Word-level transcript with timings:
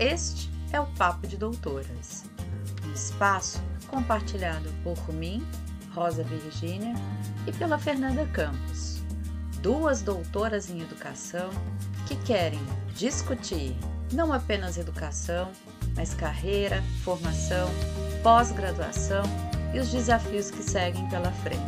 Este 0.00 0.50
é 0.72 0.80
o 0.80 0.86
Papo 0.86 1.24
de 1.24 1.36
Doutoras, 1.36 2.24
um 2.84 2.92
espaço 2.92 3.62
compartilhado 3.86 4.68
por 4.82 4.96
mim, 5.14 5.46
Rosa 5.94 6.24
Virgínia, 6.24 6.94
e 7.46 7.52
pela 7.52 7.78
Fernanda 7.78 8.26
Campos, 8.26 9.00
duas 9.62 10.02
doutoras 10.02 10.68
em 10.68 10.80
educação 10.80 11.48
que 12.08 12.16
querem 12.16 12.58
discutir 12.96 13.76
não 14.12 14.32
apenas 14.32 14.78
educação, 14.78 15.52
mas 15.94 16.12
carreira, 16.12 16.82
formação, 17.04 17.70
pós-graduação 18.20 19.22
e 19.72 19.78
os 19.78 19.92
desafios 19.92 20.50
que 20.50 20.62
seguem 20.62 21.08
pela 21.08 21.30
frente. 21.30 21.62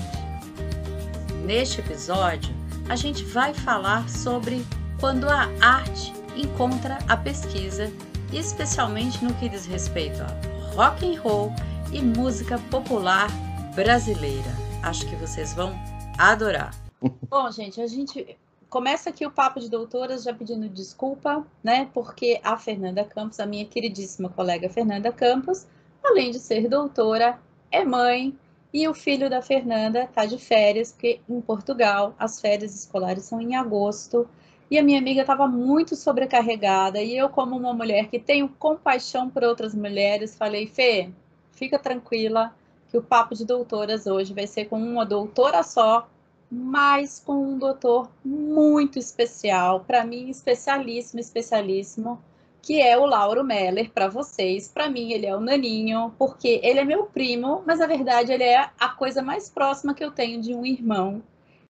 Neste 1.45 1.80
episódio, 1.80 2.52
a 2.88 2.96
gente 2.96 3.24
vai 3.24 3.54
falar 3.54 4.08
sobre 4.08 4.66
quando 4.98 5.29
a 5.29 5.48
arte 5.61 6.12
encontra 6.36 6.98
a 7.08 7.16
pesquisa, 7.16 7.90
especialmente 8.32 9.25
no 9.25 9.35
que 9.35 9.48
diz 9.48 9.66
respeito 9.66 10.22
a 10.22 10.75
rock 10.75 11.07
and 11.07 11.21
roll 11.21 11.53
e 11.93 12.00
música 12.03 12.58
popular 12.71 13.29
brasileira. 13.75 14.50
Acho 14.82 15.07
que 15.07 15.17
vocês 15.17 15.53
vão 15.54 15.75
adorar. 16.18 16.75
Bom, 17.29 17.50
gente, 17.50 17.81
a 17.81 17.86
gente 17.86 18.36
começa 18.68 19.11
aqui 19.11 19.25
o 19.26 19.31
papo 19.31 19.61
de 19.61 19.70
doutoras 19.70 20.25
já 20.25 20.34
pedindo 20.34 20.68
desculpa, 20.68 21.46
né? 21.62 21.89
Porque 21.94 22.40
a 22.43 22.57
Fernanda 22.57 23.04
Campos, 23.04 23.40
a 23.40 23.46
minha 23.46 23.64
queridíssima 23.64 24.29
colega 24.29 24.68
Fernanda 24.68 25.12
Campos, 25.12 25.67
além 26.04 26.31
de 26.31 26.39
ser 26.39 26.68
doutora, 26.68 27.39
é 27.70 27.84
mãe, 27.84 28.36
e 28.72 28.86
o 28.89 28.93
filho 28.95 29.31
da 29.31 29.40
Fernanda 29.40 30.03
está 30.03 30.26
de 30.26 30.36
férias, 30.36 30.93
porque 30.93 31.20
em 31.29 31.40
Portugal 31.40 32.14
as 32.19 32.41
férias 32.41 32.75
escolares 32.75 33.25
são 33.25 33.41
em 33.41 33.56
agosto. 33.56 34.28
E 34.70 34.78
a 34.78 34.83
minha 34.83 34.98
amiga 34.98 35.20
estava 35.20 35.47
muito 35.47 35.94
sobrecarregada. 35.94 37.00
E 37.00 37.16
eu, 37.16 37.28
como 37.28 37.56
uma 37.56 37.72
mulher 37.72 38.08
que 38.08 38.19
tenho 38.19 38.48
compaixão 38.48 39.30
por 39.30 39.44
outras 39.44 39.75
mulheres, 39.75 40.36
falei: 40.36 40.66
Fê, 40.66 41.11
fica 41.53 41.78
tranquila, 41.78 42.55
que 42.89 42.98
o 42.98 43.03
papo 43.03 43.34
de 43.34 43.45
doutoras 43.45 44.06
hoje 44.06 44.34
vai 44.34 44.47
ser 44.47 44.67
com 44.67 44.78
uma 44.78 45.05
doutora 45.05 45.62
só, 45.62 46.08
mas 46.50 47.23
com 47.25 47.34
um 47.34 47.58
doutor 47.58 48.11
muito 48.25 48.98
especial, 48.98 49.81
para 49.81 50.05
mim, 50.05 50.28
especialíssimo, 50.31 51.20
especialíssimo 51.20 52.20
que 52.67 52.80
é 52.80 52.98
o 52.98 53.06
Lauro 53.06 53.45
Meller 53.45 53.92
para 53.92 54.08
vocês. 54.08 54.67
Para 54.67 54.91
mim, 54.91 55.12
ele 55.12 55.25
é 55.25 55.36
o 55.36 55.41
naninho, 55.41 56.12
porque 56.19 56.61
ele 56.64 56.80
é 56.80 56.84
meu 56.84 57.05
primo, 57.05 57.62
mas 57.64 57.78
na 57.78 57.86
verdade 57.86 58.33
ele 58.33 58.42
é 58.42 58.69
a 58.77 58.89
coisa 58.89 59.23
mais 59.23 59.48
próxima 59.48 59.95
que 59.95 60.03
eu 60.03 60.11
tenho 60.11 60.41
de 60.41 60.53
um 60.53 60.67
irmão. 60.67 61.23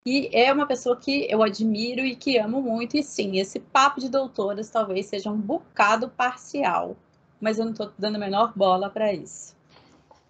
E 0.07 0.31
é 0.33 0.53
uma 0.53 0.67
pessoa 0.67 0.97
que 0.97 1.27
eu 1.29 1.43
admiro 1.43 2.03
e 2.03 2.15
que 2.15 2.39
amo 2.39 2.62
muito. 2.62 2.97
E 2.97 3.03
sim, 3.03 3.41
esse 3.41 3.59
papo 3.59 4.01
de 4.01 4.09
doutoras 4.09 4.71
talvez 4.71 5.07
seja 5.07 5.31
um 5.33 5.37
bocado 5.37 6.09
parcial, 6.09 6.97
mas 7.41 7.59
eu 7.59 7.65
não 7.65 7.73
estou 7.73 7.91
dando 7.99 8.15
a 8.15 8.21
menor 8.21 8.53
bola 8.55 8.89
para 8.89 9.12
isso. 9.12 9.57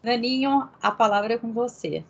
Naninho, 0.02 0.66
a 0.80 0.90
palavra 0.90 1.34
é 1.34 1.38
com 1.38 1.52
você. 1.52 2.02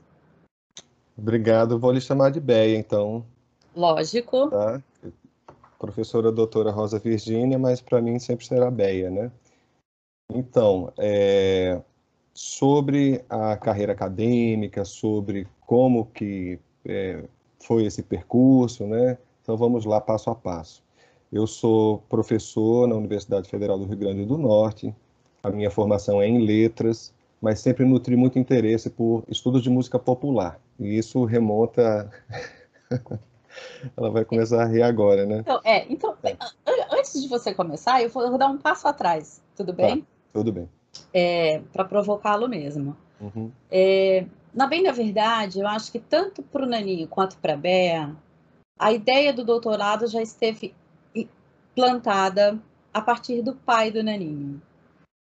Obrigado, 1.19 1.77
vou 1.77 1.91
lhe 1.91 2.01
chamar 2.01 2.31
de 2.31 2.39
Beia, 2.39 2.79
então. 2.79 3.27
Lógico. 3.75 4.49
Tá? 4.49 4.81
professora 5.79 6.33
doutora 6.33 6.71
Rosa 6.71 6.99
Virgínia, 6.99 7.59
mas 7.59 7.81
para 7.81 8.01
mim 8.01 8.19
sempre 8.19 8.47
será 8.47 8.71
Beia, 8.71 9.11
né? 9.11 9.31
Então, 10.33 10.93
é, 10.99 11.81
sobre 12.35 13.25
a 13.29 13.57
carreira 13.57 13.93
acadêmica, 13.93 14.85
sobre 14.85 15.47
como 15.61 16.07
que 16.07 16.59
é, 16.85 17.25
foi 17.61 17.85
esse 17.85 18.03
percurso, 18.03 18.87
né? 18.87 19.19
Então 19.43 19.57
vamos 19.57 19.85
lá 19.85 20.01
passo 20.01 20.31
a 20.31 20.35
passo. 20.35 20.83
Eu 21.33 21.47
sou 21.47 21.99
professor 22.09 22.87
na 22.87 22.95
Universidade 22.95 23.49
Federal 23.49 23.79
do 23.79 23.85
Rio 23.85 23.97
Grande 23.97 24.25
do 24.25 24.39
Norte. 24.39 24.95
A 25.43 25.51
minha 25.51 25.71
formação 25.71 26.21
é 26.23 26.27
em 26.27 26.45
letras, 26.45 27.13
mas 27.41 27.61
sempre 27.61 27.85
nutri 27.85 28.17
muito 28.17 28.39
interesse 28.39 28.91
por 28.91 29.25
estudos 29.29 29.63
de 29.63 29.71
música 29.71 29.99
popular. 29.99 30.61
E 30.79 30.97
isso 30.97 31.25
remonta 31.25 32.11
Ela 33.97 34.11
vai 34.11 34.25
começar 34.25 34.63
a 34.63 34.67
rir 34.67 34.83
agora, 34.83 35.25
né? 35.25 35.39
Então, 35.39 35.61
é, 35.65 35.93
então 35.93 36.15
é. 36.23 36.37
antes 36.93 37.21
de 37.21 37.29
você 37.29 37.55
começar, 37.55 38.03
eu 38.03 38.09
vou 38.09 38.39
dar 38.39 38.49
um 38.49 38.59
passo 38.59 38.87
atrás, 38.89 39.43
tudo 39.55 39.73
tá, 39.73 39.83
bem? 39.83 40.01
Tá, 40.01 40.07
tudo 40.35 40.53
bem. 40.53 40.69
É, 41.13 41.61
para 41.73 41.85
provocá-lo 41.85 42.49
mesmo. 42.49 42.97
Uhum. 43.21 43.51
É, 43.71 44.27
na 44.57 44.67
bem 44.67 44.83
da 44.83 44.91
verdade, 44.91 45.61
eu 45.61 45.69
acho 45.69 45.93
que 45.93 45.99
tanto 45.99 46.43
para 46.43 46.65
o 46.65 46.67
Naninho 46.67 47.07
quanto 47.07 47.37
para 47.37 47.53
a 47.53 47.57
Bea, 47.57 48.17
a 48.79 48.91
ideia 48.91 49.31
do 49.31 49.45
doutorado 49.45 50.07
já 50.07 50.23
esteve 50.23 50.75
plantada 51.75 52.59
a 52.93 53.03
partir 53.03 53.43
do 53.43 53.55
pai 53.55 53.91
do 53.91 54.03
Naninho. 54.03 54.63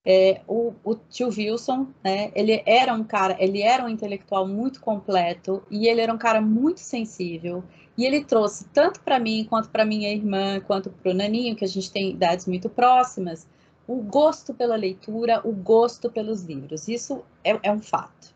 É, 0.06 0.42
o, 0.48 0.74
o, 0.84 0.96
tio 0.96 1.30
Wilson, 1.30 1.88
né, 2.04 2.32
ele 2.36 2.62
era 2.66 2.94
um 2.94 3.04
cara, 3.04 3.36
ele 3.40 3.62
era 3.62 3.84
um 3.84 3.90
intelectual 3.90 4.46
muito 4.48 4.80
completo 4.82 5.64
e 5.72 5.88
ele 5.88 6.02
era 6.02 6.14
um 6.14 6.18
cara 6.18 6.40
muito 6.40 6.82
sensível. 6.82 7.64
E 7.98 8.06
ele 8.06 8.24
trouxe 8.24 8.66
tanto 8.66 9.00
para 9.02 9.20
mim, 9.20 9.46
quanto 9.50 9.70
para 9.70 9.86
minha 9.86 10.12
irmã, 10.12 10.60
quanto 10.60 10.92
para 10.92 11.12
o 11.12 11.16
Naninho, 11.16 11.56
que 11.56 11.66
a 11.66 11.68
gente 11.68 11.92
tem 11.92 12.12
idades 12.12 12.46
muito 12.46 12.70
próximas, 12.70 13.48
o 13.88 13.96
gosto 13.96 14.54
pela 14.54 14.76
leitura, 14.76 15.42
o 15.44 15.52
gosto 15.52 16.12
pelos 16.12 16.44
livros. 16.44 16.88
Isso 16.88 17.24
é, 17.44 17.58
é 17.64 17.72
um 17.72 17.82
fato. 17.82 18.33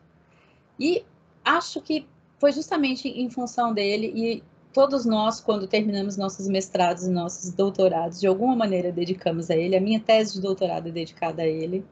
E 0.80 1.04
acho 1.44 1.82
que 1.82 2.08
foi 2.40 2.52
justamente 2.52 3.08
em 3.08 3.30
função 3.30 3.74
dele 3.74 4.12
e 4.16 4.44
todos 4.74 5.06
nós, 5.06 5.40
quando 5.40 5.68
terminamos 5.68 6.18
nossos 6.18 6.48
mestrados 6.48 7.06
e 7.06 7.10
nossos 7.10 7.52
doutorados, 7.52 8.20
de 8.20 8.28
alguma 8.28 8.56
maneira 8.56 8.92
dedicamos 8.92 9.50
a 9.50 9.56
ele. 9.56 9.76
A 9.76 9.82
minha 9.82 10.00
tese 10.00 10.34
de 10.34 10.42
doutorado 10.42 10.90
é 10.90 10.92
dedicada 10.92 11.42
a 11.42 11.48
ele. 11.48 11.84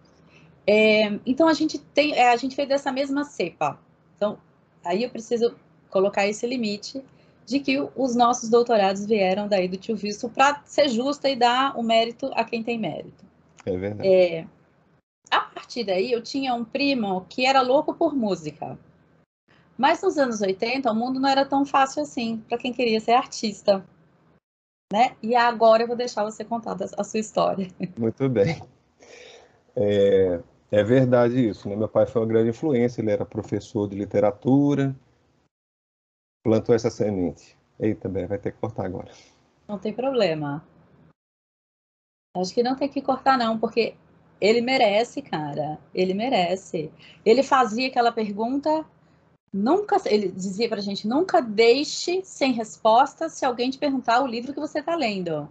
É, 0.67 1.19
então 1.25 1.47
a 1.47 1.53
gente 1.53 1.79
tem, 1.79 2.13
é, 2.13 2.31
a 2.31 2.35
gente 2.35 2.55
fez 2.55 2.67
dessa 2.67 2.91
mesma 2.91 3.23
cepa. 3.23 3.79
Então 4.15 4.37
aí 4.83 5.03
eu 5.03 5.09
preciso 5.09 5.55
colocar 5.89 6.27
esse 6.27 6.45
limite 6.45 7.03
de 7.45 7.59
que 7.59 7.79
os 7.95 8.15
nossos 8.15 8.49
doutorados 8.49 9.05
vieram 9.05 9.47
daí 9.47 9.67
do 9.67 9.77
tio 9.77 9.95
Visto 9.95 10.27
para 10.29 10.61
ser 10.65 10.89
justa 10.89 11.29
e 11.29 11.35
dar 11.35 11.77
o 11.77 11.83
mérito 11.83 12.31
a 12.33 12.43
quem 12.43 12.63
tem 12.63 12.77
mérito. 12.77 13.23
É 13.65 13.77
verdade. 13.77 14.07
É, 14.07 14.45
a 15.37 15.49
partir 15.49 15.83
daí, 15.83 16.11
eu 16.11 16.21
tinha 16.21 16.53
um 16.53 16.63
primo 16.63 17.25
que 17.29 17.45
era 17.45 17.61
louco 17.61 17.93
por 17.93 18.15
música. 18.15 18.77
Mas 19.77 20.01
nos 20.01 20.17
anos 20.17 20.41
80, 20.41 20.89
o 20.89 20.95
mundo 20.95 21.19
não 21.19 21.27
era 21.27 21.45
tão 21.45 21.65
fácil 21.65 22.01
assim 22.01 22.37
para 22.47 22.57
quem 22.57 22.71
queria 22.73 22.99
ser 22.99 23.11
artista. 23.11 23.85
Né? 24.91 25.15
E 25.21 25.35
agora 25.35 25.83
eu 25.83 25.87
vou 25.87 25.95
deixar 25.95 26.23
você 26.23 26.45
contar 26.45 26.77
a 26.97 27.03
sua 27.03 27.19
história. 27.19 27.67
Muito 27.97 28.29
bem. 28.29 28.61
É, 29.75 30.41
é 30.71 30.83
verdade 30.83 31.49
isso. 31.49 31.67
Né? 31.67 31.75
Meu 31.75 31.89
pai 31.89 32.05
foi 32.05 32.21
uma 32.21 32.27
grande 32.27 32.49
influência, 32.49 33.01
ele 33.01 33.11
era 33.11 33.25
professor 33.25 33.89
de 33.89 33.95
literatura, 33.97 34.95
plantou 36.43 36.73
essa 36.73 36.89
semente. 36.89 37.57
Eita, 37.79 38.07
Bé, 38.07 38.25
vai 38.25 38.37
ter 38.37 38.53
que 38.53 38.59
cortar 38.59 38.85
agora. 38.85 39.11
Não 39.67 39.77
tem 39.77 39.91
problema. 39.93 40.65
Acho 42.37 42.53
que 42.53 42.63
não 42.63 42.75
tem 42.75 42.87
que 42.87 43.01
cortar, 43.01 43.37
não, 43.37 43.57
porque 43.57 43.95
ele 44.39 44.61
merece, 44.61 45.21
cara. 45.21 45.79
Ele 45.93 46.13
merece. 46.13 46.91
Ele 47.25 47.43
fazia 47.43 47.87
aquela 47.87 48.11
pergunta, 48.11 48.85
nunca. 49.51 49.97
Ele 50.05 50.29
dizia 50.29 50.69
pra 50.69 50.81
gente: 50.81 51.07
nunca 51.07 51.41
deixe 51.41 52.21
sem 52.23 52.51
resposta 52.53 53.29
se 53.29 53.45
alguém 53.45 53.69
te 53.69 53.77
perguntar 53.77 54.21
o 54.21 54.27
livro 54.27 54.53
que 54.53 54.59
você 54.59 54.79
está 54.79 54.95
lendo. 54.95 55.49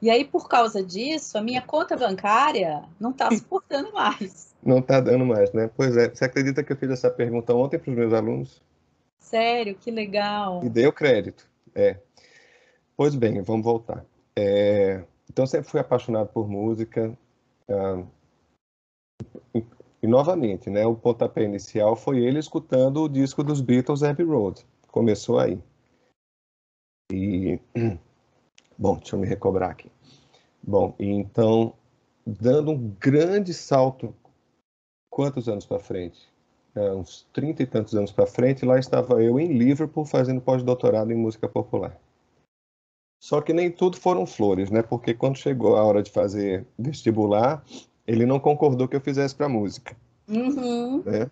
E 0.00 0.10
aí, 0.10 0.24
por 0.24 0.48
causa 0.48 0.82
disso, 0.82 1.38
a 1.38 1.42
minha 1.42 1.62
conta 1.62 1.96
bancária 1.96 2.82
não 2.98 3.10
está 3.10 3.30
suportando 3.30 3.92
mais. 3.94 4.52
Não 4.62 4.78
está 4.78 5.00
dando 5.00 5.24
mais, 5.24 5.52
né? 5.52 5.70
Pois 5.76 5.96
é. 5.96 6.08
Você 6.08 6.24
acredita 6.24 6.62
que 6.62 6.72
eu 6.72 6.76
fiz 6.76 6.90
essa 6.90 7.10
pergunta 7.10 7.54
ontem 7.54 7.78
para 7.78 7.90
os 7.90 7.96
meus 7.96 8.12
alunos? 8.12 8.60
Sério, 9.20 9.76
que 9.76 9.90
legal. 9.90 10.60
E 10.64 10.68
deu 10.68 10.92
crédito, 10.92 11.48
é. 11.74 11.98
Pois 12.96 13.14
bem, 13.14 13.40
vamos 13.42 13.64
voltar. 13.64 14.04
É, 14.36 15.02
então, 15.30 15.46
sempre 15.46 15.70
fui 15.70 15.80
apaixonado 15.80 16.28
por 16.28 16.48
música. 16.48 17.16
Ah, 17.68 18.04
e, 19.54 19.64
e, 20.02 20.06
novamente, 20.06 20.70
né, 20.70 20.86
o 20.86 20.94
pontapé 20.94 21.44
inicial 21.44 21.96
foi 21.96 22.18
ele 22.18 22.38
escutando 22.38 23.02
o 23.02 23.08
disco 23.08 23.42
dos 23.42 23.60
Beatles, 23.60 24.02
Abbey 24.02 24.26
Road. 24.26 24.66
Começou 24.88 25.38
aí. 25.38 25.58
E, 27.12 27.58
bom, 28.78 28.96
deixa 28.96 29.16
eu 29.16 29.20
me 29.20 29.26
recobrar 29.26 29.70
aqui. 29.70 29.90
Bom, 30.62 30.94
então, 30.98 31.74
dando 32.26 32.70
um 32.70 32.96
grande 33.00 33.52
salto, 33.52 34.14
quantos 35.10 35.48
anos 35.48 35.66
para 35.66 35.78
frente? 35.78 36.32
é, 36.74 36.92
uns 36.92 37.26
30 37.32 37.62
e 37.62 37.66
tantos 37.66 37.94
anos 37.94 38.12
para 38.12 38.26
frente, 38.26 38.64
lá 38.64 38.78
estava 38.78 39.22
eu 39.22 39.38
em 39.38 39.52
Liverpool 39.52 40.04
fazendo 40.04 40.40
pós-doutorado 40.40 41.12
em 41.12 41.16
música 41.16 41.48
popular. 41.48 41.98
Só 43.22 43.40
que 43.40 43.52
nem 43.52 43.70
tudo 43.70 43.96
foram 43.96 44.26
flores, 44.26 44.68
né? 44.68 44.82
Porque 44.82 45.14
quando 45.14 45.36
chegou 45.36 45.76
a 45.76 45.84
hora 45.84 46.02
de 46.02 46.10
fazer 46.10 46.66
vestibular, 46.76 47.64
ele 48.04 48.26
não 48.26 48.40
concordou 48.40 48.88
que 48.88 48.96
eu 48.96 49.00
fizesse 49.00 49.32
para 49.32 49.48
música. 49.48 49.96
Uhum. 50.28 51.04
Né? 51.04 51.30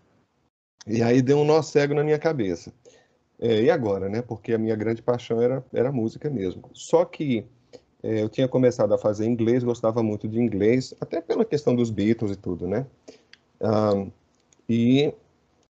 E 0.86 1.02
aí 1.02 1.20
deu 1.20 1.38
um 1.38 1.44
nó 1.44 1.60
cego 1.62 1.92
na 1.92 2.04
minha 2.04 2.18
cabeça. 2.18 2.72
É, 3.40 3.62
e 3.62 3.70
agora, 3.70 4.08
né? 4.08 4.22
Porque 4.22 4.52
a 4.52 4.58
minha 4.58 4.76
grande 4.76 5.02
paixão 5.02 5.42
era, 5.42 5.64
era 5.74 5.90
música 5.90 6.30
mesmo. 6.30 6.70
Só 6.72 7.04
que 7.04 7.44
é, 8.04 8.22
eu 8.22 8.28
tinha 8.28 8.46
começado 8.46 8.94
a 8.94 8.98
fazer 8.98 9.26
inglês, 9.26 9.64
gostava 9.64 10.00
muito 10.00 10.28
de 10.28 10.38
inglês, 10.38 10.94
até 11.00 11.20
pela 11.20 11.44
questão 11.44 11.74
dos 11.74 11.90
Beatles 11.90 12.30
e 12.30 12.36
tudo, 12.36 12.68
né? 12.68 12.86
E, 14.68 15.12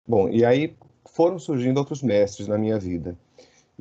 bom, 0.05 0.27
e 0.27 0.43
aí 0.43 0.75
foram 1.05 1.39
surgindo 1.39 1.77
outros 1.77 2.03
mestres 2.03 2.49
na 2.49 2.57
minha 2.57 2.77
vida. 2.77 3.17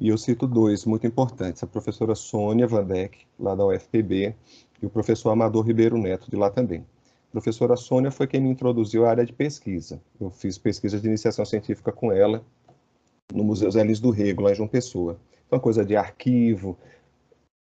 E 0.00 0.08
eu 0.08 0.16
cito 0.16 0.46
dois 0.46 0.86
muito 0.86 1.06
importantes: 1.06 1.62
a 1.62 1.66
professora 1.66 2.14
Sônia 2.14 2.66
Vandeck, 2.66 3.26
lá 3.38 3.54
da 3.54 3.66
UFPB, 3.66 4.34
e 4.82 4.86
o 4.86 4.90
professor 4.90 5.30
Amador 5.30 5.66
Ribeiro 5.66 5.98
Neto, 5.98 6.30
de 6.30 6.36
lá 6.36 6.50
também. 6.50 6.80
A 7.28 7.32
professora 7.32 7.76
Sônia 7.76 8.10
foi 8.10 8.26
quem 8.26 8.40
me 8.40 8.48
introduziu 8.48 9.04
à 9.04 9.10
área 9.10 9.26
de 9.26 9.32
pesquisa. 9.32 10.00
Eu 10.18 10.30
fiz 10.30 10.56
pesquisa 10.56 10.98
de 10.98 11.06
iniciação 11.06 11.44
científica 11.44 11.92
com 11.92 12.10
ela 12.10 12.42
no 13.32 13.44
Museu 13.44 13.70
Zé 13.70 13.84
Lins 13.84 14.00
do 14.00 14.10
Rego, 14.10 14.42
lá 14.42 14.50
em 14.50 14.54
João 14.54 14.68
Pessoa. 14.68 15.20
Então, 15.46 15.60
coisa 15.60 15.84
de 15.84 15.94
arquivo, 15.94 16.76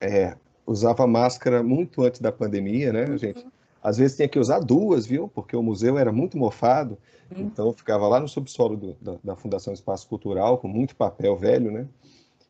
é, 0.02 0.36
usava 0.66 1.08
máscara 1.08 1.64
muito 1.64 2.04
antes 2.04 2.20
da 2.20 2.32
pandemia, 2.32 2.92
né, 2.92 3.06
uhum. 3.06 3.18
gente? 3.18 3.48
Às 3.88 3.96
vezes 3.96 4.18
tinha 4.18 4.28
que 4.28 4.38
usar 4.38 4.60
duas, 4.60 5.06
viu? 5.06 5.30
Porque 5.30 5.56
o 5.56 5.64
museu 5.64 5.98
era 5.98 6.12
muito 6.12 6.38
mofado. 6.38 6.98
Uhum. 7.32 7.44
Então, 7.44 7.72
ficava 7.72 8.06
lá 8.06 8.20
no 8.20 8.28
subsolo 8.28 8.76
do, 8.76 8.98
da, 9.00 9.18
da, 9.24 9.36
Fundação 9.38 9.74
Espaço 9.74 10.10
Cultural, 10.10 10.58
com 10.58 10.68
muito 10.68 10.94
papel 10.94 11.38
velho, 11.38 11.72
né? 11.72 11.88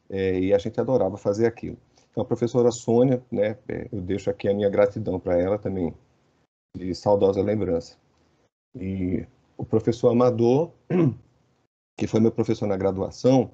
É, 0.09 0.39
e 0.39 0.51
a 0.51 0.57
gente 0.57 0.81
adorava 0.81 1.15
fazer 1.15 1.45
aquilo. 1.45 1.77
Então, 2.09 2.23
a 2.23 2.25
professora 2.25 2.71
Sônia, 2.71 3.21
né? 3.31 3.55
É, 3.67 3.87
eu 3.91 4.01
deixo 4.01 4.31
aqui 4.31 4.49
a 4.49 4.53
minha 4.53 4.67
gratidão 4.67 5.19
para 5.19 5.39
ela 5.39 5.59
também, 5.59 5.93
de 6.75 6.95
saudosa 6.95 7.39
lembrança. 7.43 7.97
E 8.75 9.23
o 9.55 9.63
professor 9.63 10.09
Amador, 10.09 10.71
que 11.95 12.07
foi 12.07 12.19
meu 12.19 12.31
professor 12.31 12.65
na 12.65 12.77
graduação, 12.77 13.51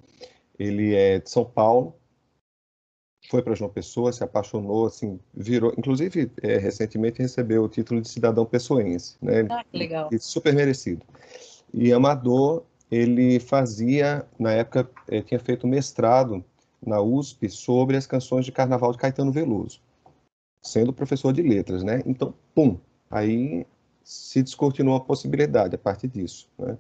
ele 0.57 0.95
é 0.95 1.19
de 1.19 1.29
São 1.29 1.43
Paulo, 1.43 1.93
foi 3.29 3.41
para 3.41 3.55
João 3.55 3.69
Pessoa, 3.69 4.11
se 4.11 4.23
apaixonou, 4.23 4.85
assim, 4.85 5.19
virou, 5.33 5.73
inclusive 5.77 6.31
é, 6.41 6.57
recentemente 6.57 7.21
recebeu 7.21 7.63
o 7.63 7.69
título 7.69 8.01
de 8.01 8.09
cidadão 8.09 8.45
pessoense, 8.45 9.15
né? 9.21 9.47
Ah, 9.49 9.63
que 9.63 9.77
legal. 9.77 10.09
E 10.11 10.19
super 10.19 10.53
merecido. 10.53 11.01
E 11.73 11.91
Amador, 11.91 12.63
ele 12.91 13.39
fazia, 13.39 14.25
na 14.37 14.51
época, 14.51 14.89
ele 15.07 15.23
tinha 15.23 15.39
feito 15.39 15.67
mestrado 15.67 16.43
na 16.85 17.01
USP 17.01 17.49
sobre 17.49 17.97
as 17.97 18.05
canções 18.05 18.45
de 18.45 18.51
Carnaval 18.51 18.91
de 18.91 18.97
Caetano 18.97 19.31
Veloso, 19.31 19.79
sendo 20.61 20.93
professor 20.93 21.33
de 21.33 21.41
letras, 21.41 21.81
né? 21.81 22.03
Então, 22.05 22.33
pum, 22.53 22.77
aí 23.09 23.65
se 24.03 24.43
descortinou 24.43 24.95
a 24.95 24.99
possibilidade 24.99 25.75
a 25.75 25.77
partir 25.77 26.09
disso, 26.09 26.49
né? 26.59 26.77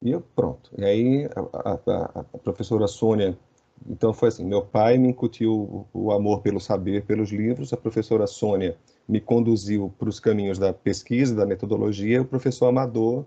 E 0.00 0.12
eu, 0.12 0.22
pronto. 0.34 0.70
E 0.78 0.84
aí 0.84 1.28
a, 1.36 1.70
a, 1.70 2.24
a 2.32 2.38
professora 2.38 2.86
Sônia 2.86 3.36
então 3.88 4.12
foi 4.12 4.28
assim, 4.28 4.44
meu 4.44 4.62
pai 4.62 4.98
me 4.98 5.08
incutiu 5.08 5.86
o 5.92 6.12
amor 6.12 6.42
pelo 6.42 6.60
saber, 6.60 7.04
pelos 7.04 7.30
livros, 7.30 7.72
a 7.72 7.76
professora 7.76 8.26
Sônia 8.26 8.76
me 9.08 9.20
conduziu 9.20 9.92
para 9.98 10.08
os 10.08 10.20
caminhos 10.20 10.58
da 10.58 10.72
pesquisa, 10.72 11.34
da 11.34 11.46
metodologia, 11.46 12.22
o 12.22 12.24
professor 12.24 12.66
Amador 12.66 13.24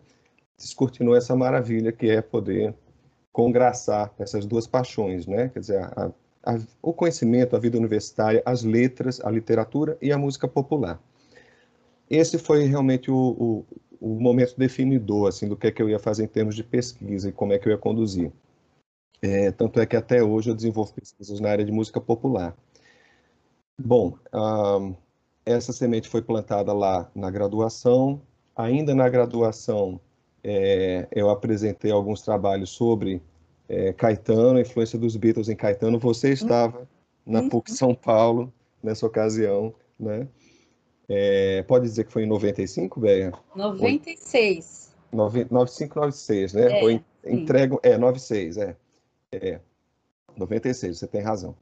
descortinou 0.58 1.16
essa 1.16 1.36
maravilha 1.36 1.92
que 1.92 2.10
é 2.10 2.22
poder 2.22 2.74
congraçar 3.32 4.14
essas 4.20 4.46
duas 4.46 4.68
paixões, 4.68 5.26
né? 5.26 5.50
Quer 5.50 5.60
dizer, 5.60 5.84
a, 5.84 6.12
a, 6.46 6.60
o 6.82 6.94
conhecimento, 6.94 7.56
a 7.56 7.60
vida 7.60 7.78
universitária, 7.78 8.44
as 8.46 8.64
letras, 8.64 9.20
a 9.22 9.32
literatura 9.32 9.98
e 10.02 10.12
a 10.12 10.18
música 10.18 10.48
popular. 10.48 11.02
Esse 12.10 12.38
foi 12.38 12.66
realmente 12.66 13.10
o, 13.10 13.16
o, 13.18 13.66
o 14.00 14.20
momento 14.22 14.56
definidor, 14.56 15.30
assim, 15.30 15.48
do 15.48 15.58
que, 15.58 15.68
é 15.68 15.72
que 15.72 15.82
eu 15.82 15.90
ia 15.90 15.98
fazer 15.98 16.24
em 16.24 16.28
termos 16.28 16.56
de 16.56 16.64
pesquisa 16.64 17.30
e 17.30 17.32
como 17.32 17.54
é 17.54 17.58
que 17.58 17.68
eu 17.68 17.72
ia 17.72 17.78
conduzir. 17.78 18.32
É, 19.24 19.52
tanto 19.52 19.80
é 19.80 19.86
que 19.86 19.96
até 19.96 20.22
hoje 20.22 20.50
eu 20.50 20.54
desenvolvo 20.54 20.94
pesquisas 20.94 21.40
na 21.40 21.50
área 21.50 21.64
de 21.64 21.72
música 21.72 22.02
popular. 22.02 22.54
Bom, 23.80 24.18
essa 25.46 25.72
semente 25.72 26.10
foi 26.10 26.22
plantada 26.22 26.74
lá 26.74 27.10
na 27.16 27.32
graduação. 27.32 28.22
Ainda 28.54 28.94
na 28.94 29.08
graduação, 29.08 29.98
é, 30.44 31.08
eu 31.10 31.30
apresentei 31.30 31.90
alguns 31.90 32.22
trabalhos 32.22 32.72
sobre 32.72 33.22
é, 33.70 33.94
Caetano, 33.94 34.58
a 34.58 34.62
influência 34.62 35.00
dos 35.00 35.16
Beatles 35.16 35.48
em 35.48 35.56
Caetano. 35.56 35.98
Você 36.00 36.28
uhum. 36.28 36.34
estava 36.34 36.88
na 37.26 37.40
uhum. 37.40 37.50
PUC 37.50 37.72
São 37.72 37.96
Paulo 37.96 38.52
nessa 38.84 39.08
ocasião, 39.08 39.74
né? 39.98 40.28
É, 41.08 41.64
pode 41.64 41.86
dizer 41.86 42.04
que 42.04 42.12
foi 42.12 42.24
em 42.24 42.28
95, 42.28 43.00
Béia? 43.00 43.32
96. 43.56 44.94
95, 45.14 45.96
96, 45.96 46.54
né? 46.54 46.80
É, 46.80 46.84
Ou 46.84 47.02
entrego, 47.26 47.80
é, 47.84 47.98
96, 47.98 48.58
é. 48.58 48.76
É, 49.42 49.60
96, 50.38 50.98
você 50.98 51.08
tem 51.08 51.22
razão. 51.22 51.56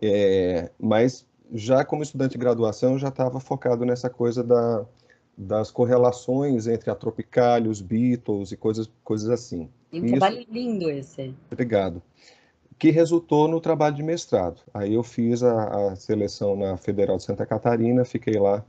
É, 0.00 0.70
mas 0.78 1.26
já 1.52 1.84
como 1.84 2.02
estudante 2.02 2.32
de 2.32 2.38
graduação, 2.38 2.92
eu 2.92 2.98
já 2.98 3.08
estava 3.08 3.40
focado 3.40 3.84
nessa 3.84 4.08
coisa 4.08 4.42
da, 4.42 4.84
das 5.36 5.70
correlações 5.70 6.66
entre 6.66 6.90
a 6.90 6.94
Tropicália, 6.94 7.70
os 7.70 7.80
Beatles 7.80 8.52
e 8.52 8.56
coisas, 8.56 8.90
coisas 9.02 9.28
assim. 9.28 9.68
E 9.92 10.00
um 10.00 10.04
Isso, 10.04 10.16
trabalho 10.16 10.46
lindo 10.50 10.90
esse. 10.90 11.34
Obrigado. 11.50 12.02
Que 12.78 12.90
resultou 12.90 13.46
no 13.48 13.60
trabalho 13.60 13.96
de 13.96 14.02
mestrado. 14.02 14.62
Aí 14.72 14.94
eu 14.94 15.02
fiz 15.02 15.42
a, 15.42 15.90
a 15.92 15.96
seleção 15.96 16.56
na 16.56 16.76
Federal 16.76 17.16
de 17.16 17.24
Santa 17.24 17.44
Catarina, 17.44 18.04
fiquei 18.04 18.38
lá 18.38 18.64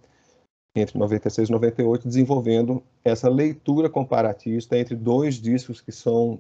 entre 0.76 0.98
96 0.98 1.50
e 1.50 1.52
98, 1.52 2.08
desenvolvendo 2.08 2.82
essa 3.04 3.30
leitura 3.30 3.90
comparatista 3.90 4.78
entre 4.78 4.96
dois 4.96 5.36
discos 5.36 5.82
que 5.82 5.92
são 5.92 6.40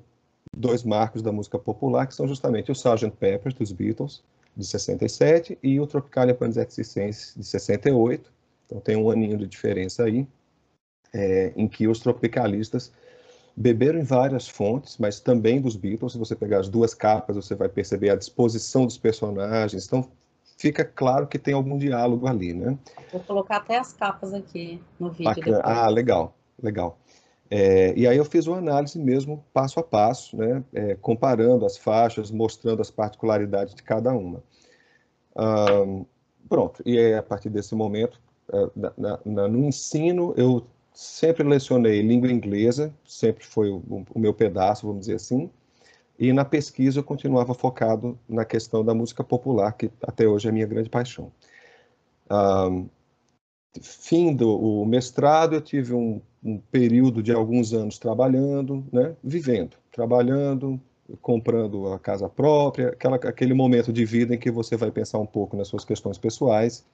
dois 0.55 0.83
marcos 0.83 1.21
da 1.21 1.31
música 1.31 1.57
popular, 1.57 2.07
que 2.07 2.15
são 2.15 2.27
justamente 2.27 2.71
o 2.71 2.73
Sgt. 2.73 3.11
Pepper, 3.11 3.53
dos 3.53 3.71
Beatles, 3.71 4.23
de 4.55 4.65
67, 4.65 5.57
e 5.63 5.79
o 5.79 5.87
Tropicalia 5.87 6.35
Panisette 6.35 6.73
Circense, 6.73 7.37
de 7.37 7.45
68. 7.45 8.31
Então 8.65 8.79
tem 8.79 8.95
um 8.95 9.09
aninho 9.09 9.37
de 9.37 9.47
diferença 9.47 10.03
aí, 10.03 10.27
é, 11.13 11.53
em 11.55 11.67
que 11.67 11.87
os 11.87 11.99
tropicalistas 11.99 12.91
beberam 13.55 13.99
em 13.99 14.03
várias 14.03 14.47
fontes, 14.47 14.97
mas 14.97 15.19
também 15.19 15.61
dos 15.61 15.75
Beatles. 15.75 16.13
Se 16.13 16.17
você 16.17 16.35
pegar 16.35 16.59
as 16.59 16.69
duas 16.69 16.93
capas, 16.93 17.35
você 17.35 17.55
vai 17.55 17.69
perceber 17.69 18.09
a 18.09 18.15
disposição 18.15 18.85
dos 18.85 18.97
personagens. 18.97 19.85
Então 19.85 20.09
fica 20.57 20.85
claro 20.85 21.27
que 21.27 21.39
tem 21.39 21.53
algum 21.53 21.77
diálogo 21.77 22.27
ali, 22.27 22.53
né? 22.53 22.77
Vou 23.11 23.21
colocar 23.21 23.57
até 23.57 23.77
as 23.77 23.93
capas 23.93 24.33
aqui 24.33 24.81
no 24.99 25.11
vídeo. 25.11 25.59
Ah, 25.63 25.87
legal, 25.89 26.35
legal. 26.61 26.97
É, 27.53 27.93
e 27.97 28.07
aí 28.07 28.15
eu 28.15 28.23
fiz 28.23 28.47
uma 28.47 28.59
análise 28.59 28.97
mesmo 28.97 29.43
passo 29.53 29.77
a 29.77 29.83
passo, 29.83 30.37
né, 30.37 30.63
é, 30.73 30.95
comparando 30.95 31.65
as 31.65 31.77
faixas, 31.77 32.31
mostrando 32.31 32.81
as 32.81 32.89
particularidades 32.89 33.75
de 33.75 33.83
cada 33.83 34.13
uma. 34.13 34.41
pronto, 36.47 36.81
e 36.85 36.97
aí, 36.97 37.13
a 37.13 37.21
partir 37.21 37.49
desse 37.49 37.75
momento, 37.75 38.21
é, 38.53 38.69
na, 38.73 39.19
na, 39.25 39.47
no 39.49 39.65
ensino, 39.65 40.33
eu 40.37 40.65
sempre 40.93 41.43
lecionei 41.43 42.01
língua 42.01 42.31
inglesa, 42.31 42.93
sempre 43.05 43.45
foi 43.45 43.69
o, 43.69 44.05
o, 44.13 44.19
meu 44.19 44.33
pedaço, 44.33 44.87
vamos 44.87 45.01
dizer 45.01 45.15
assim, 45.15 45.49
e 46.17 46.31
na 46.31 46.45
pesquisa 46.45 46.99
eu 46.99 47.03
continuava 47.03 47.53
focado 47.53 48.17
na 48.29 48.45
questão 48.45 48.83
da 48.83 48.93
música 48.93 49.25
popular, 49.25 49.73
que 49.73 49.91
até 50.03 50.25
hoje 50.25 50.47
é 50.47 50.51
a 50.51 50.53
minha 50.53 50.67
grande 50.67 50.89
paixão. 50.89 51.31
Um, 52.29 52.87
fim 53.81 54.33
do 54.33 54.85
mestrado, 54.85 55.55
eu 55.55 55.61
tive 55.61 55.93
um 55.93 56.21
um 56.43 56.57
período 56.57 57.21
de 57.21 57.31
alguns 57.31 57.73
anos 57.73 57.97
trabalhando, 57.97 58.83
né, 58.91 59.15
vivendo, 59.23 59.77
trabalhando, 59.91 60.79
comprando 61.21 61.87
a 61.93 61.99
casa 61.99 62.27
própria, 62.29 62.89
aquela, 62.89 63.15
aquele 63.17 63.53
momento 63.53 63.91
de 63.91 64.05
vida 64.05 64.33
em 64.33 64.37
que 64.37 64.49
você 64.49 64.75
vai 64.75 64.91
pensar 64.91 65.19
um 65.19 65.25
pouco 65.25 65.55
nas 65.55 65.67
suas 65.67 65.85
questões 65.85 66.17
pessoais, 66.17 66.85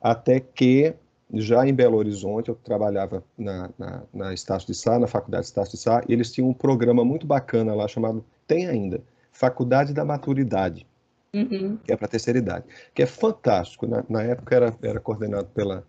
até 0.00 0.40
que, 0.40 0.94
já 1.32 1.66
em 1.66 1.74
Belo 1.74 1.96
Horizonte, 1.96 2.48
eu 2.48 2.54
trabalhava 2.54 3.24
na, 3.36 3.70
na, 3.78 4.02
na 4.12 4.34
Estácio 4.34 4.68
de 4.68 4.74
Sá, 4.74 4.98
na 4.98 5.06
Faculdade 5.06 5.46
Estácio 5.46 5.76
de 5.76 5.82
Sá, 5.82 6.02
e 6.08 6.12
eles 6.12 6.32
tinham 6.32 6.48
um 6.48 6.54
programa 6.54 7.04
muito 7.04 7.26
bacana 7.26 7.74
lá 7.74 7.88
chamado, 7.88 8.24
tem 8.46 8.66
ainda, 8.66 9.02
Faculdade 9.32 9.92
da 9.92 10.04
Maturidade, 10.04 10.86
uhum. 11.34 11.76
que 11.78 11.92
é 11.92 11.96
para 11.96 12.06
terceira 12.06 12.38
idade, 12.38 12.64
que 12.94 13.02
é 13.02 13.06
fantástico. 13.06 13.86
Na, 13.86 14.04
na 14.08 14.22
época 14.22 14.54
era, 14.54 14.74
era 14.80 15.00
coordenado 15.00 15.48
pela, 15.48 15.84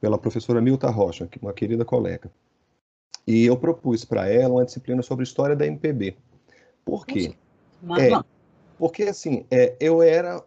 pela 0.00 0.16
professora 0.16 0.60
Milta 0.60 0.88
Rocha, 0.88 1.28
uma 1.42 1.52
querida 1.52 1.84
colega. 1.84 2.30
E 3.26 3.44
eu 3.46 3.56
propus 3.56 4.04
para 4.04 4.28
ela 4.28 4.54
uma 4.54 4.64
disciplina 4.64 5.02
sobre 5.02 5.24
história 5.24 5.56
da 5.56 5.66
MPB. 5.66 6.16
Por 6.84 7.06
quê? 7.06 7.34
É, 7.98 8.22
porque, 8.78 9.04
assim, 9.04 9.46
é, 9.50 9.74
eu 9.80 10.02
era 10.02 10.42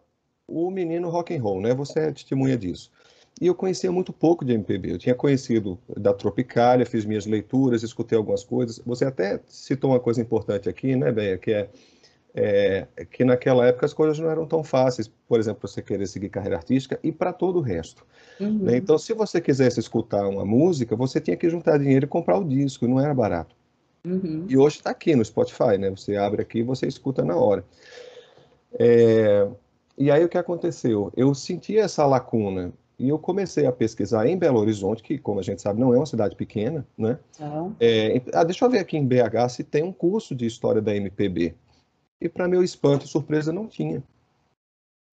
o 0.48 0.70
menino 0.70 1.10
rock 1.10 1.36
and 1.36 1.42
roll, 1.42 1.62
né? 1.62 1.74
Você 1.74 2.00
é 2.00 2.12
testemunha 2.12 2.58
disso. 2.58 2.92
E 3.40 3.48
eu 3.48 3.54
conhecia 3.54 3.92
muito 3.92 4.12
pouco 4.12 4.44
de 4.44 4.54
MPB. 4.54 4.94
Eu 4.94 4.98
tinha 4.98 5.14
conhecido 5.14 5.78
da 5.96 6.14
Tropicália, 6.14 6.86
fiz 6.86 7.06
minhas 7.06 7.26
leituras, 7.26 7.84
escutei 7.84 8.18
algumas 8.18 8.44
coisas. 8.44 8.80
Você 8.86 9.06
até 9.06 9.40
citou 9.48 9.92
uma 9.92 10.00
coisa 10.00 10.22
importante 10.22 10.68
aqui, 10.68 10.96
né, 10.96 11.12
Beia, 11.12 11.38
que 11.38 11.52
é 11.52 11.70
é, 12.40 12.88
que 13.12 13.26
naquela 13.26 13.66
época 13.66 13.88
as 13.88 13.94
coisas 13.94 14.20
não 14.20 14.30
eram 14.30 14.46
tão 14.46 14.64
fáceis, 14.64 15.08
por 15.28 15.40
exemplo, 15.40 15.68
você 15.68 15.82
querer 15.82 16.06
seguir 16.06 16.30
carreira 16.30 16.58
artística 16.58 17.00
e 17.02 17.12
para 17.12 17.34
todo 17.34 17.58
o 17.58 17.62
resto. 17.62 18.06
Uhum. 18.40 18.60
Né? 18.60 18.78
Então, 18.78 18.96
se 19.00 19.12
você 19.12 19.42
quisesse 19.42 19.80
escutar 19.80 20.28
uma 20.28 20.46
música, 20.46 20.96
você 20.96 21.20
tinha 21.20 21.36
que 21.36 21.50
juntar 21.50 21.80
dinheiro 21.80 22.06
e 22.06 22.08
comprar 22.08 22.38
o 22.38 22.44
disco, 22.44 22.86
e 22.86 22.88
não 22.88 23.00
era 23.00 23.12
barato. 23.12 23.56
Uhum. 24.06 24.46
E 24.48 24.56
hoje 24.56 24.78
está 24.78 24.92
aqui 24.92 25.16
no 25.16 25.26
Spotify, 25.26 25.80
né? 25.80 25.90
Você 25.90 26.16
abre 26.16 26.42
aqui 26.42 26.60
e 26.60 26.64
você 26.64 26.86
escuta 26.86 27.26
na 27.26 27.36
hora. 27.36 27.66
É, 28.80 29.48
E 29.98 30.12
aí 30.12 30.24
o 30.24 30.30
que 30.30 30.38
aconteceu? 30.38 31.12
Eu 31.18 31.34
senti 31.34 31.76
essa 31.76 32.06
lacuna 32.06 32.72
e 33.00 33.10
eu 33.10 33.18
comecei 33.18 33.66
a 33.66 33.72
pesquisar 33.72 34.28
em 34.28 34.38
Belo 34.38 34.60
Horizonte, 34.60 35.02
que, 35.02 35.18
como 35.18 35.40
a 35.40 35.44
gente 35.44 35.62
sabe, 35.62 35.80
não 35.80 35.92
é 35.94 35.98
uma 35.98 36.06
cidade 36.06 36.36
pequena, 36.36 36.86
né? 36.96 37.18
Não. 37.40 37.76
É, 37.80 38.22
ah, 38.32 38.44
deixa 38.44 38.64
eu 38.64 38.70
ver 38.70 38.80
aqui 38.80 38.96
em 38.96 39.06
BH 39.08 39.50
se 39.50 39.64
tem 39.64 39.84
um 39.84 39.92
curso 39.92 40.36
de 40.36 40.46
história 40.46 40.82
da 40.82 40.96
MPB. 40.96 41.56
E, 42.20 42.28
para 42.28 42.48
meu 42.48 42.64
espanto 42.64 43.06
e 43.06 43.10
surpresa, 43.10 43.54
não 43.54 43.68
tinha. 43.68 44.04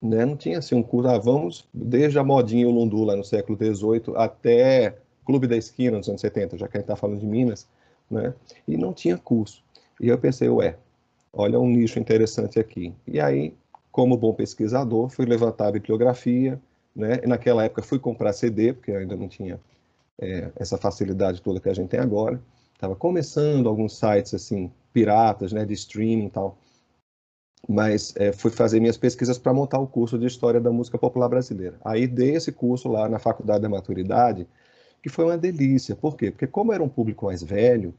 Né? 0.03 0.25
Não 0.25 0.37
tinha 0.37 0.59
assim 0.59 0.75
um 0.75 0.83
curso, 0.83 1.09
ah, 1.09 1.19
vamos 1.19 1.67
desde 1.73 2.19
a 2.19 2.25
modinha 2.25 2.67
Lundu 2.67 3.05
lá 3.05 3.17
no 3.17 3.25
século 3.25 3.57
XVIII 3.57 4.17
até 4.17 4.99
Clube 5.25 5.47
da 5.47 5.57
Esquina 5.57 5.97
nos 5.97 6.09
anos 6.09 6.21
70, 6.21 6.59
já 6.59 6.69
que 6.69 6.77
a 6.77 6.81
gente 6.81 6.85
está 6.85 6.97
falando 6.97 7.21
de 7.21 7.27
Minas, 7.27 7.67
né? 8.11 8.35
E 8.69 8.77
não 8.77 8.93
tinha 8.93 9.17
curso. 9.17 9.63
E 10.01 10.09
eu 10.09 10.19
pensei, 10.19 10.49
ué, 10.49 10.77
olha 11.33 11.59
um 11.59 11.69
nicho 11.69 11.99
interessante 11.99 12.59
aqui. 12.59 12.95
E 13.07 13.19
aí, 13.19 13.55
como 13.91 14.17
bom 14.17 14.35
pesquisador, 14.35 15.09
fui 15.09 15.25
levantar 15.25 15.69
a 15.69 15.73
bibliografia, 15.73 16.61
né? 16.95 17.21
E 17.23 17.27
naquela 17.27 17.65
época 17.65 17.83
fui 17.83 17.99
comprar 17.99 18.33
CD, 18.33 18.73
porque 18.73 18.93
ainda 18.93 19.17
não 19.17 19.29
tinha 19.29 19.59
é, 20.21 20.51
essa 20.57 20.77
facilidade 20.77 21.41
toda 21.41 21.61
que 21.61 21.69
a 21.69 21.75
gente 21.75 21.89
tem 21.89 22.01
agora. 22.01 22.41
Estava 22.75 22.95
começando 22.95 23.69
alguns 23.69 23.99
sites 23.99 24.35
assim 24.35 24.71
piratas, 24.93 25.53
né, 25.53 25.65
de 25.65 25.75
streaming 25.75 26.27
e 26.27 26.31
tal. 26.31 26.57
Mas 27.69 28.15
é, 28.17 28.33
fui 28.33 28.51
fazer 28.51 28.81
minhas 28.81 28.97
pesquisas 28.97 29.39
para 29.39 29.55
montar 29.55 29.79
o 29.79 29.87
curso 29.87 30.19
de 30.19 30.27
História 30.27 30.61
da 30.61 30.71
Música 30.71 30.99
Popular 30.99 31.29
Brasileira. 31.29 31.77
Aí 31.85 32.07
dei 32.07 32.35
esse 32.35 32.53
curso 32.53 32.89
lá 32.89 33.09
na 33.09 33.19
Faculdade 33.19 33.63
da 33.63 33.69
Maturidade, 33.69 34.47
que 35.03 35.09
foi 35.09 35.25
uma 35.25 35.39
delícia. 35.39 35.97
Por 35.97 36.17
quê? 36.17 36.31
Porque 36.31 36.47
como 36.47 36.73
era 36.73 36.83
um 36.83 36.89
público 36.89 37.27
mais 37.27 37.43
velho, 37.43 37.95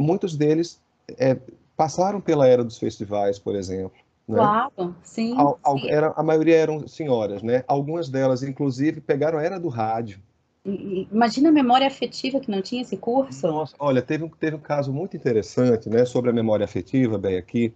muitos 0.00 0.36
deles 0.36 0.80
é, 1.18 1.36
passaram 1.76 2.20
pela 2.20 2.46
era 2.46 2.64
dos 2.64 2.78
festivais, 2.78 3.38
por 3.38 3.54
exemplo, 3.54 3.98
né? 4.28 4.36
Claro, 4.36 4.94
sim, 5.02 5.34
a, 5.38 5.72
sim. 5.72 5.88
Era, 5.88 6.12
a 6.16 6.22
maioria 6.22 6.56
eram 6.56 6.86
senhoras, 6.86 7.42
né? 7.42 7.64
Algumas 7.66 8.08
delas, 8.08 8.42
inclusive, 8.42 9.00
pegaram 9.00 9.38
a 9.38 9.42
era 9.42 9.58
do 9.58 9.68
rádio. 9.68 10.20
Imagina 10.64 11.48
a 11.48 11.52
memória 11.52 11.86
afetiva 11.86 12.38
que 12.40 12.50
não 12.50 12.60
tinha 12.60 12.82
esse 12.82 12.96
curso. 12.96 13.46
Nossa, 13.46 13.74
olha, 13.78 14.02
teve 14.02 14.24
um, 14.24 14.28
teve 14.28 14.56
um 14.56 14.60
caso 14.60 14.92
muito 14.92 15.16
interessante, 15.16 15.88
né, 15.88 16.04
sobre 16.04 16.28
a 16.28 16.32
memória 16.32 16.64
afetiva, 16.64 17.16
bem 17.16 17.38
aqui, 17.38 17.72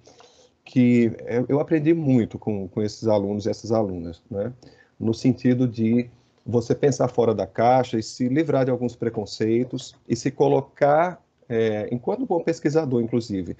que 0.64 1.12
eu 1.48 1.60
aprendi 1.60 1.92
muito 1.92 2.38
com, 2.38 2.68
com 2.68 2.82
esses 2.82 3.08
alunos 3.08 3.46
e 3.46 3.50
essas 3.50 3.72
alunas, 3.72 4.22
né, 4.30 4.52
no 4.98 5.12
sentido 5.12 5.66
de 5.66 6.08
você 6.44 6.74
pensar 6.74 7.08
fora 7.08 7.34
da 7.34 7.46
caixa 7.46 7.98
e 7.98 8.02
se 8.02 8.28
livrar 8.28 8.64
de 8.64 8.70
alguns 8.70 8.96
preconceitos 8.96 9.94
e 10.08 10.16
se 10.16 10.30
colocar, 10.30 11.22
é, 11.48 11.88
enquanto 11.92 12.26
bom 12.26 12.42
pesquisador, 12.42 13.00
inclusive, 13.00 13.56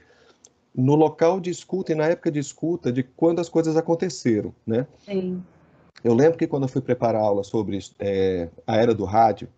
no 0.75 0.94
local 0.94 1.38
de 1.38 1.50
escuta 1.50 1.92
e 1.92 1.94
na 1.94 2.06
época 2.06 2.30
de 2.30 2.38
escuta 2.38 2.92
de 2.92 3.02
quando 3.02 3.40
as 3.40 3.49
coisas 3.49 3.76
aconteceram, 3.76 4.54
né? 4.66 4.87
Sim. 5.04 5.42
Eu 6.02 6.14
lembro 6.14 6.38
que 6.38 6.47
quando 6.47 6.64
eu 6.64 6.68
fui 6.68 6.80
preparar 6.80 7.23
aula 7.23 7.44
sobre 7.44 7.78
é, 7.99 8.49
a 8.66 8.76
era 8.76 8.94
do 8.94 9.04
rádio, 9.04 9.49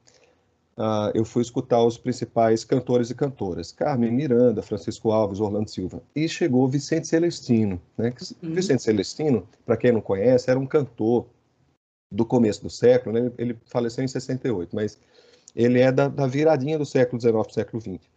uh, 0.76 1.11
eu 1.14 1.25
fui 1.25 1.43
escutar 1.43 1.83
os 1.85 1.99
principais 1.99 2.64
cantores 2.64 3.11
e 3.11 3.14
cantoras, 3.14 3.73
Carmen 3.73 4.12
Miranda, 4.12 4.62
Francisco 4.62 5.11
Alves, 5.11 5.40
Orlando 5.40 5.71
Silva, 5.71 6.02
e 6.14 6.28
chegou 6.28 6.69
Vicente 6.69 7.07
Celestino, 7.07 7.81
né? 7.97 8.12
Uhum. 8.43 8.54
Vicente 8.54 8.83
Celestino, 8.83 9.49
para 9.64 9.76
quem 9.76 9.93
não 9.93 10.00
conhece, 10.00 10.50
era 10.50 10.59
um 10.59 10.66
cantor 10.66 11.26
do 12.11 12.25
começo 12.25 12.62
do 12.62 12.71
século, 12.71 13.19
né? 13.19 13.33
Ele 13.38 13.57
faleceu 13.66 14.04
em 14.04 14.09
68, 14.09 14.75
mas 14.75 14.99
ele 15.54 15.81
é 15.81 15.90
da, 15.90 16.09
da 16.09 16.26
viradinha 16.26 16.78
do 16.78 16.87
século 16.87 17.21
XIX 17.21 17.33
para 17.33 17.50
o 17.50 17.54
século 17.54 17.81
XX 17.81 18.13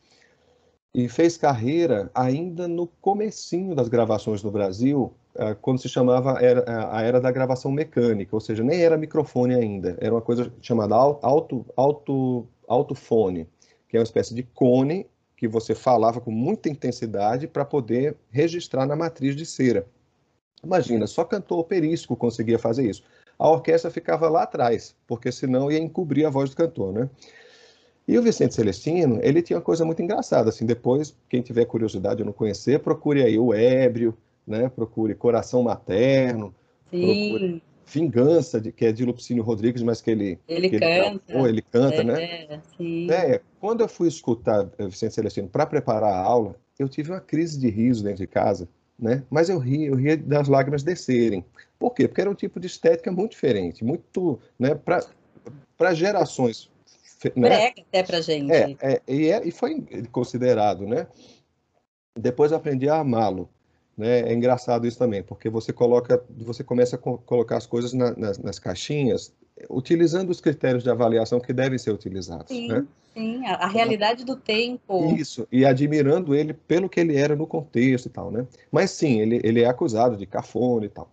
e 0.94 1.08
fez 1.08 1.38
carreira 1.38 2.10
ainda 2.14 2.68
no 2.68 2.88
comecinho 2.88 3.76
das 3.76 3.88
gravações 3.88 4.42
no 4.42 4.52
Brasil, 4.52 5.14
eh, 5.36 5.56
quando 5.62 5.80
se 5.80 5.88
chamava 5.88 6.40
eh, 6.42 6.64
a 6.68 7.02
era 7.02 7.22
da 7.22 7.32
gravação 7.32 7.72
mecânica, 7.72 8.36
ou 8.36 8.40
seja, 8.40 8.64
nem 8.64 8.82
era 8.82 8.98
microfone 8.98 9.54
ainda, 9.54 9.98
era 10.00 10.14
uma 10.14 10.22
coisa 10.22 10.52
chamada 10.62 10.96
alto, 10.96 11.66
alto, 11.76 12.48
autofone, 12.68 13.48
que 13.88 13.98
é 13.98 14.00
uma 14.00 14.04
espécie 14.04 14.34
de 14.34 14.44
cone 14.44 15.06
que 15.36 15.48
você 15.48 15.76
falava 15.76 16.20
com 16.20 16.32
muita 16.32 16.68
intensidade 16.68 17.48
para 17.48 17.64
poder 17.64 18.18
registrar 18.32 18.88
na 18.88 18.96
matriz 18.96 19.36
de 19.36 19.46
cera. 19.46 19.86
Imagina, 20.64 21.06
só 21.06 21.24
cantor 21.24 21.60
operístico 21.60 22.16
conseguia 22.16 22.58
fazer 22.58 22.90
isso. 22.90 23.04
A 23.38 23.48
orquestra 23.48 23.92
ficava 23.92 24.28
lá 24.28 24.44
atrás, 24.44 24.96
porque 25.06 25.32
senão 25.32 25.72
ia 25.72 25.78
encobrir 25.78 26.26
a 26.26 26.30
voz 26.32 26.50
do 26.50 26.56
cantor, 26.56 26.92
né? 26.92 27.10
E 28.08 28.18
o 28.18 28.22
Vicente 28.22 28.56
Celestino, 28.56 29.20
ele 29.22 29.42
tinha 29.42 29.58
uma 29.58 29.64
coisa 29.64 29.84
muito 29.84 30.02
engraçada, 30.02 30.50
assim, 30.50 30.66
depois, 30.66 31.14
quem 31.28 31.42
tiver 31.42 31.66
curiosidade 31.66 32.18
de 32.18 32.24
não 32.24 32.32
conhecer, 32.32 32.80
procure 32.80 33.22
aí 33.22 33.38
o 33.38 33.54
Ébrio, 33.54 34.18
né, 34.46 34.70
procure 34.70 35.14
Coração 35.14 35.62
Materno, 35.62 36.56
Sim. 36.90 37.02
procure 37.02 37.64
Vingança, 37.86 38.62
de, 38.62 38.72
que 38.72 38.86
é 38.86 38.94
de 38.94 39.04
Lupicínio 39.04 39.44
Rodrigues, 39.44 39.84
mas 39.84 40.02
que 40.02 40.12
ele... 40.12 40.40
Ele 40.48 40.70
que 40.70 40.80
canta. 40.80 41.34
Ele, 41.34 41.50
ele 41.50 41.62
canta, 41.62 42.04
né? 42.04 42.24
é, 42.24 42.48
né? 42.48 42.62
Sim. 42.78 43.12
É, 43.12 43.42
quando 43.60 43.82
eu 43.82 43.90
fui 43.90 44.08
escutar 44.08 44.70
Vicente 44.80 45.14
Celestino 45.14 45.50
para 45.50 45.66
preparar 45.66 46.14
a 46.14 46.22
aula, 46.22 46.56
eu 46.80 46.88
tive 46.88 47.12
uma 47.12 47.20
crise 47.20 47.60
de 47.60 47.70
riso 47.70 48.04
dentro 48.04 48.20
de 48.20 48.28
casa, 48.28 48.70
né? 48.98 49.24
Mas 49.30 49.50
eu 49.50 49.58
ria, 49.58 49.88
eu 49.88 49.96
ria 49.96 50.16
das 50.16 50.48
lágrimas 50.48 50.84
descerem. 50.84 51.44
Por 51.78 51.94
quê? 51.94 52.08
Porque 52.08 52.22
era 52.22 52.30
um 52.30 52.36
tipo 52.36 52.60
de 52.60 52.68
estética 52.68 53.12
muito 53.12 53.32
diferente, 53.32 53.84
muito, 53.84 54.40
né, 54.58 54.76
para 55.78 55.94
gerações 55.94 56.70
né? 57.36 57.50
Brega 57.50 57.82
até 57.82 58.04
pra 58.04 58.22
gente. 58.22 58.52
É, 58.52 58.78
é, 58.82 59.02
e, 59.08 59.32
é, 59.32 59.48
e 59.48 59.52
foi 59.52 59.86
considerado, 60.12 60.86
né? 60.86 61.08
Depois 62.18 62.52
aprendi 62.52 62.90
a 62.90 63.00
amá-lo. 63.00 63.50
Né? 63.98 64.30
É 64.30 64.34
engraçado 64.34 64.86
isso 64.86 65.00
também, 65.00 65.24
porque 65.24 65.50
você 65.50 65.74
coloca, 65.74 66.24
você 66.30 66.64
começa 66.64 66.96
a 66.96 67.00
co 67.00 67.18
colocar 67.18 67.58
as 67.58 67.66
coisas 67.66 67.94
na, 67.94 68.16
nas, 68.16 68.38
nas, 68.38 68.60
caixinhas, 68.60 69.34
utilizando 69.68 70.30
os 70.30 70.40
critérios 70.40 70.84
de 70.84 70.90
avaliação 70.92 71.40
que 71.40 71.52
devem 71.52 71.80
ser 71.80 71.92
utilizados. 71.92 72.50
Sim, 72.50 72.68
né? 72.68 72.86
sim, 73.16 73.44
a, 73.48 73.56
a, 73.56 73.68
realidade 73.68 74.24
do 74.24 74.36
tempo. 74.36 75.16
Isso, 75.16 75.48
e 75.52 75.66
admirando 75.66 76.36
ele 76.36 76.54
pelo 76.54 76.88
que 76.88 77.00
ele 77.00 77.18
era 77.18 77.36
no 77.36 77.48
contexto 77.48 78.06
e 78.06 78.10
tal, 78.10 78.30
né? 78.30 78.46
Mas 78.72 78.92
sim, 78.92 79.20
ele, 79.20 79.42
ele 79.44 79.64
é 79.64 79.66
acusado 79.66 80.16
de 80.16 80.28
cafona 80.28 80.86
e 80.86 80.90
tal. 80.90 81.10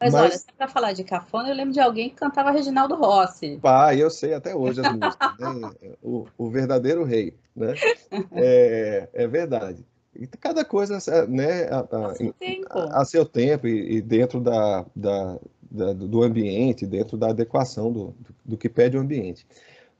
Mas, 0.00 0.12
Mas... 0.12 0.22
olha, 0.22 0.56
para 0.58 0.68
falar 0.68 0.92
de 0.92 1.04
cafona, 1.04 1.48
eu 1.48 1.54
lembro 1.54 1.72
de 1.72 1.80
alguém 1.80 2.10
que 2.10 2.16
cantava 2.16 2.50
Reginaldo 2.50 2.94
Rossi. 2.94 3.58
Pá, 3.60 3.94
eu 3.94 4.10
sei 4.10 4.34
até 4.34 4.54
hoje 4.54 4.80
as 4.80 4.92
músicas. 4.92 5.38
Né? 5.38 5.96
o, 6.02 6.26
o, 6.36 6.50
verdadeiro 6.50 7.04
rei, 7.04 7.34
né? 7.54 7.74
É, 8.32 9.08
é 9.12 9.26
verdade. 9.26 9.84
E 10.14 10.26
cada 10.26 10.64
coisa, 10.64 10.98
né, 11.26 11.64
a, 11.64 11.78
a, 11.78 12.06
a, 12.06 12.14
seu 12.14 12.32
tempo, 12.32 12.78
a 12.78 13.04
seu 13.04 13.26
tempo 13.26 13.66
e, 13.66 13.96
e 13.96 14.02
dentro 14.02 14.40
da, 14.40 14.86
da, 14.94 15.38
da, 15.70 15.92
do 15.92 16.22
ambiente, 16.22 16.86
dentro 16.86 17.16
da 17.16 17.30
adequação 17.30 17.92
do, 17.92 18.06
do, 18.18 18.34
do, 18.44 18.56
que 18.56 18.68
pede 18.68 18.96
o 18.96 19.00
ambiente. 19.00 19.44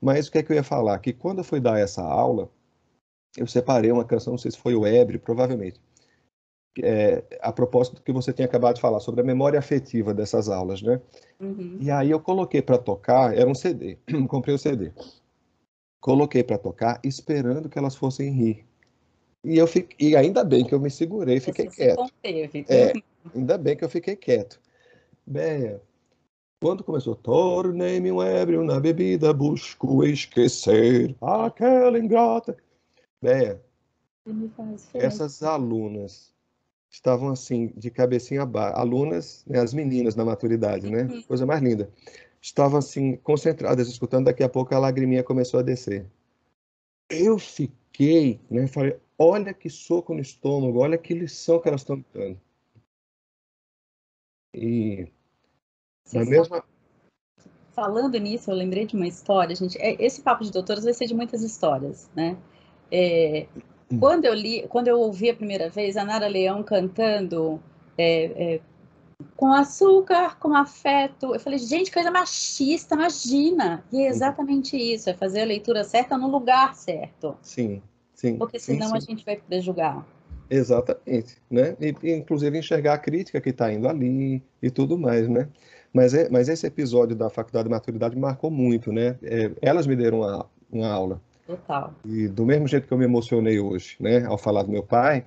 Mas 0.01 0.27
o 0.27 0.31
que 0.31 0.37
é 0.37 0.43
que 0.43 0.51
eu 0.51 0.55
ia 0.55 0.63
falar? 0.63 0.99
Que 0.99 1.11
quando 1.11 1.39
eu 1.39 1.43
fui 1.43 1.59
dar 1.59 1.79
essa 1.79 2.01
aula, 2.01 2.49
eu 3.35 3.45
separei 3.45 3.91
uma 3.91 4.05
canção, 4.05 4.31
não 4.31 4.37
sei 4.37 4.51
se 4.51 4.57
foi 4.57 4.73
o 4.73 4.85
Ebre, 4.85 5.17
provavelmente, 5.17 5.81
é, 6.81 7.23
a 7.41 7.51
propósito 7.51 7.95
do 7.95 8.01
que 8.01 8.11
você 8.11 8.33
tinha 8.33 8.45
acabado 8.45 8.75
de 8.75 8.81
falar, 8.81 8.99
sobre 8.99 9.21
a 9.21 9.23
memória 9.23 9.57
afetiva 9.57 10.13
dessas 10.13 10.49
aulas, 10.49 10.81
né? 10.81 11.01
Uhum. 11.39 11.77
E 11.79 11.89
aí 11.89 12.11
eu 12.11 12.19
coloquei 12.19 12.61
para 12.61 12.77
tocar, 12.77 13.37
era 13.37 13.49
um 13.49 13.55
CD, 13.55 13.97
comprei 14.27 14.53
o 14.53 14.55
um 14.55 14.59
CD. 14.59 14.91
Coloquei 16.01 16.43
para 16.43 16.57
tocar, 16.57 16.99
esperando 17.03 17.69
que 17.69 17.79
elas 17.79 17.95
fossem 17.95 18.31
rir. 18.31 18.65
E, 19.43 19.57
eu 19.57 19.67
fiquei, 19.67 20.09
e 20.09 20.15
ainda 20.15 20.43
bem 20.43 20.63
que 20.63 20.73
eu 20.73 20.79
me 20.79 20.89
segurei, 20.89 21.39
fiquei 21.39 21.69
Você 21.69 21.75
quieto. 21.75 21.97
Conteve. 21.97 22.65
É, 22.69 22.93
ainda 23.33 23.57
bem 23.57 23.75
que 23.75 23.83
eu 23.83 23.89
fiquei 23.89 24.15
quieto. 24.15 24.59
Bem, 25.25 25.79
quando 26.61 26.83
começou, 26.83 27.15
tornei-me 27.15 28.11
um 28.11 28.21
ébrio 28.21 28.63
na 28.63 28.79
bebida, 28.79 29.33
busco 29.33 30.03
esquecer 30.03 31.15
aquela 31.21 31.97
ingrata. 31.97 32.57
Bem, 33.21 33.59
essas 34.93 35.41
alunas 35.41 36.34
estavam 36.95 37.29
assim, 37.29 37.73
de 37.75 37.91
cabecinha 37.91 38.43
abaixo, 38.43 38.77
alunas, 38.77 39.43
né, 39.45 39.59
as 39.59 39.73
meninas 39.73 40.15
na 40.15 40.23
maturidade, 40.23 40.89
né? 40.89 41.03
Uhum. 41.03 41.21
Coisa 41.23 41.45
mais 41.45 41.61
linda. 41.61 41.89
Estavam 42.41 42.79
assim, 42.79 43.17
concentradas, 43.17 43.89
escutando, 43.89 44.25
daqui 44.25 44.43
a 44.43 44.49
pouco 44.49 44.73
a 44.73 44.79
lagriminha 44.79 45.23
começou 45.23 45.59
a 45.59 45.63
descer. 45.63 46.05
Eu 47.09 47.37
fiquei, 47.37 48.39
né? 48.49 48.65
Falei, 48.67 48.97
olha 49.19 49.53
que 49.53 49.69
soco 49.69 50.13
no 50.13 50.21
estômago, 50.21 50.79
olha 50.79 50.97
que 50.97 51.13
lição 51.13 51.59
que 51.59 51.67
elas 51.67 51.81
estão 51.81 52.03
dando. 52.13 52.39
E 54.53 55.07
na 56.13 56.23
mesma... 56.23 56.63
Falando 57.73 58.17
nisso, 58.17 58.49
eu 58.49 58.55
lembrei 58.55 58.85
de 58.85 58.95
uma 58.95 59.07
história, 59.07 59.53
gente. 59.53 59.77
É, 59.81 60.01
esse 60.01 60.21
papo 60.21 60.45
de 60.45 60.51
doutoras 60.51 60.85
vai 60.85 60.93
ser 60.93 61.07
de 61.07 61.13
muitas 61.13 61.41
histórias, 61.43 62.09
né? 62.15 62.37
É. 62.89 63.47
Quando 63.99 64.25
eu 64.25 64.33
li, 64.33 64.65
quando 64.67 64.87
eu 64.87 64.99
ouvi 64.99 65.29
a 65.29 65.35
primeira 65.35 65.69
vez 65.69 65.95
a 65.95 66.03
Nara 66.03 66.27
Leão 66.27 66.63
cantando 66.63 67.61
é, 67.97 68.55
é, 68.55 68.61
com 69.35 69.51
açúcar, 69.53 70.37
com 70.39 70.53
afeto, 70.55 71.33
eu 71.33 71.39
falei, 71.39 71.59
gente, 71.59 71.91
coisa 71.91 72.09
machista, 72.09 72.95
imagina. 72.95 73.83
E 73.91 73.97
é 73.97 74.01
uhum. 74.01 74.07
exatamente 74.07 74.75
isso, 74.75 75.09
é 75.09 75.13
fazer 75.13 75.41
a 75.41 75.45
leitura 75.45 75.83
certa 75.83 76.17
no 76.17 76.29
lugar 76.29 76.75
certo. 76.75 77.37
Sim, 77.41 77.81
sim. 78.13 78.37
Porque 78.37 78.59
senão 78.59 78.87
sim, 78.87 78.91
sim. 78.91 78.97
a 78.97 78.99
gente 79.01 79.25
vai 79.25 79.37
poder 79.37 79.61
julgar. 79.61 80.05
Exatamente, 80.49 81.37
né? 81.49 81.75
E, 81.79 82.11
inclusive 82.11 82.57
enxergar 82.57 82.93
a 82.93 82.97
crítica 82.97 83.41
que 83.41 83.49
está 83.49 83.71
indo 83.71 83.87
ali 83.87 84.43
e 84.61 84.69
tudo 84.69 84.97
mais, 84.97 85.27
né? 85.27 85.47
Mas, 85.93 86.13
é, 86.13 86.29
mas 86.29 86.49
esse 86.49 86.67
episódio 86.67 87.15
da 87.15 87.29
Faculdade 87.29 87.67
de 87.67 87.71
Maturidade 87.71 88.17
marcou 88.17 88.51
muito, 88.51 88.91
né? 88.91 89.17
É, 89.23 89.51
elas 89.61 89.87
me 89.87 89.95
deram 89.95 90.19
uma, 90.19 90.45
uma 90.71 90.91
aula. 90.91 91.21
Total. 91.45 91.93
E 92.03 92.27
do 92.27 92.45
mesmo 92.45 92.67
jeito 92.67 92.87
que 92.87 92.93
eu 92.93 92.97
me 92.97 93.05
emocionei 93.05 93.59
hoje, 93.59 93.95
né? 93.99 94.25
Ao 94.25 94.37
falar 94.37 94.63
do 94.63 94.71
meu 94.71 94.83
pai, 94.83 95.25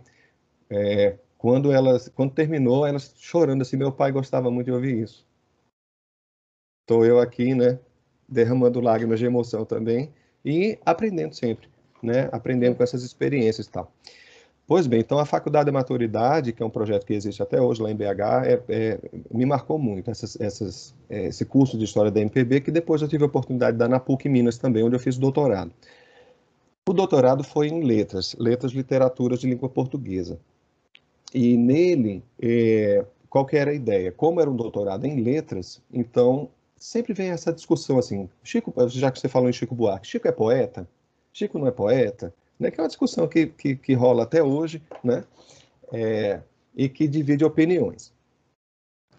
é, 0.69 1.17
quando 1.37 1.73
elas, 1.73 2.09
quando 2.09 2.33
terminou, 2.33 2.85
elas 2.85 3.15
chorando 3.17 3.63
assim, 3.63 3.77
meu 3.77 3.93
pai 3.93 4.11
gostava 4.11 4.51
muito 4.51 4.67
de 4.67 4.73
ouvir 4.73 5.03
isso. 5.03 5.25
Estou 6.83 7.05
eu 7.07 7.21
aqui, 7.21 7.55
né? 7.55 7.79
Derramando 8.29 8.81
lágrimas 8.81 9.19
de 9.19 9.27
emoção 9.27 9.65
também 9.65 10.13
e 10.45 10.79
aprendendo 10.85 11.35
sempre, 11.35 11.69
né? 12.03 12.29
Aprendendo 12.33 12.77
com 12.77 12.83
essas 12.83 13.05
experiências 13.05 13.67
e 13.67 13.71
tal. 13.71 13.93
Pois 14.67 14.87
bem, 14.87 15.01
então 15.01 15.19
a 15.19 15.25
Faculdade 15.25 15.65
da 15.67 15.73
Maturidade, 15.73 16.53
que 16.53 16.63
é 16.63 16.67
um 16.67 16.69
projeto 16.69 17.07
que 17.07 17.15
existe 17.15 17.43
até 17.43 17.59
hoje 17.59 17.81
lá 17.81 17.91
em 17.91 17.97
BH, 17.97 18.21
é, 18.45 18.63
é, 18.69 18.99
me 19.33 19.47
marcou 19.47 19.79
muito, 19.79 20.11
essas, 20.11 20.39
essas, 20.39 20.95
é, 21.09 21.29
esse 21.29 21.47
curso 21.47 21.79
de 21.79 21.85
História 21.85 22.11
da 22.11 22.21
MPB, 22.21 22.61
que 22.61 22.71
depois 22.71 23.01
eu 23.01 23.09
tive 23.09 23.23
a 23.23 23.27
oportunidade 23.27 23.73
de 23.73 23.79
dar 23.79 23.89
na 23.89 23.99
PUC 23.99 24.29
Minas 24.29 24.59
também, 24.59 24.85
onde 24.85 24.95
eu 24.95 25.01
fiz 25.01 25.17
doutorado. 25.17 25.73
O 26.88 26.92
doutorado 26.92 27.45
foi 27.45 27.68
em 27.68 27.83
letras, 27.83 28.35
letras 28.38 28.73
literaturas 28.73 29.40
de 29.40 29.47
língua 29.47 29.68
portuguesa. 29.68 30.38
E 31.35 31.57
nele, 31.57 32.23
é, 32.40 33.04
qual 33.28 33.45
que 33.45 33.57
era 33.57 33.71
a 33.71 33.75
ideia? 33.75 34.11
Como 34.11 34.40
era 34.40 34.50
um 34.50 34.57
doutorado 34.57 35.04
em 35.04 35.21
letras, 35.21 35.83
então 35.92 36.49
sempre 36.76 37.12
vem 37.12 37.30
essa 37.30 37.52
discussão 37.52 37.99
assim, 37.99 38.28
Chico, 38.42 38.73
já 38.88 39.11
que 39.11 39.18
você 39.18 39.28
falou 39.28 39.49
em 39.49 39.52
Chico 39.52 39.75
Buarque, 39.75 40.07
Chico 40.07 40.28
é 40.28 40.33
poeta? 40.33 40.88
Chico 41.33 41.59
não 41.59 41.66
é 41.66 41.71
poeta? 41.71 42.33
né, 42.59 42.71
que 42.71 42.80
é 42.80 42.83
uma 42.83 42.88
discussão 42.88 43.28
que, 43.28 43.47
que, 43.47 43.76
que 43.76 43.95
rola 43.95 44.25
até 44.25 44.42
hoje, 44.42 44.83
né, 45.02 45.25
é, 45.92 46.40
e 46.75 46.88
que 46.88 47.07
divide 47.07 47.45
opiniões. 47.45 48.12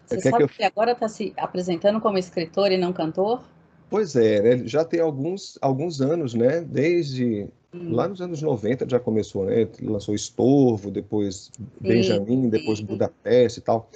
Você 0.06 0.20
sabe 0.20 0.36
que, 0.38 0.42
eu... 0.42 0.48
que 0.48 0.64
agora 0.64 0.92
está 0.92 1.08
se 1.08 1.32
apresentando 1.36 2.00
como 2.00 2.18
escritor 2.18 2.70
e 2.70 2.76
não 2.76 2.92
cantor? 2.92 3.42
Pois 3.88 4.14
é, 4.14 4.42
né, 4.42 4.66
já 4.66 4.84
tem 4.84 5.00
alguns, 5.00 5.58
alguns 5.60 6.00
anos, 6.00 6.34
né, 6.34 6.60
desde. 6.60 7.48
Lá 7.72 8.08
nos 8.08 8.20
anos 8.20 8.42
90 8.42 8.88
já 8.88 8.98
começou, 8.98 9.44
né, 9.44 9.68
lançou 9.82 10.14
Estorvo, 10.14 10.90
depois 10.90 11.50
Benjamin, 11.80 12.48
depois 12.48 12.80
Budapeste 12.80 13.60
e 13.60 13.62
tal, 13.62 13.88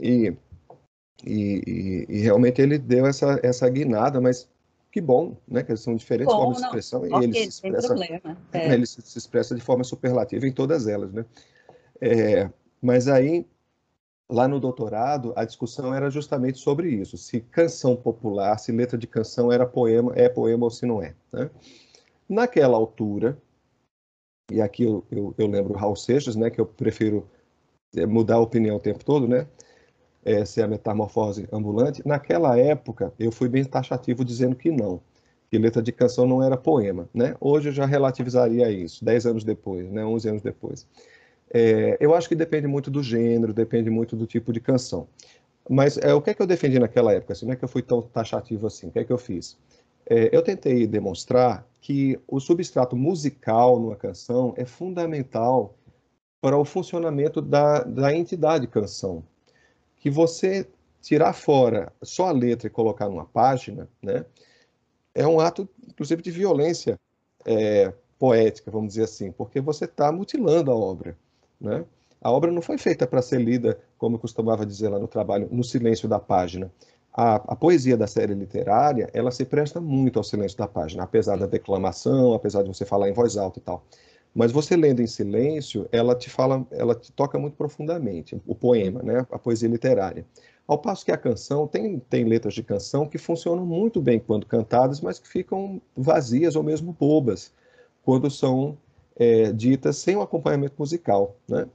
e, 0.00 0.34
e, 1.24 2.06
e, 2.08 2.20
realmente 2.20 2.60
ele 2.60 2.78
deu 2.78 3.06
essa, 3.06 3.40
essa 3.42 3.68
guinada, 3.68 4.20
mas 4.20 4.48
que 4.96 5.00
bom, 5.00 5.36
né? 5.46 5.62
Que 5.62 5.76
são 5.76 5.94
diferentes 5.94 6.32
bom, 6.32 6.38
formas 6.38 6.56
de 6.56 6.64
expressão 6.64 7.06
não, 7.06 7.20
e 7.20 7.24
ele, 7.24 7.34
se 7.34 7.48
expressa, 7.48 7.94
é. 8.52 8.72
ele 8.72 8.86
se, 8.86 9.02
se, 9.02 9.18
expressa 9.18 9.54
de 9.54 9.60
forma 9.60 9.84
superlativa 9.84 10.46
em 10.46 10.52
todas 10.52 10.86
elas, 10.86 11.12
né? 11.12 11.26
É, 12.00 12.50
mas 12.80 13.06
aí, 13.06 13.46
lá 14.26 14.48
no 14.48 14.58
doutorado, 14.58 15.34
a 15.36 15.44
discussão 15.44 15.94
era 15.94 16.08
justamente 16.08 16.58
sobre 16.58 16.88
isso: 16.88 17.18
se 17.18 17.40
canção 17.40 17.94
popular, 17.94 18.58
se 18.58 18.72
letra 18.72 18.96
de 18.96 19.06
canção 19.06 19.52
era 19.52 19.66
poema, 19.66 20.12
é 20.14 20.30
poema 20.30 20.64
ou 20.64 20.70
se 20.70 20.86
não 20.86 21.02
é. 21.02 21.14
Né? 21.30 21.50
Naquela 22.28 22.76
altura, 22.76 23.36
e 24.50 24.60
aqui 24.60 24.84
eu, 24.84 25.04
eu, 25.10 25.34
eu 25.38 25.46
lembro 25.46 25.74
Raul 25.74 25.96
Seixas, 25.96 26.36
né? 26.36 26.50
Que 26.50 26.60
eu 26.60 26.66
prefiro 26.66 27.28
é, 27.96 28.06
mudar 28.06 28.36
a 28.36 28.40
opinião 28.40 28.76
o 28.76 28.80
tempo 28.80 29.04
todo, 29.04 29.28
né? 29.28 29.46
é, 30.26 30.44
ser 30.44 30.62
a 30.62 30.68
metamorfose 30.68 31.48
ambulante, 31.52 32.02
naquela 32.04 32.58
época 32.58 33.12
eu 33.16 33.30
fui 33.30 33.48
bem 33.48 33.64
taxativo 33.64 34.24
dizendo 34.24 34.56
que 34.56 34.72
não, 34.72 35.00
que 35.48 35.56
letra 35.56 35.80
de 35.80 35.92
canção 35.92 36.26
não 36.26 36.42
era 36.42 36.56
poema. 36.56 37.08
Né? 37.14 37.36
Hoje 37.40 37.68
eu 37.68 37.72
já 37.72 37.86
relativizaria 37.86 38.68
isso, 38.72 39.04
10 39.04 39.24
anos 39.24 39.44
depois, 39.44 39.88
né? 39.88 40.04
11 40.04 40.28
anos 40.28 40.42
depois. 40.42 40.84
É, 41.54 41.96
eu 42.00 42.12
acho 42.12 42.28
que 42.28 42.34
depende 42.34 42.66
muito 42.66 42.90
do 42.90 43.04
gênero, 43.04 43.54
depende 43.54 43.88
muito 43.88 44.16
do 44.16 44.26
tipo 44.26 44.52
de 44.52 44.58
canção. 44.58 45.06
Mas 45.70 45.96
é, 45.98 46.12
o 46.12 46.20
que 46.20 46.30
é 46.30 46.34
que 46.34 46.42
eu 46.42 46.46
defendi 46.46 46.80
naquela 46.80 47.12
época? 47.12 47.32
Assim, 47.32 47.46
não 47.46 47.52
é 47.52 47.56
que 47.56 47.64
eu 47.64 47.68
fui 47.68 47.82
tão 47.82 48.02
taxativo 48.02 48.66
assim. 48.66 48.88
O 48.88 48.90
que 48.90 48.98
é 48.98 49.04
que 49.04 49.12
eu 49.12 49.18
fiz? 49.18 49.56
É, 50.08 50.34
eu 50.34 50.42
tentei 50.42 50.86
demonstrar 50.86 51.66
que 51.80 52.18
o 52.26 52.40
substrato 52.40 52.96
musical 52.96 53.78
numa 53.78 53.96
canção 53.96 54.54
é 54.56 54.64
fundamental 54.64 55.74
para 56.40 56.56
o 56.56 56.64
funcionamento 56.64 57.40
da, 57.42 57.82
da 57.82 58.14
entidade 58.14 58.66
canção 58.66 59.24
que 59.96 60.10
você 60.10 60.68
tirar 61.02 61.32
fora 61.32 61.92
só 62.02 62.28
a 62.28 62.32
letra 62.32 62.68
e 62.68 62.70
colocar 62.70 63.08
numa 63.08 63.24
página, 63.24 63.88
né, 64.02 64.24
é 65.14 65.26
um 65.26 65.40
ato, 65.40 65.68
inclusive, 65.88 66.22
de 66.22 66.30
violência 66.30 66.98
é, 67.44 67.92
poética, 68.18 68.70
vamos 68.70 68.88
dizer 68.90 69.04
assim, 69.04 69.32
porque 69.32 69.60
você 69.60 69.86
está 69.86 70.12
mutilando 70.12 70.70
a 70.70 70.74
obra. 70.74 71.16
Né? 71.60 71.84
A 72.20 72.30
obra 72.30 72.52
não 72.52 72.60
foi 72.60 72.76
feita 72.76 73.06
para 73.06 73.22
ser 73.22 73.40
lida, 73.40 73.80
como 73.96 74.16
eu 74.16 74.20
costumava 74.20 74.66
dizer 74.66 74.88
lá 74.88 74.98
no 74.98 75.08
trabalho, 75.08 75.48
no 75.50 75.64
silêncio 75.64 76.08
da 76.08 76.20
página. 76.20 76.70
A, 77.16 77.36
a, 77.36 77.56
poesia 77.56 77.96
da 77.96 78.06
série 78.06 78.34
literária, 78.34 79.08
ela 79.14 79.30
se 79.30 79.42
presta 79.46 79.80
muito 79.80 80.18
ao 80.18 80.22
silêncio 80.22 80.58
da 80.58 80.68
página, 80.68 81.02
apesar 81.04 81.38
da 81.38 81.46
declamação, 81.46 82.34
apesar 82.34 82.62
de 82.62 82.68
você 82.68 82.84
falar 82.84 83.08
em 83.08 83.14
voz 83.14 83.38
alta 83.38 83.58
e 83.58 83.62
tal. 83.62 83.86
Mas 84.34 84.52
você 84.52 84.76
lendo 84.76 85.00
em 85.00 85.06
silêncio, 85.06 85.88
ela 85.90 86.14
te 86.14 86.28
fala, 86.28 86.66
ela 86.70 86.94
te 86.94 87.10
toca 87.10 87.38
muito 87.38 87.56
profundamente, 87.56 88.38
o 88.46 88.54
poema, 88.54 89.02
né? 89.02 89.26
a 89.30 89.38
poesia 89.38 89.66
literária. 89.66 90.26
Ao 90.68 90.76
passo 90.76 91.06
que 91.06 91.12
a 91.12 91.16
canção 91.16 91.66
tem, 91.66 91.98
tem 92.00 92.24
letras 92.24 92.52
de 92.52 92.62
canção 92.62 93.08
que 93.08 93.16
funcionam 93.16 93.64
muito 93.64 94.02
bem 94.02 94.20
quando 94.20 94.44
cantadas, 94.44 95.00
mas 95.00 95.18
que 95.18 95.26
ficam 95.26 95.80
vazias 95.96 96.54
ou 96.54 96.62
mesmo 96.62 96.92
bobas 96.92 97.50
quando 98.02 98.30
são 98.30 98.76
é, 99.18 99.50
ditas 99.50 99.96
sem 99.96 100.14
o 100.14 100.20
acompanhamento 100.20 100.74
musical. 100.78 101.36
Né? 101.48 101.66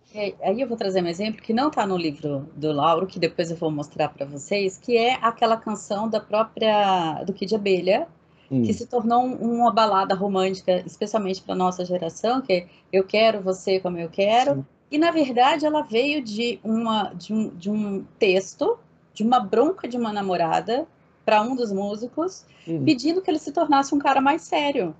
aí 0.43 0.61
eu 0.61 0.67
vou 0.67 0.77
trazer 0.77 1.03
um 1.03 1.07
exemplo 1.07 1.41
que 1.41 1.53
não 1.53 1.69
está 1.69 1.85
no 1.85 1.97
livro 1.97 2.47
do 2.55 2.71
Lauro, 2.71 3.07
que 3.07 3.19
depois 3.19 3.49
eu 3.49 3.57
vou 3.57 3.71
mostrar 3.71 4.09
para 4.09 4.25
vocês, 4.25 4.77
que 4.77 4.95
é 4.95 5.15
aquela 5.15 5.57
canção 5.57 6.07
da 6.07 6.19
própria 6.19 7.23
do 7.23 7.33
Kid 7.33 7.55
Abelha, 7.55 8.07
hum. 8.49 8.61
que 8.61 8.73
se 8.73 8.85
tornou 8.85 9.23
uma 9.23 9.71
balada 9.71 10.13
romântica, 10.13 10.83
especialmente 10.85 11.41
para 11.41 11.55
nossa 11.55 11.83
geração, 11.83 12.41
que 12.41 12.53
é 12.53 12.67
eu 12.93 13.03
quero 13.03 13.41
você 13.41 13.79
como 13.79 13.97
eu 13.97 14.09
quero. 14.09 14.55
Sim. 14.55 14.65
E 14.91 14.97
na 14.97 15.09
verdade 15.09 15.65
ela 15.65 15.81
veio 15.81 16.21
de 16.21 16.59
uma 16.63 17.13
de 17.13 17.33
um, 17.33 17.47
de 17.49 17.71
um 17.71 18.05
texto, 18.19 18.77
de 19.13 19.23
uma 19.23 19.39
bronca 19.39 19.87
de 19.87 19.97
uma 19.97 20.13
namorada 20.13 20.85
para 21.25 21.41
um 21.41 21.55
dos 21.55 21.71
músicos, 21.71 22.45
hum. 22.67 22.83
pedindo 22.83 23.21
que 23.21 23.31
ele 23.31 23.39
se 23.39 23.51
tornasse 23.51 23.95
um 23.95 23.99
cara 23.99 24.21
mais 24.21 24.43
sério. 24.43 24.93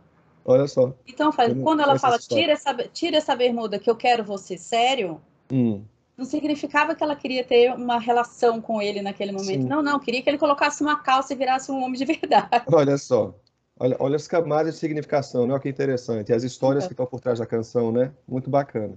Olha 0.43 0.67
só. 0.67 0.93
Então, 1.07 1.31
faz, 1.31 1.53
quando 1.61 1.81
ela 1.81 1.97
fala, 1.99 2.17
tira 2.17 2.53
essa, 2.53 2.73
tira 2.91 3.17
essa 3.17 3.35
bermuda 3.35 3.77
que 3.77 3.89
eu 3.89 3.95
quero 3.95 4.23
você 4.23 4.57
sério, 4.57 5.21
hum. 5.51 5.83
não 6.17 6.25
significava 6.25 6.95
que 6.95 7.03
ela 7.03 7.15
queria 7.15 7.43
ter 7.43 7.71
uma 7.73 7.99
relação 7.99 8.59
com 8.59 8.81
ele 8.81 9.01
naquele 9.01 9.31
momento. 9.31 9.63
Sim. 9.63 9.67
Não, 9.67 9.81
não, 9.81 9.99
queria 9.99 10.21
que 10.21 10.29
ele 10.29 10.37
colocasse 10.37 10.81
uma 10.81 10.97
calça 10.97 11.33
e 11.33 11.35
virasse 11.35 11.71
um 11.71 11.83
homem 11.83 11.93
de 11.93 12.05
verdade. 12.05 12.63
Olha 12.71 12.97
só. 12.97 13.35
Olha, 13.79 13.95
olha 13.99 14.15
as 14.15 14.27
camadas 14.27 14.75
de 14.75 14.79
significação, 14.79 15.47
né? 15.47 15.53
Olha 15.53 15.61
que 15.61 15.69
interessante. 15.69 16.31
As 16.31 16.43
histórias 16.43 16.85
que 16.85 16.93
estão 16.93 17.05
por 17.05 17.19
trás 17.19 17.39
da 17.39 17.47
canção, 17.47 17.91
né? 17.91 18.11
Muito 18.27 18.49
bacana. 18.49 18.95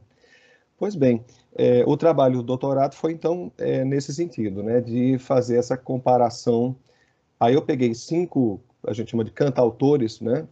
Pois 0.76 0.94
bem, 0.94 1.24
é, 1.54 1.84
o 1.86 1.96
trabalho 1.96 2.36
do 2.36 2.42
doutorado 2.42 2.94
foi 2.94 3.12
então 3.12 3.50
é, 3.56 3.84
nesse 3.84 4.12
sentido, 4.12 4.62
né? 4.62 4.80
De 4.80 5.18
fazer 5.18 5.56
essa 5.56 5.76
comparação. 5.76 6.76
Aí 7.40 7.54
eu 7.54 7.62
peguei 7.62 7.94
cinco, 7.94 8.60
a 8.86 8.92
gente 8.92 9.10
chama 9.10 9.24
de 9.24 9.30
cantautores, 9.30 10.20
né? 10.20 10.46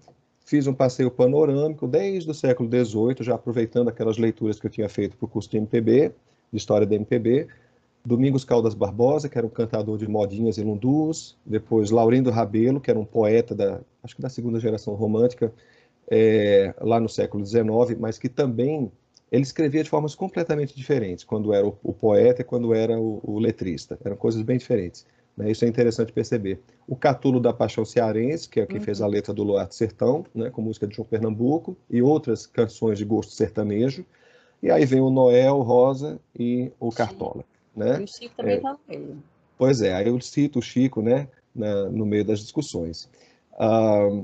Fiz 0.45 0.67
um 0.67 0.75
passeio 0.75 1.11
panorâmico 1.11 1.87
desde 1.87 2.31
o 2.31 2.35
século 2.35 2.69
XVIII, 2.69 3.17
já 3.21 3.35
aproveitando 3.35 3.89
aquelas 3.89 4.19
leituras 4.19 4.59
que 4.59 4.67
eu 4.67 4.71
tinha 4.71 4.89
feito 4.89 5.17
para 5.17 5.25
o 5.25 5.29
curso 5.29 5.51
de 5.51 5.57
MPB, 5.57 6.13
de 6.53 6.59
História 6.59 6.87
da 6.87 6.95
MPB, 6.95 7.49
Domingos 8.05 8.45
Caldas 8.45 8.75
Barbosa, 8.75 9.29
que 9.29 9.39
era 9.39 9.47
um 9.47 9.51
cantador 9.51 9.97
de 9.97 10.09
modinhas 10.09 10.59
e 10.59 10.63
lundus, 10.63 11.37
depois 11.47 11.91
Laurindo 11.91 12.31
Rabelo, 12.31 12.81
que 12.81 12.91
era 12.91 12.99
um 12.99 13.05
poeta 13.05 13.55
da, 13.55 13.81
acho 14.03 14.17
que 14.17 14.23
da 14.23 14.29
segunda 14.29 14.59
geração 14.59 14.95
romântica, 14.95 15.53
é, 16.11 16.75
lá 16.81 16.99
no 16.99 17.09
século 17.09 17.47
XIX, 17.47 17.99
mas 17.99 18.19
que 18.19 18.29
também 18.29 18.91
ele 19.31 19.43
escrevia 19.43 19.83
de 19.83 19.89
formas 19.89 20.15
completamente 20.15 20.77
diferentes, 20.77 21.25
quando 21.25 21.55
era 21.55 21.67
o, 21.67 21.79
o 21.83 21.93
poeta 21.93 22.43
e 22.43 22.45
quando 22.45 22.75
era 22.75 23.01
o, 23.01 23.21
o, 23.23 23.39
letrista, 23.39 23.99
eram 24.05 24.17
coisas 24.17 24.43
bem 24.43 24.59
diferentes. 24.59 25.07
Né? 25.37 25.51
Isso 25.51 25.65
é 25.65 25.69
interessante 25.69 26.13
perceber. 26.13 26.61
O 26.87 26.95
Catulo 26.95 27.41
da 27.41 27.53
Paixão 27.53 27.85
Cearense, 27.85 28.49
que 28.49 28.61
é 28.61 28.67
quem 28.67 28.79
uhum. 28.79 28.85
fez 28.85 29.01
a 29.01 29.07
letra 29.07 29.33
do 29.33 29.43
Luar 29.43 29.71
Sertão, 29.71 30.25
né, 30.35 30.51
com 30.51 30.63
música 30.63 30.87
de 30.87 30.95
João 30.95 31.07
Pernambuco, 31.07 31.77
e 31.89 32.03
outras 32.03 32.47
canções 32.47 32.99
de 32.99 33.05
gosto 33.05 33.33
sertanejo, 33.33 34.05
e 34.63 34.71
aí 34.71 34.85
vem 34.85 35.01
o 35.01 35.11
Noel 35.11 35.61
Rosa 35.61 36.21
e 36.39 36.71
o 36.79 36.91
Cartola. 36.91 37.45
Né? 37.75 38.01
E 38.01 38.05
o 38.05 38.07
Chico 38.07 38.37
também 38.37 38.57
está 38.57 38.71
é, 38.71 38.73
no 38.73 39.07
meio. 39.07 39.23
Pois 39.59 39.81
é, 39.81 39.95
aí 39.95 40.09
eu 40.09 40.21
cito 40.21 40.59
o 40.59 40.63
Chico 40.63 41.03
né, 41.03 41.29
na, 41.55 41.89
no 41.89 42.07
meio 42.07 42.25
das 42.25 42.41
discussões. 42.41 43.09
Ah, 43.59 44.23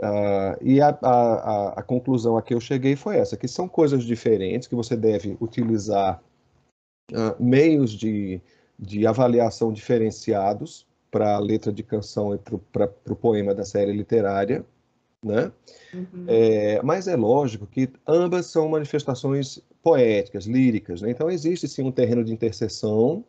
ah, 0.00 0.58
e 0.60 0.80
a, 0.80 0.96
a, 1.02 1.80
a, 1.80 1.82
conclusão 1.82 2.36
a 2.36 2.42
que 2.42 2.54
eu 2.54 2.60
cheguei 2.60 2.94
foi 2.94 3.16
essa, 3.16 3.36
que 3.36 3.48
são 3.48 3.68
coisas 3.68 4.04
diferentes, 4.04 4.68
que 4.68 4.74
você 4.74 4.96
deve 4.96 5.36
utilizar 5.40 6.22
ah, 7.12 7.34
meios 7.38 7.90
de, 7.90 8.40
de 8.78 9.06
avaliação 9.06 9.72
diferenciados 9.72 10.86
para 11.10 11.36
a 11.36 11.38
letra 11.38 11.72
de 11.72 11.82
canção 11.82 12.34
e 12.34 12.38
para 12.38 12.90
o 13.08 13.16
poema 13.16 13.54
da 13.54 13.64
série 13.64 13.92
literária, 13.92 14.64
né? 15.22 15.50
Uhum. 15.92 16.24
É, 16.28 16.80
mas 16.82 17.08
é 17.08 17.16
lógico 17.16 17.66
que 17.66 17.90
ambas 18.06 18.46
são 18.46 18.68
manifestações 18.68 19.60
poéticas, 19.82 20.46
líricas. 20.46 21.02
Né? 21.02 21.10
Então, 21.10 21.30
existe 21.30 21.66
sim 21.66 21.82
um 21.82 21.92
terreno 21.92 22.22
de 22.22 22.32
interseção 22.32 23.24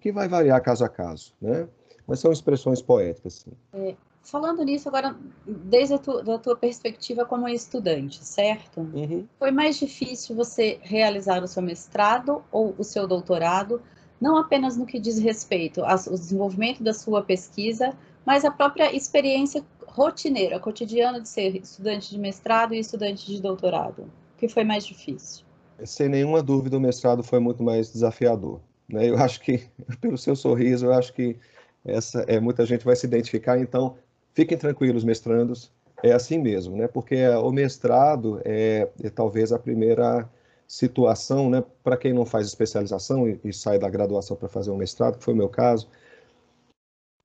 que 0.00 0.12
vai 0.12 0.28
variar 0.28 0.62
caso 0.62 0.84
a 0.84 0.88
caso, 0.88 1.32
né? 1.40 1.66
mas 2.06 2.20
são 2.20 2.30
expressões 2.30 2.82
poéticas. 2.82 3.34
Sim. 3.44 3.52
É, 3.72 3.96
falando 4.22 4.62
nisso, 4.62 4.88
agora, 4.88 5.16
desde 5.46 5.94
a 5.94 5.98
tua, 5.98 6.22
da 6.22 6.38
tua 6.38 6.56
perspectiva 6.56 7.24
como 7.24 7.48
estudante, 7.48 8.24
certo? 8.24 8.80
Uhum. 8.80 9.26
Foi 9.38 9.50
mais 9.50 9.78
difícil 9.78 10.36
você 10.36 10.78
realizar 10.82 11.42
o 11.42 11.48
seu 11.48 11.62
mestrado 11.62 12.44
ou 12.52 12.74
o 12.78 12.84
seu 12.84 13.06
doutorado, 13.06 13.80
não 14.20 14.36
apenas 14.36 14.76
no 14.76 14.86
que 14.86 14.98
diz 14.98 15.18
respeito 15.18 15.82
ao 15.84 15.96
desenvolvimento 15.96 16.82
da 16.82 16.92
sua 16.92 17.22
pesquisa, 17.22 17.92
mas 18.24 18.44
a 18.44 18.50
própria 18.50 18.94
experiência 18.94 19.64
rotineira, 19.86 20.60
cotidiana 20.60 21.20
de 21.20 21.28
ser 21.28 21.56
estudante 21.56 22.10
de 22.10 22.18
mestrado 22.18 22.74
e 22.74 22.78
estudante 22.78 23.26
de 23.26 23.40
doutorado? 23.40 24.02
O 24.02 24.38
que 24.38 24.48
foi 24.48 24.64
mais 24.64 24.84
difícil? 24.84 25.44
Sem 25.84 26.08
nenhuma 26.08 26.42
dúvida, 26.42 26.76
o 26.76 26.80
mestrado 26.80 27.22
foi 27.22 27.38
muito 27.38 27.62
mais 27.62 27.92
desafiador. 27.92 28.60
Né? 28.88 29.08
Eu 29.08 29.18
acho 29.18 29.40
que, 29.40 29.68
pelo 30.00 30.18
seu 30.18 30.36
sorriso, 30.36 30.86
eu 30.86 30.92
acho 30.92 31.12
que 31.12 31.36
essa 31.84 32.24
é 32.28 32.40
muita 32.40 32.66
gente 32.66 32.84
vai 32.84 32.96
se 32.96 33.06
identificar. 33.06 33.58
Então, 33.58 33.96
fiquem 34.34 34.58
tranquilos, 34.58 35.04
mestrandos, 35.04 35.72
é 36.02 36.12
assim 36.12 36.38
mesmo, 36.38 36.76
né? 36.76 36.86
Porque 36.86 37.26
o 37.28 37.50
mestrado 37.50 38.40
é, 38.44 38.88
é 39.02 39.10
talvez 39.10 39.52
a 39.52 39.58
primeira 39.58 40.28
situação, 40.68 41.48
né? 41.48 41.64
Para 41.82 41.96
quem 41.96 42.12
não 42.12 42.26
faz 42.26 42.46
especialização 42.46 43.26
e, 43.26 43.40
e 43.42 43.52
sai 43.52 43.78
da 43.78 43.88
graduação 43.88 44.36
para 44.36 44.48
fazer 44.48 44.70
um 44.70 44.76
mestrado, 44.76 45.16
que 45.16 45.24
foi 45.24 45.32
o 45.32 45.36
meu 45.36 45.48
caso, 45.48 45.88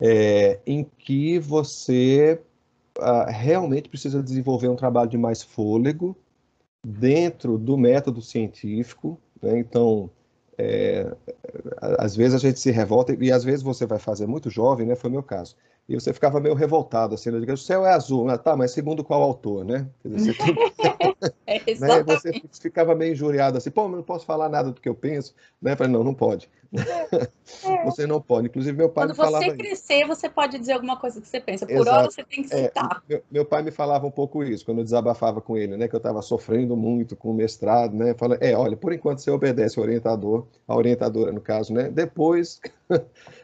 é, 0.01 0.59
em 0.65 0.83
que 0.83 1.37
você 1.39 2.41
ah, 2.99 3.29
realmente 3.29 3.89
precisa 3.89 4.23
desenvolver 4.23 4.69
um 4.69 4.75
trabalho 4.75 5.09
de 5.09 5.17
mais 5.17 5.43
fôlego 5.43 6.15
dentro 6.85 7.57
do 7.57 7.77
método 7.77 8.21
científico. 8.21 9.19
Né? 9.41 9.59
Então, 9.59 10.09
é, 10.57 11.13
às 11.99 12.15
vezes 12.15 12.35
a 12.35 12.37
gente 12.37 12.59
se 12.59 12.71
revolta 12.71 13.13
e 13.19 13.31
às 13.31 13.43
vezes 13.43 13.61
você 13.61 13.85
vai 13.85 13.99
fazer 13.99 14.25
muito 14.25 14.49
jovem, 14.49 14.87
né? 14.87 14.95
Foi 14.95 15.09
o 15.09 15.13
meu 15.13 15.23
caso. 15.23 15.55
E 15.87 15.95
você 15.95 16.13
ficava 16.13 16.39
meio 16.39 16.55
revoltado, 16.55 17.15
assim, 17.15 17.29
né? 17.29 17.53
o 17.53 17.57
céu 17.57 17.85
é 17.85 17.93
azul, 17.93 18.25
né? 18.25 18.37
tá, 18.37 18.55
mas 18.55 18.71
segundo 18.71 19.03
qual 19.03 19.21
autor, 19.21 19.65
né? 19.65 19.85
Dizer, 20.03 20.33
você, 20.33 21.33
é, 21.45 21.59
né? 21.79 22.03
você 22.03 22.41
ficava 22.61 22.95
meio 22.95 23.11
injuriado 23.11 23.57
assim, 23.57 23.69
pô, 23.69 23.87
mas 23.87 23.97
não 23.97 24.03
posso 24.03 24.25
falar 24.25 24.47
nada 24.47 24.71
do 24.71 24.79
que 24.79 24.87
eu 24.87 24.95
penso, 24.95 25.35
né? 25.61 25.75
Falei, 25.75 25.91
não, 25.91 26.03
não 26.03 26.13
pode. 26.13 26.49
É. 26.73 27.29
Você 27.85 28.07
não 28.07 28.19
pode. 28.19 28.47
Inclusive, 28.47 28.75
meu 28.75 28.89
pai 28.89 29.03
Quando 29.03 29.11
me 29.11 29.15
falava... 29.15 29.45
Quando 29.45 29.51
você 29.51 29.57
crescer, 29.57 29.99
isso. 29.99 30.07
você 30.07 30.29
pode 30.29 30.57
dizer 30.57 30.73
alguma 30.73 30.97
coisa 30.97 31.21
que 31.21 31.27
você 31.27 31.39
pensa. 31.39 31.65
Por 31.65 31.75
Exato. 31.75 31.89
hora, 31.97 32.09
você 32.11 32.23
tem 32.23 32.43
que 32.43 32.53
é, 32.53 32.63
citar. 32.63 33.03
É, 33.07 33.13
meu, 33.13 33.23
meu, 33.31 33.45
pai 33.45 33.61
me 33.61 33.71
falava 33.71 34.07
um 34.07 34.11
pouco 34.11 34.43
isso, 34.43 34.65
quando 34.65 34.79
eu 34.79 34.83
desabafava 34.83 35.39
com 35.39 35.55
ele, 35.55 35.77
né? 35.77 35.87
Que 35.87 35.95
eu 35.95 35.99
estava 35.99 36.21
sofrendo 36.21 36.75
muito 36.75 37.15
com 37.15 37.29
o 37.29 37.33
mestrado, 37.33 37.95
né? 37.95 38.15
Falando, 38.15 38.41
é, 38.41 38.55
olha, 38.55 38.75
por 38.75 38.91
enquanto 38.91 39.19
você 39.19 39.29
obedece 39.29 39.79
o 39.79 39.83
orientador, 39.83 40.47
a 40.67 40.75
orientadora, 40.75 41.31
no 41.31 41.41
caso, 41.41 41.73
né? 41.73 41.89
Depois, 41.89 42.59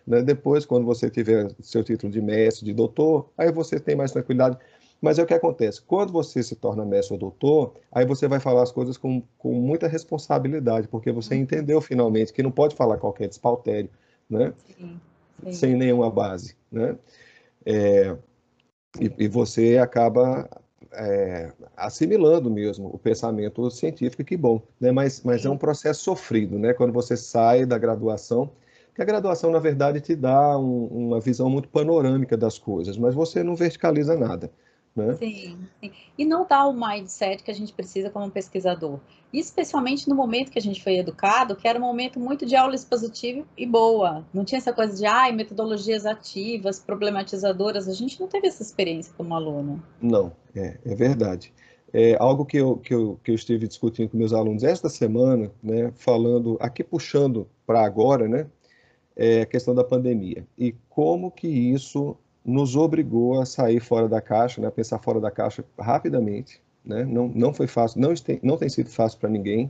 né? 0.08 0.22
depois, 0.24 0.66
quando 0.66 0.86
você 0.86 1.10
tiver 1.10 1.52
seu 1.62 1.84
título 1.84 2.12
de 2.12 2.22
mestre, 2.30 2.66
de 2.66 2.74
doutor, 2.74 3.30
aí 3.38 3.52
você 3.52 3.80
tem 3.80 3.96
mais 3.96 4.12
tranquilidade. 4.12 4.58
Mas 5.02 5.18
é 5.18 5.24
o 5.24 5.26
que 5.26 5.34
acontece. 5.34 5.82
Quando 5.82 6.12
você 6.12 6.44
se 6.44 6.56
torna 6.56 6.86
mestre 6.86 7.14
ou 7.14 7.20
doutor, 7.20 7.74
aí 7.92 8.06
você 8.06 8.28
vai 8.28 8.40
falar 8.40 8.64
as 8.64 8.72
coisas 8.72 8.98
com, 8.98 9.24
com 9.38 9.54
muita 9.54 9.88
responsabilidade, 9.88 10.88
porque 10.88 11.12
você 11.12 11.36
uhum. 11.36 11.42
entendeu 11.42 11.80
finalmente 11.80 12.34
que 12.34 12.44
não 12.44 12.52
pode 12.52 12.76
falar 12.76 12.98
qualquer 12.98 13.30
despautério, 13.30 13.90
né? 14.30 14.54
Sim, 14.78 15.00
sim. 15.44 15.52
Sem 15.54 15.76
nenhuma 15.76 16.12
base, 16.12 16.56
né? 16.72 16.98
É, 17.66 18.16
e, 19.00 19.26
e, 19.26 19.28
você 19.28 19.78
acaba 19.78 20.50
é, 20.92 21.52
assimilando 21.78 22.50
mesmo 22.50 22.90
o 22.94 22.98
pensamento 22.98 23.70
científico, 23.70 24.24
que 24.24 24.36
bom, 24.36 24.62
né? 24.80 24.92
Mas, 24.92 25.22
mas 25.24 25.46
é 25.46 25.50
um 25.50 25.58
processo 25.58 26.04
sofrido, 26.04 26.58
né? 26.60 26.74
Quando 26.74 26.92
você 26.92 27.16
sai 27.16 27.66
da 27.66 27.78
graduação, 27.78 28.52
que 29.00 29.04
a 29.04 29.06
graduação, 29.06 29.50
na 29.50 29.60
verdade, 29.60 30.02
te 30.02 30.14
dá 30.14 30.58
um, 30.58 30.88
uma 30.88 31.22
visão 31.22 31.50
muito 31.50 31.70
panorâmica 31.70 32.36
das 32.36 32.60
coisas, 32.60 32.98
mas 32.98 33.16
você 33.16 33.42
não 33.42 33.56
verticaliza 33.56 34.18
nada. 34.18 34.52
Né? 34.94 35.16
Sim, 35.16 35.58
sim, 35.80 35.92
e 36.18 36.26
não 36.26 36.46
dá 36.46 36.66
o 36.66 36.74
mindset 36.74 37.42
que 37.42 37.50
a 37.50 37.54
gente 37.54 37.72
precisa 37.72 38.10
como 38.10 38.30
pesquisador. 38.30 39.00
Especialmente 39.32 40.10
no 40.10 40.16
momento 40.16 40.52
que 40.52 40.60
a 40.60 40.62
gente 40.62 40.84
foi 40.84 40.98
educado, 40.98 41.56
que 41.56 41.66
era 41.66 41.80
um 41.80 41.82
momento 41.82 42.20
muito 42.20 42.46
de 42.46 42.58
aula 42.58 42.76
expositiva 42.76 43.46
e 43.58 43.66
boa. 43.66 44.26
Não 44.34 44.44
tinha 44.44 44.58
essa 44.58 44.74
coisa 44.74 44.94
de 44.94 45.06
ai, 45.06 45.32
metodologias 45.32 46.06
ativas, 46.06 46.80
problematizadoras. 46.80 47.88
A 47.88 47.94
gente 47.94 48.20
não 48.20 48.28
teve 48.28 48.48
essa 48.48 48.62
experiência 48.62 49.14
como 49.16 49.34
aluno. 49.34 49.82
Não, 50.02 50.34
é, 50.54 50.78
é 50.84 50.96
verdade. 50.96 51.54
É 51.94 52.18
algo 52.20 52.46
que 52.46 52.58
eu, 52.58 52.76
que, 52.78 52.94
eu, 52.94 53.18
que 53.24 53.32
eu 53.32 53.36
estive 53.36 53.66
discutindo 53.66 54.10
com 54.10 54.18
meus 54.18 54.34
alunos 54.34 54.64
esta 54.64 54.90
semana, 54.90 55.50
né, 55.64 55.94
falando, 55.96 56.58
aqui 56.60 56.84
puxando 56.84 57.48
para 57.66 57.86
agora, 57.86 58.28
né, 58.28 58.48
é 59.22 59.42
a 59.42 59.46
questão 59.46 59.76
da 59.76 59.84
pandemia. 59.84 60.48
E 60.58 60.74
como 60.88 61.30
que 61.30 61.46
isso 61.46 62.16
nos 62.46 62.78
obrigou 62.78 63.42
a 63.42 63.46
sair 63.46 63.82
fora 63.82 64.08
da 64.08 64.22
caixa, 64.22 64.62
né, 64.62 64.70
a 64.70 64.72
pensar 64.72 64.98
fora 65.00 65.20
da 65.20 65.30
caixa 65.30 65.64
rapidamente. 65.78 66.62
Né? 66.86 67.04
Não, 67.04 67.28
não 67.28 67.54
foi 67.54 67.68
fácil, 67.68 68.00
não 68.00 68.16
tem, 68.16 68.40
não 68.42 68.58
tem 68.58 68.70
sido 68.70 68.90
fácil 68.90 69.20
para 69.20 69.30
ninguém, 69.30 69.70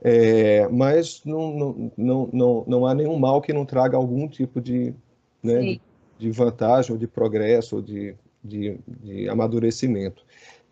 é, 0.00 0.68
mas 0.68 1.22
não, 1.24 1.52
não, 1.52 1.92
não, 1.96 2.30
não, 2.32 2.64
não 2.68 2.86
há 2.86 2.94
nenhum 2.94 3.18
mal 3.18 3.42
que 3.42 3.52
não 3.52 3.66
traga 3.66 3.96
algum 3.96 4.28
tipo 4.28 4.60
de, 4.60 4.94
né, 5.42 5.60
de, 5.60 5.80
de, 6.20 6.30
vantagem, 6.30 6.92
ou 6.92 6.98
de 6.98 7.08
progresso, 7.08 7.76
ou 7.76 7.82
de, 7.82 8.14
de, 8.42 8.78
de 8.86 9.28
amadurecimento. 9.28 10.24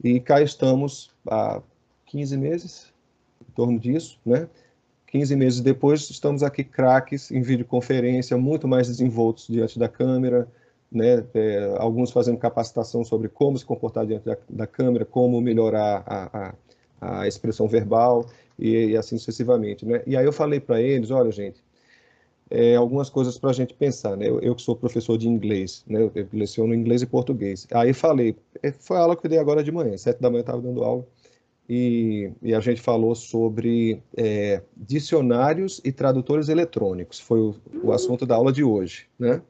E 0.03 0.21
cá 0.21 0.41
estamos 0.41 1.11
há 1.29 1.61
15 2.07 2.37
meses, 2.37 2.93
em 3.43 3.53
torno 3.53 3.79
disso, 3.79 4.19
né? 4.25 4.49
15 5.11 5.35
meses 5.37 5.61
depois, 5.61 6.09
estamos 6.09 6.43
aqui 6.43 6.63
craques 6.63 7.31
em 7.31 7.43
videoconferência, 7.43 8.37
muito 8.39 8.69
mais 8.69 8.87
desenvoltos 8.87 9.49
diante 9.49 9.79
da 9.79 9.89
câmera, 9.89 10.47
né, 10.91 11.25
é, 11.35 11.75
alguns 11.79 12.11
fazendo 12.11 12.39
capacitação 12.39 13.05
sobre 13.05 13.29
como 13.29 13.59
se 13.59 13.65
comportar 13.65 14.07
diante 14.07 14.25
da, 14.25 14.37
da 14.49 14.67
câmera, 14.67 15.05
como 15.05 15.41
melhorar 15.41 16.03
a, 16.07 16.55
a, 17.01 17.21
a 17.23 17.29
expressão 17.29 17.67
verbal 17.67 18.25
e, 18.59 18.87
e, 18.87 18.97
assim 18.97 19.19
sucessivamente. 19.19 19.85
Né? 19.85 20.03
E 20.07 20.17
aí 20.17 20.25
eu 20.25 20.33
falei 20.33 20.61
para 20.61 20.81
eles, 20.81 21.11
olha 21.11 21.31
gente, 21.33 21.61
é, 22.49 22.77
algumas 22.77 23.09
coisas 23.11 23.39
para 23.39 23.51
a 23.51 23.53
gente 23.53 23.73
pensar, 23.75 24.17
né? 24.17 24.29
Eu, 24.29 24.41
eu, 24.41 24.57
que 24.57 24.63
sou 24.63 24.75
professor 24.75 25.17
de 25.17 25.29
inglês, 25.29 25.85
né? 25.87 26.03
Eu, 26.03 26.29
leciono 26.33 26.75
inglês 26.75 27.01
e 27.01 27.07
português. 27.07 27.65
Aí 27.73 27.93
falei, 27.93 28.37
é, 28.61 28.73
foi 28.73 28.97
a 28.97 29.01
aula 29.01 29.17
que 29.17 29.25
eu 29.25 29.31
dei 29.31 29.39
agora 29.39 29.63
de 29.63 29.71
manhã, 29.71 29.97
sete 29.97 30.21
da 30.21 30.29
manhã 30.29 30.41
eu 30.41 30.43
estava 30.43 30.61
dando 30.61 30.83
aula, 30.83 31.07
e, 31.73 32.33
e, 32.43 32.53
a 32.53 32.59
gente 32.59 32.81
falou 32.81 33.15
sobre 33.15 34.03
é, 34.17 34.61
dicionários 34.77 35.81
e 35.85 35.93
tradutores 35.93 36.49
eletrônicos, 36.49 37.21
foi 37.21 37.39
o, 37.39 37.55
o 37.85 37.93
assunto 37.93 38.27
da 38.27 38.35
aula 38.35 38.53
de 38.53 38.65
hoje, 38.65 39.07
né? 39.17 39.41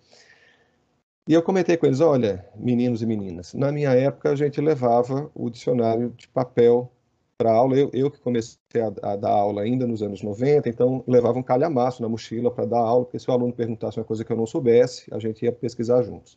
E 1.27 1.33
eu 1.33 1.43
comentei 1.43 1.79
com 1.79 1.87
eles, 1.87 2.01
olha, 2.01 2.45
meninos 2.55 3.01
e 3.01 3.07
meninas, 3.07 3.55
na 3.55 3.73
minha 3.73 3.91
época 3.95 4.33
a 4.33 4.37
gente 4.37 4.61
levava 4.61 5.31
o 5.35 5.49
dicionário 5.49 6.11
de 6.11 6.29
papel 6.29 6.93
para 7.39 7.53
aula, 7.53 7.75
eu, 7.75 7.89
eu, 7.95 8.11
que 8.11 8.21
comecei 8.21 8.59
a, 8.83 9.13
a, 9.13 9.17
dar 9.17 9.31
aula 9.31 9.63
ainda 9.63 9.87
nos 9.87 10.03
anos 10.03 10.23
90, 10.23 10.69
então 10.69 11.03
levava 11.07 11.39
um 11.39 11.43
calhamaço 11.43 12.03
na 12.03 12.09
mochila 12.09 12.51
para 12.51 12.67
dar 12.67 12.81
aula, 12.81 13.07
porque 13.07 13.19
se 13.19 13.31
o 13.31 13.33
aluno 13.33 13.51
perguntasse 13.51 13.99
uma 13.99 14.05
coisa 14.05 14.23
que 14.23 14.31
eu 14.31 14.37
não 14.37 14.45
soubesse, 14.45 15.07
a 15.11 15.19
gente 15.19 15.43
ia 15.43 15.53
pesquisar 15.53 16.03
juntos. 16.03 16.37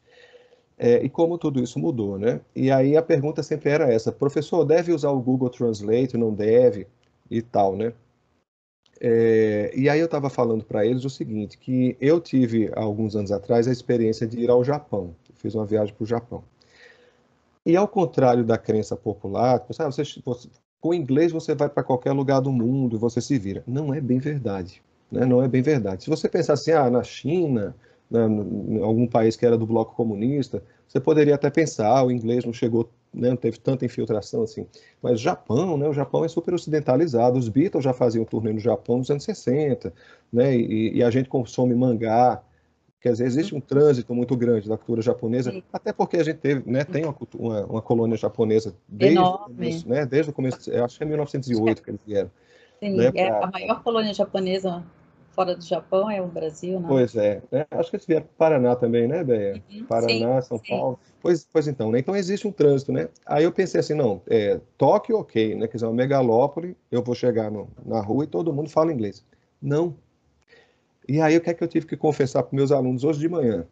É, 0.85 1.01
e 1.01 1.07
como 1.09 1.37
tudo 1.37 1.63
isso 1.63 1.79
mudou, 1.79 2.19
né? 2.19 2.41
E 2.53 2.69
aí 2.69 2.97
a 2.97 3.01
pergunta 3.01 3.41
sempre 3.41 3.69
era 3.69 3.89
essa, 3.89 4.11
professor, 4.11 4.65
deve 4.65 4.91
usar 4.91 5.11
o 5.11 5.21
Google 5.21 5.49
Translate, 5.49 6.17
não 6.17 6.33
deve, 6.33 6.87
e 7.31 7.41
tal, 7.41 7.73
né? 7.73 7.93
É, 8.99 9.71
e 9.73 9.87
aí 9.87 10.01
eu 10.01 10.07
estava 10.07 10.29
falando 10.29 10.65
para 10.65 10.85
eles 10.85 11.05
o 11.05 11.09
seguinte, 11.09 11.57
que 11.57 11.95
eu 12.01 12.19
tive, 12.19 12.69
alguns 12.75 13.15
anos 13.15 13.31
atrás, 13.31 13.65
a 13.65 13.71
experiência 13.71 14.27
de 14.27 14.37
ir 14.41 14.49
ao 14.49 14.61
Japão. 14.61 15.15
Fiz 15.35 15.55
uma 15.55 15.65
viagem 15.65 15.95
para 15.95 16.03
o 16.03 16.07
Japão. 16.07 16.43
E 17.65 17.77
ao 17.77 17.87
contrário 17.87 18.43
da 18.43 18.57
crença 18.57 18.93
popular, 18.97 19.65
você, 19.65 20.03
você, 20.25 20.49
com 20.81 20.93
inglês 20.93 21.31
você 21.31 21.55
vai 21.55 21.69
para 21.69 21.81
qualquer 21.81 22.11
lugar 22.11 22.41
do 22.41 22.51
mundo, 22.51 22.99
você 22.99 23.21
se 23.21 23.39
vira. 23.39 23.63
Não 23.65 23.93
é 23.93 24.01
bem 24.01 24.19
verdade. 24.19 24.83
Né? 25.09 25.25
Não 25.25 25.41
é 25.41 25.47
bem 25.47 25.61
verdade. 25.61 26.03
Se 26.03 26.09
você 26.09 26.27
pensar 26.27 26.53
assim, 26.53 26.71
ah, 26.71 26.89
na 26.89 27.03
China, 27.03 27.73
né, 28.09 28.25
em 28.25 28.81
algum 28.81 29.07
país 29.07 29.35
que 29.35 29.45
era 29.45 29.57
do 29.57 29.65
bloco 29.65 29.95
comunista, 29.95 30.63
você 30.87 30.99
poderia 30.99 31.35
até 31.35 31.49
pensar, 31.49 32.03
o 32.03 32.11
inglês 32.11 32.45
não 32.45 32.53
chegou 32.53 32.89
né, 33.13 33.29
não 33.29 33.37
teve 33.37 33.59
tanta 33.59 33.85
infiltração 33.85 34.43
assim. 34.43 34.65
Mas 35.01 35.19
Japão, 35.19 35.77
né, 35.77 35.87
o 35.87 35.93
Japão 35.93 36.25
é 36.25 36.27
super 36.27 36.53
ocidentalizado. 36.53 37.37
Os 37.37 37.47
Beatles 37.47 37.83
já 37.83 37.93
faziam 37.93 38.25
turnê 38.25 38.51
no 38.51 38.59
Japão 38.59 38.97
nos 38.97 39.09
anos 39.11 39.23
60, 39.23 39.93
né, 40.31 40.55
e, 40.55 40.97
e 40.97 41.03
a 41.03 41.09
gente 41.11 41.29
consome 41.29 41.75
mangá. 41.75 42.41
Quer 42.99 43.11
dizer, 43.11 43.25
existe 43.25 43.53
um 43.53 43.59
trânsito 43.59 44.15
muito 44.15 44.35
grande 44.35 44.67
da 44.67 44.77
cultura 44.77 45.01
japonesa, 45.01 45.51
Sim. 45.51 45.61
até 45.71 45.91
porque 45.91 46.17
a 46.17 46.23
gente 46.23 46.37
teve, 46.37 46.69
né, 46.69 46.85
tem 46.85 47.03
uma, 47.03 47.15
uma, 47.37 47.65
uma 47.65 47.81
colônia 47.81 48.15
japonesa 48.17 48.73
desde, 48.87 49.19
o 49.19 49.37
começo, 49.39 49.89
né, 49.89 50.05
desde 50.05 50.31
o 50.31 50.33
começo, 50.33 50.71
acho 50.83 50.97
que 50.97 51.03
é 51.03 51.07
1908 51.07 51.83
que 51.83 51.89
eles 51.91 52.01
vieram. 52.07 52.31
Sim, 52.79 52.95
né, 52.95 53.11
é 53.13 53.27
pra... 53.27 53.43
a 53.43 53.51
maior 53.51 53.83
colônia 53.83 54.13
japonesa 54.13 54.83
fora 55.33 55.55
do 55.55 55.63
Japão 55.63 56.09
é 56.09 56.21
o 56.21 56.27
Brasil, 56.27 56.79
né? 56.79 56.85
Pois 56.87 57.15
é. 57.15 57.41
é 57.51 57.67
acho 57.71 57.89
que 57.89 57.95
eles 57.95 58.05
vieram 58.05 58.25
para 58.25 58.49
Paraná 58.49 58.75
também, 58.75 59.07
né, 59.07 59.23
Beia? 59.23 59.61
Uhum, 59.71 59.85
Paraná, 59.85 60.41
sim, 60.41 60.47
São 60.47 60.57
sim. 60.59 60.69
Paulo. 60.69 60.99
Pois, 61.21 61.47
pois 61.51 61.67
então, 61.67 61.91
né? 61.91 61.99
Então 61.99 62.15
existe 62.15 62.47
um 62.47 62.51
trânsito, 62.51 62.91
né? 62.91 63.09
Aí 63.25 63.43
eu 63.43 63.51
pensei 63.51 63.79
assim, 63.79 63.93
não, 63.93 64.21
é, 64.27 64.59
Tóquio, 64.77 65.17
ok, 65.17 65.55
né? 65.55 65.67
Quer 65.67 65.77
dizer, 65.77 65.85
uma 65.87 65.93
megalópole, 65.93 66.77
eu 66.91 67.03
vou 67.03 67.15
chegar 67.15 67.51
no, 67.51 67.67
na 67.85 67.99
rua 67.99 68.23
e 68.23 68.27
todo 68.27 68.53
mundo 68.53 68.69
fala 68.69 68.91
inglês. 68.93 69.25
Não. 69.61 69.95
E 71.07 71.19
aí 71.19 71.35
o 71.35 71.41
que 71.41 71.49
é 71.49 71.53
que 71.53 71.63
eu 71.63 71.67
tive 71.67 71.85
que 71.85 71.97
confessar 71.97 72.43
para 72.43 72.55
meus 72.55 72.71
alunos 72.71 73.03
hoje 73.03 73.19
de 73.19 73.27
manhã? 73.27 73.65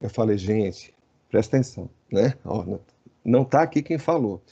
Eu 0.00 0.10
falei, 0.10 0.36
gente, 0.36 0.94
presta 1.30 1.56
atenção, 1.56 1.88
né? 2.10 2.34
Ó, 2.44 2.78
não 3.24 3.42
está 3.42 3.62
aqui 3.62 3.82
quem 3.82 3.98
falou. 3.98 4.42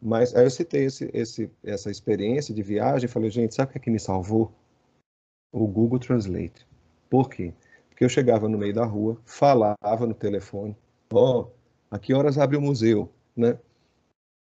Mas 0.00 0.34
aí 0.34 0.44
eu 0.44 0.50
citei 0.50 0.84
esse, 0.84 1.10
esse, 1.12 1.50
essa 1.64 1.90
experiência 1.90 2.54
de 2.54 2.62
viagem 2.62 3.06
e 3.06 3.08
falei, 3.08 3.30
gente, 3.30 3.54
sabe 3.54 3.70
o 3.70 3.72
que, 3.72 3.78
é 3.78 3.80
que 3.80 3.90
me 3.90 3.98
salvou? 3.98 4.52
O 5.52 5.66
Google 5.66 5.98
Translate. 5.98 6.66
Por 7.08 7.28
quê? 7.28 7.52
Porque 7.88 8.04
eu 8.04 8.08
chegava 8.08 8.48
no 8.48 8.58
meio 8.58 8.74
da 8.74 8.84
rua, 8.84 9.16
falava 9.24 10.06
no 10.06 10.14
telefone, 10.14 10.76
ó, 11.12 11.40
oh, 11.40 11.48
a 11.90 11.98
que 11.98 12.14
horas 12.14 12.38
abre 12.38 12.56
o 12.56 12.60
museu, 12.60 13.10
né? 13.36 13.58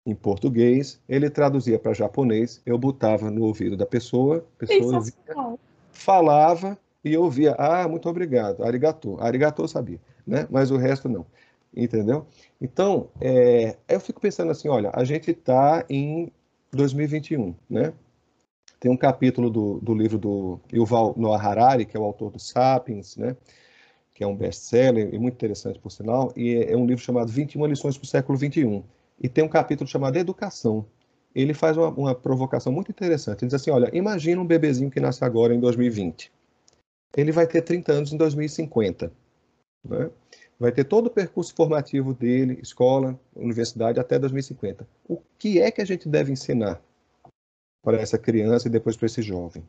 Em 0.06 0.16
português, 0.16 1.02
ele 1.10 1.30
traduzia 1.30 1.80
para 1.80 1.94
japonês, 1.94 2.62
eu 2.66 2.78
botava 2.78 3.30
no 3.32 3.44
ouvido 3.44 3.76
da 3.76 3.86
pessoa, 3.86 4.46
pessoa 4.58 5.02
via, 5.02 5.58
falava 5.92 6.78
e 7.04 7.14
eu 7.14 7.24
ouvia, 7.24 7.56
ah, 7.58 7.88
muito 7.88 8.08
obrigado, 8.08 8.64
arigato, 8.64 9.18
arigato 9.20 9.68
sabia, 9.68 10.00
né? 10.26 10.48
Mas 10.50 10.72
o 10.72 10.78
resto 10.78 11.10
não, 11.10 11.26
entendeu? 11.76 12.26
Então, 12.62 13.10
é, 13.20 13.78
eu 13.88 14.00
fico 14.00 14.22
pensando 14.22 14.52
assim, 14.52 14.70
olha, 14.70 14.92
a 14.94 15.04
gente 15.04 15.32
está 15.32 15.84
em 15.90 16.32
2021, 16.72 17.56
né? 17.70 17.94
Tem 18.86 18.92
um 18.92 18.98
capítulo 18.98 19.50
do, 19.50 19.80
do 19.80 19.96
livro 19.96 20.20
do 20.20 20.60
Yuval 20.72 21.16
Noah 21.18 21.44
Harari, 21.44 21.88
que 21.88 21.98
é 21.98 22.00
o 22.00 22.04
autor 22.04 22.30
do 22.30 22.38
Sapiens, 22.38 23.18
né? 23.18 23.36
Que 24.14 24.24
é 24.24 24.28
um 24.28 24.36
best-seller 24.36 25.12
e 25.12 25.18
muito 25.18 25.34
interessante, 25.34 25.80
por 25.80 25.90
sinal, 25.90 26.32
e 26.36 26.54
é, 26.54 26.74
é 26.74 26.78
um 26.78 26.86
livro 26.86 27.04
chamado 27.04 27.32
21 27.32 27.66
lições 27.66 27.98
para 27.98 28.06
o 28.06 28.08
século 28.08 28.38
21. 28.38 28.84
E 29.20 29.28
tem 29.28 29.44
um 29.44 29.48
capítulo 29.48 29.90
chamado 29.90 30.18
Educação. 30.18 30.86
Ele 31.34 31.52
faz 31.52 31.76
uma, 31.78 31.88
uma 31.88 32.14
provocação 32.14 32.72
muito 32.72 32.92
interessante. 32.92 33.42
Ele 33.42 33.48
diz 33.48 33.60
assim, 33.60 33.72
olha, 33.72 33.90
imagina 33.92 34.40
um 34.40 34.46
bebezinho 34.46 34.92
que 34.92 35.00
nasce 35.00 35.26
agora 35.26 35.56
em 35.56 35.60
2020. 35.60 36.32
Ele 37.18 37.32
vai 37.32 37.48
ter 37.48 37.64
30 37.64 37.92
anos 37.92 38.14
em 38.14 38.18
2050, 38.18 39.12
né? 39.84 40.12
vai 40.60 40.72
ter 40.72 40.84
todo 40.84 41.08
o 41.08 41.10
percurso 41.10 41.56
formativo 41.56 42.14
dele, 42.14 42.60
escola, 42.62 43.20
universidade, 43.36 44.00
até 44.00 44.20
2050. 44.20 44.88
O 45.10 45.20
que 45.40 45.60
é 45.60 45.72
que 45.72 45.82
a 45.82 45.86
gente 45.86 46.08
deve 46.08 46.32
ensinar 46.32 46.80
para 47.86 48.02
essa 48.02 48.18
criança 48.18 48.68
e 48.68 48.72
depois 48.72 48.98
para 48.98 49.06
esse 49.06 49.22
jovem? 49.22 49.64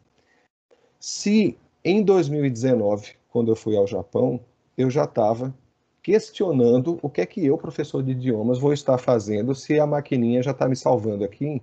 Se 0.99 1.57
em 1.85 2.03
2019, 2.03 3.13
quando 3.29 3.53
eu 3.53 3.57
fui 3.57 3.77
ao 3.77 3.87
Japão, 3.87 4.41
eu 4.77 4.91
já 4.91 5.05
estava 5.05 5.55
questionando 6.03 6.99
o 7.03 7.11
que 7.11 7.21
é 7.21 7.27
que 7.27 7.45
eu, 7.45 7.59
professor 7.59 8.03
de 8.03 8.13
idiomas, 8.13 8.59
vou 8.59 8.73
estar 8.73 8.97
fazendo 8.99 9.55
se 9.55 9.79
a 9.79 9.87
maquininha 9.87 10.43
já 10.43 10.53
está 10.53 10.69
me 10.69 10.75
salvando 10.75 11.25
aqui. 11.25 11.63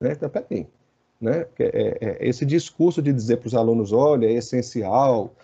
Né? 0.00 0.12
Então, 0.12 0.30
peraí. 0.30 0.66
Né? 1.20 1.46
É, 1.58 1.64
é, 1.64 1.98
é, 2.00 2.28
esse 2.28 2.46
discurso 2.46 3.02
de 3.02 3.12
dizer 3.12 3.38
para 3.38 3.48
os 3.48 3.54
alunos, 3.54 3.92
olha, 3.92 4.26
é 4.26 4.32
essencial, 4.32 5.34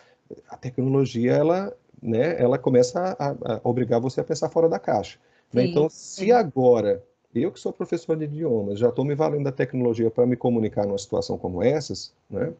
a 0.48 0.56
tecnologia 0.56 1.32
ela 1.32 1.76
né, 2.04 2.40
ela 2.40 2.58
começa 2.58 3.16
a, 3.18 3.30
a, 3.30 3.60
obrigar 3.64 3.98
você 3.98 4.20
a 4.20 4.24
pensar 4.24 4.50
fora 4.50 4.68
da 4.68 4.78
caixa. 4.78 5.18
Né? 5.52 5.64
Então, 5.66 5.88
se 5.88 6.30
agora 6.30 7.02
eu 7.42 7.50
que 7.50 7.60
sou 7.60 7.72
professor 7.72 8.16
de 8.16 8.24
idiomas 8.24 8.78
já 8.78 8.88
estou 8.88 9.04
me 9.04 9.14
valendo 9.14 9.44
da 9.44 9.52
tecnologia 9.52 10.10
para 10.10 10.26
me 10.26 10.36
comunicar 10.36 10.86
numa 10.86 10.98
situação 10.98 11.36
como 11.36 11.62
essas, 11.62 12.12
né? 12.30 12.52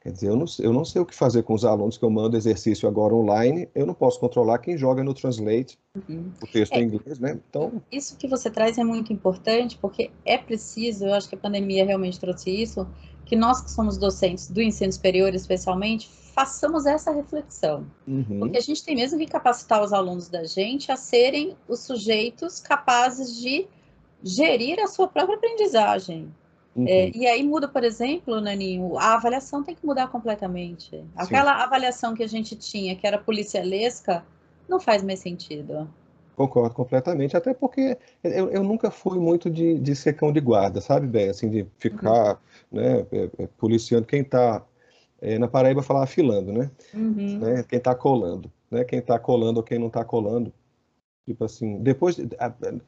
Quer 0.00 0.12
dizer, 0.12 0.28
eu 0.28 0.36
não, 0.36 0.46
eu 0.60 0.72
não 0.72 0.84
sei 0.84 1.02
o 1.02 1.06
que 1.06 1.14
fazer 1.14 1.42
com 1.42 1.52
os 1.52 1.64
alunos 1.64 1.98
que 1.98 2.04
eu 2.04 2.10
mando 2.10 2.36
exercício 2.36 2.88
agora 2.88 3.14
online, 3.14 3.68
eu 3.74 3.84
não 3.84 3.92
posso 3.92 4.20
controlar 4.20 4.58
quem 4.58 4.78
joga 4.78 5.02
no 5.02 5.12
Translate 5.12 5.76
uhum. 5.94 6.30
o 6.40 6.46
texto 6.46 6.72
é, 6.74 6.80
em 6.80 6.84
inglês, 6.84 7.18
né? 7.18 7.38
Então... 7.50 7.82
Isso 7.90 8.16
que 8.16 8.28
você 8.28 8.48
traz 8.48 8.78
é 8.78 8.84
muito 8.84 9.12
importante, 9.12 9.76
porque 9.76 10.10
é 10.24 10.38
preciso, 10.38 11.04
eu 11.04 11.14
acho 11.14 11.28
que 11.28 11.34
a 11.34 11.38
pandemia 11.38 11.84
realmente 11.84 12.18
trouxe 12.18 12.50
isso, 12.50 12.86
que 13.26 13.34
nós 13.34 13.60
que 13.60 13.70
somos 13.70 13.98
docentes 13.98 14.48
do 14.48 14.62
ensino 14.62 14.92
superior, 14.92 15.34
especialmente, 15.34 16.08
façamos 16.38 16.86
essa 16.86 17.10
reflexão. 17.10 17.84
Uhum. 18.06 18.38
Porque 18.38 18.58
a 18.58 18.60
gente 18.60 18.84
tem 18.84 18.94
mesmo 18.94 19.18
que 19.18 19.26
capacitar 19.26 19.82
os 19.82 19.92
alunos 19.92 20.28
da 20.28 20.44
gente 20.44 20.92
a 20.92 20.96
serem 20.96 21.56
os 21.66 21.80
sujeitos 21.80 22.60
capazes 22.60 23.36
de 23.40 23.66
gerir 24.22 24.78
a 24.78 24.86
sua 24.86 25.08
própria 25.08 25.34
aprendizagem. 25.34 26.32
Uhum. 26.76 26.86
É, 26.86 27.10
e 27.12 27.26
aí 27.26 27.42
muda, 27.42 27.66
por 27.66 27.82
exemplo, 27.82 28.40
Naninho, 28.40 28.96
a 28.96 29.14
avaliação 29.14 29.64
tem 29.64 29.74
que 29.74 29.84
mudar 29.84 30.06
completamente. 30.12 31.04
Aquela 31.16 31.56
Sim. 31.56 31.62
avaliação 31.64 32.14
que 32.14 32.22
a 32.22 32.28
gente 32.28 32.54
tinha, 32.54 32.94
que 32.94 33.04
era 33.04 33.18
policialesca, 33.18 34.24
não 34.68 34.78
faz 34.78 35.02
mais 35.02 35.18
sentido. 35.18 35.88
Concordo 36.36 36.72
completamente, 36.72 37.36
até 37.36 37.52
porque 37.52 37.98
eu, 38.22 38.48
eu 38.50 38.62
nunca 38.62 38.92
fui 38.92 39.18
muito 39.18 39.50
de, 39.50 39.76
de 39.80 39.96
ser 39.96 40.12
cão 40.12 40.32
de 40.32 40.40
guarda, 40.40 40.80
sabe, 40.80 41.08
bem, 41.08 41.30
assim, 41.30 41.50
de 41.50 41.66
ficar 41.80 42.38
uhum. 42.70 42.80
né, 42.80 43.06
é, 43.10 43.30
é, 43.40 43.48
policiando 43.58 44.06
quem 44.06 44.20
está 44.20 44.62
é, 45.20 45.38
na 45.38 45.48
Paraíba 45.48 45.82
falar 45.82 46.04
afilando, 46.04 46.52
né? 46.52 46.70
Uhum. 46.94 47.38
né? 47.38 47.64
Quem 47.68 47.78
está 47.78 47.94
colando, 47.94 48.50
né? 48.70 48.84
Quem 48.84 48.98
está 48.98 49.18
colando 49.18 49.58
ou 49.58 49.62
quem 49.62 49.78
não 49.78 49.88
está 49.88 50.04
colando. 50.04 50.52
Tipo 51.26 51.44
assim, 51.44 51.78
depois, 51.82 52.18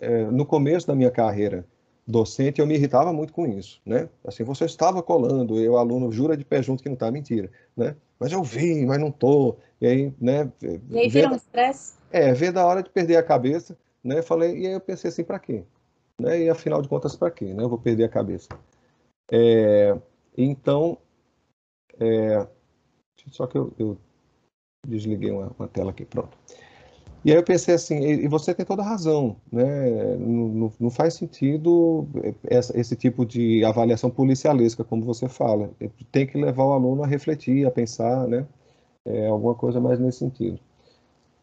é, 0.01 0.25
no 0.25 0.47
começo 0.47 0.87
da 0.87 0.95
minha 0.95 1.11
carreira 1.11 1.67
docente, 2.07 2.61
eu 2.61 2.67
me 2.67 2.75
irritava 2.75 3.13
muito 3.13 3.33
com 3.33 3.47
isso, 3.47 3.81
né? 3.85 4.09
Assim, 4.25 4.43
você 4.43 4.65
estava 4.65 5.03
colando, 5.03 5.61
e 5.61 5.69
o 5.69 5.77
aluno 5.77 6.11
jura 6.11 6.37
de 6.37 6.45
pé 6.45 6.63
junto 6.63 6.83
que 6.83 6.89
não 6.89 6.95
está, 6.95 7.11
mentira, 7.11 7.51
né? 7.77 7.95
Mas 8.19 8.33
eu 8.33 8.43
vi, 8.43 8.85
mas 8.87 8.99
não 8.99 9.11
tô. 9.11 9.57
E 9.81 9.87
aí, 9.87 10.13
né? 10.21 10.51
E 10.63 10.99
aí 10.99 11.09
vira 11.09 11.31
um 11.31 11.35
estresse? 11.35 11.95
É, 12.11 12.33
vê 12.33 12.51
da 12.51 12.67
hora 12.67 12.83
de 12.83 12.91
perder 12.91 13.17
a 13.17 13.23
cabeça, 13.23 13.77
né? 14.03 14.23
Falei, 14.23 14.59
e 14.59 14.67
aí 14.67 14.73
eu 14.73 14.81
pensei 14.81 15.09
assim, 15.09 15.23
para 15.25 15.39
quê? 15.39 15.63
Né? 16.19 16.43
E 16.43 16.51
afinal 16.51 16.83
de 16.83 16.89
contas, 16.89 17.17
para 17.17 17.31
quê? 17.31 17.47
Né? 17.47 17.63
Eu 17.63 17.69
vou 17.69 17.79
perder 17.79 18.05
a 18.05 18.09
cabeça. 18.09 18.49
É, 19.31 19.97
então, 20.37 20.99
é, 22.01 22.49
só 23.31 23.47
que 23.47 23.59
eu, 23.59 23.73
eu 23.79 23.99
desliguei 24.87 25.31
uma, 25.31 25.53
uma, 25.59 25.69
tela 25.69 25.91
aqui, 25.91 26.05
pronto. 26.05 26.37
E 27.23 27.31
aí 27.31 27.37
eu 27.37 27.45
pensei 27.45 27.75
assim, 27.75 27.99
e, 27.99 28.27
você 28.27 28.55
tem 28.55 28.65
toda 28.65 28.81
a 28.81 28.87
razão, 28.87 29.37
né? 29.53 30.17
Não, 30.17 30.73
não 30.81 30.91
faz 30.91 31.15
sentido 31.15 32.09
essa, 32.45 32.79
esse 32.79 32.97
tipo 32.97 33.27
de 33.27 33.63
avaliação 33.63 34.11
policialesca, 34.11 34.83
como 34.83 35.05
você 35.05 35.29
fala. 35.29 35.71
Tem 36.11 36.27
que 36.27 36.39
levar 36.39 36.65
o 36.65 36.73
aluno 36.73 37.05
a 37.05 37.07
refletir, 37.07 37.67
a 37.67 37.71
pensar, 37.71 38.27
né? 38.27 38.47
É, 39.05 39.27
alguma 39.27 39.55
coisa 39.55 39.79
mais 39.79 40.01
nesse 40.01 40.21
sentido. 40.21 40.59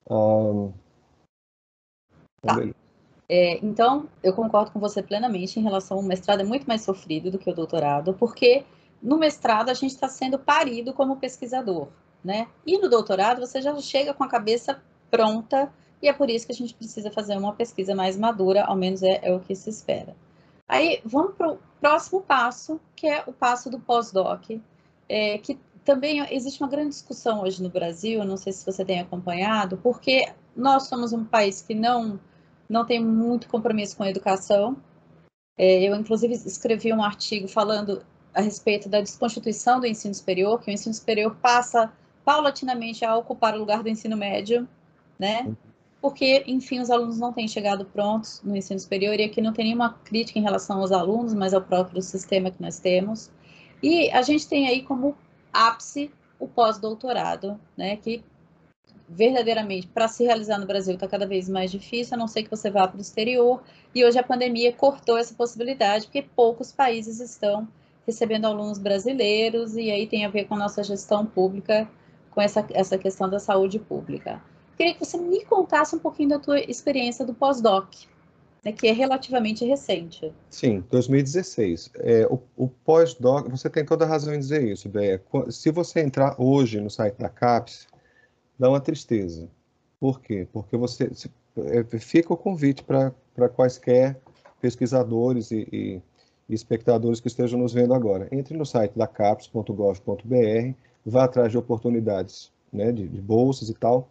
Ah, 0.10 0.70
tá. 2.42 2.56
É, 3.30 3.64
então, 3.64 4.08
eu 4.24 4.34
concordo 4.34 4.72
com 4.72 4.80
você 4.80 5.04
plenamente 5.04 5.60
em 5.60 5.64
relação 5.64 5.98
ao 5.98 6.04
mestrado 6.04 6.42
é 6.42 6.46
muito 6.46 6.66
mais 6.66 6.82
sofrido 6.82 7.30
do 7.30 7.38
que 7.38 7.50
o 7.50 7.54
doutorado, 7.54 8.14
porque 8.14 8.64
no 9.02 9.18
mestrado 9.18 9.70
a 9.70 9.74
gente 9.74 9.92
está 9.92 10.08
sendo 10.08 10.40
parido 10.40 10.94
como 10.94 11.18
pesquisador, 11.18 11.88
né? 12.24 12.48
E 12.66 12.78
no 12.78 12.90
doutorado 12.90 13.40
você 13.40 13.62
já 13.62 13.78
chega 13.80 14.14
com 14.14 14.24
a 14.24 14.28
cabeça 14.28 14.82
pronta 15.10 15.72
e 16.02 16.08
é 16.08 16.14
por 16.14 16.30
isso 16.30 16.46
que 16.46 16.52
a 16.52 16.56
gente 16.56 16.74
precisa 16.74 17.12
fazer 17.12 17.38
uma 17.38 17.54
pesquisa 17.54 17.96
mais 17.96 18.18
madura, 18.18 18.64
ao 18.64 18.76
menos 18.76 19.02
é, 19.02 19.20
é 19.24 19.34
o 19.34 19.40
que 19.40 19.56
se 19.56 19.70
espera. 19.70 20.16
Aí 20.68 21.02
vamos 21.06 21.36
para 21.36 21.54
o 21.54 21.60
próximo 21.80 22.22
passo, 22.22 22.80
que 22.96 23.08
é 23.08 23.24
o 23.26 23.34
passo 23.34 23.70
do 23.70 23.80
pós-doc, 23.80 24.44
é, 25.08 25.38
que 25.38 25.58
também 25.84 26.20
existe 26.34 26.62
uma 26.62 26.70
grande 26.70 26.90
discussão 26.90 27.44
hoje 27.44 27.64
no 27.64 27.70
Brasil, 27.70 28.24
não 28.26 28.36
sei 28.36 28.52
se 28.52 28.66
você 28.66 28.84
tem 28.84 29.00
acompanhado, 29.00 29.78
porque 29.78 30.30
nós 30.56 30.88
somos 30.88 31.14
um 31.14 31.24
país 31.24 31.62
que 31.62 31.74
não, 31.74 32.20
não 32.68 32.86
tem 32.86 33.04
muito 33.04 33.48
compromisso 33.48 33.96
com 33.96 34.04
a 34.04 34.10
educação. 34.10 34.76
É, 35.58 35.82
eu, 35.88 35.96
inclusive, 35.96 36.34
escrevi 36.34 36.92
um 36.92 37.02
artigo 37.02 37.48
falando 37.48 38.06
a 38.38 38.42
respeito 38.42 38.88
da 38.88 39.02
desconstituição 39.02 39.80
do 39.80 39.88
ensino 39.88 40.14
superior, 40.14 40.62
que 40.62 40.70
o 40.70 40.74
ensino 40.74 40.94
superior 40.94 41.36
passa 41.42 41.92
paulatinamente 42.24 43.04
a 43.04 43.18
ocupar 43.18 43.56
o 43.56 43.58
lugar 43.58 43.82
do 43.82 43.90
ensino 43.90 44.16
médio, 44.16 44.68
né? 45.18 45.52
Porque, 46.00 46.44
enfim, 46.46 46.80
os 46.80 46.92
alunos 46.92 47.18
não 47.18 47.34
têm 47.34 47.48
chegado 47.48 47.84
prontos 47.86 48.40
no 48.44 48.56
ensino 48.56 48.80
superior, 48.80 49.20
e 49.20 49.24
aqui 49.24 49.42
não 49.42 49.54
tem 49.54 49.66
nenhuma 49.66 49.94
crítica 50.06 50.38
em 50.38 50.44
relação 50.44 50.80
aos 50.82 50.92
alunos, 50.92 51.34
mas 51.34 51.52
ao 51.52 51.64
próprio 51.64 52.00
sistema 52.00 52.52
que 52.52 52.62
nós 52.62 52.78
temos. 52.78 53.32
E 53.82 54.12
a 54.12 54.22
gente 54.22 54.48
tem 54.48 54.68
aí 54.68 54.84
como 54.84 55.18
ápice 55.52 56.12
o 56.40 56.48
pós-doutorado, 56.48 57.60
né? 57.76 57.98
Que 57.98 58.24
verdadeiramente, 59.10 59.88
para 59.88 60.08
se 60.08 60.24
realizar 60.24 60.60
no 60.60 60.68
Brasil, 60.68 60.94
está 60.94 61.08
cada 61.08 61.26
vez 61.26 61.50
mais 61.50 61.72
difícil, 61.72 62.14
a 62.14 62.18
não 62.18 62.28
ser 62.28 62.44
que 62.44 62.52
você 62.52 62.70
vá 62.70 62.88
para 62.88 63.00
o 63.00 63.02
exterior. 63.02 63.64
E 63.96 64.06
hoje 64.06 64.20
a 64.20 64.24
pandemia 64.24 64.72
cortou 64.74 65.18
essa 65.18 65.34
possibilidade, 65.34 66.06
porque 66.06 66.22
poucos 66.22 66.72
países 66.72 67.20
estão 67.20 67.68
recebendo 68.08 68.46
alunos 68.46 68.80
brasileiros, 68.80 69.76
e 69.76 69.92
aí 69.92 70.08
tem 70.08 70.26
a 70.26 70.30
ver 70.30 70.46
com 70.46 70.56
a 70.56 70.58
nossa 70.58 70.82
gestão 70.82 71.26
pública, 71.26 71.88
com 72.32 72.42
essa, 72.42 72.66
essa 72.72 72.98
questão 72.98 73.30
da 73.30 73.40
saúde 73.40 73.78
pública. 73.78 74.42
Queria 74.78 74.94
que 74.94 75.04
você 75.04 75.18
me 75.18 75.44
contasse 75.44 75.96
um 75.96 76.00
pouquinho 76.00 76.30
da 76.30 76.40
tua 76.40 76.60
experiência 76.60 77.26
do 77.26 77.34
pós-doc. 77.34 77.90
né, 78.64 78.72
que 78.72 78.88
é 78.88 78.92
relativamente 78.92 79.66
recente. 79.66 80.32
Sim, 80.50 80.84
2016. 80.90 81.92
É, 81.96 82.28
o, 82.28 82.40
o 82.56 82.68
pós-doc, 82.68 83.50
você 83.50 83.70
tem 83.70 83.84
toda 83.84 84.06
a 84.06 84.08
razão 84.08 84.34
em 84.34 84.40
dizer 84.40 84.64
isso. 84.64 84.90
Se 85.50 85.72
você 85.72 86.00
entrar 86.02 86.36
hoje 86.40 86.80
no 86.80 86.90
site 86.90 87.16
da 87.18 87.30
CAPES, 87.30 87.88
dá 88.58 88.70
uma 88.70 88.80
tristeza. 88.80 89.50
Por 90.00 90.22
quê? 90.22 90.48
Porque 90.52 90.78
você 90.78 91.14
se, 91.14 91.30
é, 91.58 92.00
fica 92.00 92.34
o 92.34 92.38
convite 92.38 92.84
para 92.84 93.12
quaisquer 93.50 94.20
pesquisadores 94.62 95.52
e, 95.52 95.68
e, 95.72 96.02
e, 96.50 96.54
espectadores 96.54 97.20
que 97.20 97.28
estejam 97.28 97.60
nos 97.60 97.74
vendo 97.74 97.94
agora. 97.94 98.28
Entre 98.32 98.58
no 98.58 98.66
site 98.66 98.98
da 98.98 99.08
caps.gov.br, 99.08 100.74
vá 101.06 101.24
atrás 101.24 101.52
de 101.52 101.58
oportunidades 101.58 102.52
né, 102.72 102.92
de, 102.92 103.08
de 103.08 103.22
bolsas 103.22 103.70
e 103.70 103.74
tal. 103.74 104.10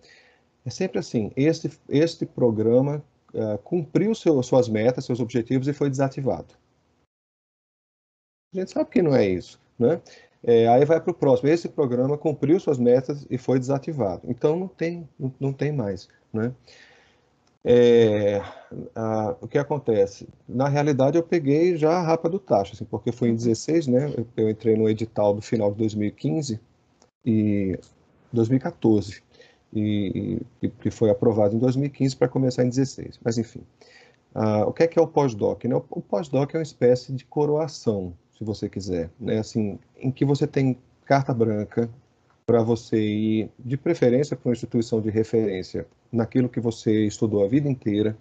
É 0.64 0.70
sempre 0.70 0.98
assim, 0.98 1.30
este, 1.36 1.70
este 1.88 2.26
programa 2.26 3.02
uh, 3.32 3.58
cumpriu 3.58 4.14
seu, 4.14 4.42
suas 4.42 4.68
metas, 4.68 5.04
seus 5.04 5.20
objetivos 5.20 5.68
e 5.68 5.72
foi 5.72 5.88
desativado. 5.88 6.54
A 8.54 8.58
gente 8.58 8.72
sabe 8.72 8.90
que 8.90 9.02
não 9.02 9.14
é 9.14 9.26
isso, 9.28 9.60
né? 9.78 10.00
É, 10.42 10.68
aí 10.68 10.84
vai 10.84 11.00
para 11.00 11.10
o 11.10 11.14
próximo. 11.14 11.48
Esse 11.48 11.68
programa 11.68 12.16
cumpriu 12.16 12.58
suas 12.60 12.78
metas 12.78 13.26
e 13.28 13.36
foi 13.36 13.58
desativado. 13.58 14.22
Então 14.28 14.56
não 14.56 14.68
tem, 14.68 15.08
não, 15.18 15.34
não 15.40 15.52
tem 15.52 15.72
mais, 15.72 16.08
né? 16.32 16.54
É, 17.68 18.40
a, 18.94 19.36
o 19.40 19.48
que 19.48 19.58
acontece? 19.58 20.28
Na 20.48 20.68
realidade, 20.68 21.18
eu 21.18 21.22
peguei 21.22 21.76
já 21.76 21.90
a 21.98 22.02
rapa 22.02 22.30
do 22.30 22.38
tacho, 22.38 22.74
assim, 22.74 22.84
porque 22.84 23.10
foi 23.10 23.30
em 23.30 23.34
16, 23.34 23.88
né? 23.88 24.14
Eu, 24.16 24.24
eu 24.36 24.48
entrei 24.48 24.76
no 24.76 24.88
edital 24.88 25.34
do 25.34 25.42
final 25.42 25.72
de 25.72 25.78
2015 25.78 26.60
e 27.24 27.76
2014 28.32 29.20
e, 29.74 30.40
e 30.62 30.68
que 30.68 30.92
foi 30.92 31.10
aprovado 31.10 31.56
em 31.56 31.58
2015 31.58 32.14
para 32.16 32.28
começar 32.28 32.64
em 32.64 32.68
16. 32.68 33.18
Mas 33.24 33.36
enfim, 33.36 33.64
uh, 34.32 34.62
o 34.68 34.72
que 34.72 34.84
é 34.84 34.86
que 34.86 34.96
é 34.96 35.02
o 35.02 35.08
pós-doc? 35.08 35.64
Né? 35.64 35.74
O 35.74 36.00
pós-doc 36.00 36.54
é 36.54 36.58
uma 36.58 36.62
espécie 36.62 37.12
de 37.12 37.24
coroação, 37.24 38.14
se 38.38 38.44
você 38.44 38.68
quiser, 38.68 39.10
né? 39.18 39.38
Assim, 39.38 39.76
em 39.96 40.12
que 40.12 40.24
você 40.24 40.46
tem 40.46 40.78
carta 41.04 41.34
branca 41.34 41.90
para 42.46 42.62
você 42.62 42.96
ir, 42.96 43.50
de 43.58 43.76
preferência, 43.76 44.36
para 44.36 44.48
uma 44.48 44.54
instituição 44.54 45.00
de 45.00 45.10
referência 45.10 45.84
naquilo 46.12 46.48
que 46.48 46.60
você 46.60 47.04
estudou 47.04 47.44
a 47.44 47.48
vida 47.48 47.68
inteira, 47.68 48.16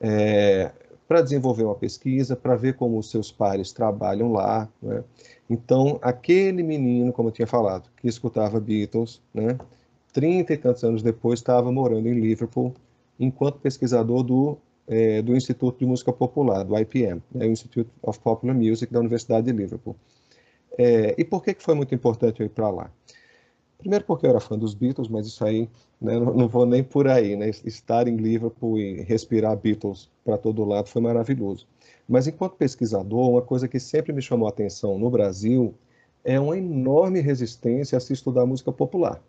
é, 0.00 0.72
para 1.06 1.20
desenvolver 1.20 1.64
uma 1.64 1.74
pesquisa, 1.74 2.34
para 2.34 2.56
ver 2.56 2.74
como 2.74 2.98
os 2.98 3.10
seus 3.10 3.30
pares 3.30 3.70
trabalham 3.70 4.32
lá. 4.32 4.66
Né? 4.82 5.04
Então, 5.48 5.98
aquele 6.00 6.62
menino, 6.62 7.12
como 7.12 7.28
eu 7.28 7.32
tinha 7.32 7.46
falado, 7.46 7.90
que 7.98 8.08
escutava 8.08 8.58
Beatles, 8.58 9.20
né? 9.34 9.58
trinta 10.10 10.54
e 10.54 10.56
tantos 10.56 10.82
anos 10.82 11.02
depois, 11.02 11.40
estava 11.40 11.70
morando 11.70 12.08
em 12.08 12.18
Liverpool, 12.18 12.72
enquanto 13.20 13.58
pesquisador 13.58 14.22
do, 14.22 14.56
é, 14.88 15.20
do 15.20 15.36
Instituto 15.36 15.78
de 15.80 15.84
Música 15.84 16.14
Popular, 16.14 16.64
do 16.64 16.78
IPM, 16.78 17.22
né, 17.30 17.46
o 17.46 17.50
Institute 17.50 17.90
of 18.00 18.18
Popular 18.20 18.54
Music 18.54 18.90
da 18.90 19.00
Universidade 19.00 19.46
de 19.46 19.52
Liverpool. 19.52 19.94
É, 20.78 21.14
e 21.18 21.24
por 21.24 21.42
que, 21.42 21.52
que 21.52 21.62
foi 21.62 21.74
muito 21.74 21.94
importante 21.94 22.40
eu 22.40 22.46
ir 22.46 22.50
para 22.50 22.70
lá? 22.70 22.90
Primeiro 23.78 24.04
porque 24.04 24.26
eu 24.26 24.30
era 24.30 24.40
fã 24.40 24.58
dos 24.58 24.74
Beatles, 24.74 25.08
mas 25.08 25.26
isso 25.26 25.44
aí, 25.44 25.68
né, 26.00 26.18
não, 26.18 26.32
não, 26.34 26.48
vou 26.48 26.64
nem 26.64 26.82
por 26.82 27.06
aí, 27.06 27.36
né? 27.36 27.50
Estar 27.50 28.08
em 28.08 28.16
Liverpool 28.16 28.78
e 28.78 29.02
respirar 29.02 29.56
Beatles 29.56 30.10
para 30.24 30.38
todo 30.38 30.64
lado 30.64 30.88
foi 30.88 31.02
maravilhoso. 31.02 31.66
Mas 32.08 32.26
enquanto 32.26 32.56
pesquisador, 32.56 33.30
uma 33.30 33.42
coisa 33.42 33.68
que 33.68 33.78
sempre 33.78 34.12
me 34.12 34.22
chamou 34.22 34.46
a 34.46 34.50
atenção 34.50 34.98
no 34.98 35.10
Brasil 35.10 35.74
é 36.24 36.40
uma 36.40 36.56
enorme 36.56 37.20
resistência 37.20 37.98
a 37.98 38.00
se 38.00 38.12
estudar 38.12 38.46
música 38.46 38.72
popular 38.72 39.20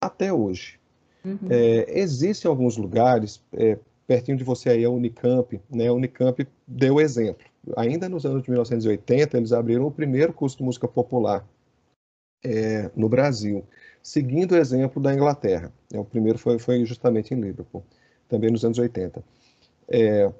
até 0.00 0.32
hoje. 0.32 0.78
Uhum. 1.24 1.38
É, 1.48 1.98
existem 1.98 2.48
alguns 2.48 2.76
lugares, 2.76 3.42
é, 3.52 3.78
pertinho 4.06 4.36
de 4.36 4.44
você 4.44 4.68
aí, 4.68 4.84
a 4.84 4.90
Unicamp, 4.90 5.60
né? 5.70 5.88
A 5.88 5.92
Unicamp 5.92 6.46
deu 6.66 7.00
exemplo. 7.00 7.44
Ainda 7.76 8.08
nos 8.08 8.26
anos 8.26 8.42
de 8.42 8.50
1980, 8.50 9.38
eles 9.38 9.52
abriram 9.52 9.86
o 9.86 9.90
primeiro 9.90 10.32
curso 10.32 10.58
de 10.58 10.62
música 10.62 10.86
popular 10.86 11.44
é, 12.44 12.90
no 12.94 13.08
Brasil, 13.08 13.64
seguindo 14.02 14.52
o 14.52 14.56
exemplo 14.56 15.02
da 15.02 15.12
Inglaterra. 15.12 15.72
É, 15.92 15.98
o 15.98 16.04
primeiro 16.04 16.38
foi, 16.38 16.58
foi 16.58 16.84
justamente 16.84 17.34
em 17.34 17.40
Liverpool, 17.40 17.84
também 18.28 18.50
nos 18.50 18.64
anos 18.64 18.78
80. 18.78 19.24
É, 19.88 20.30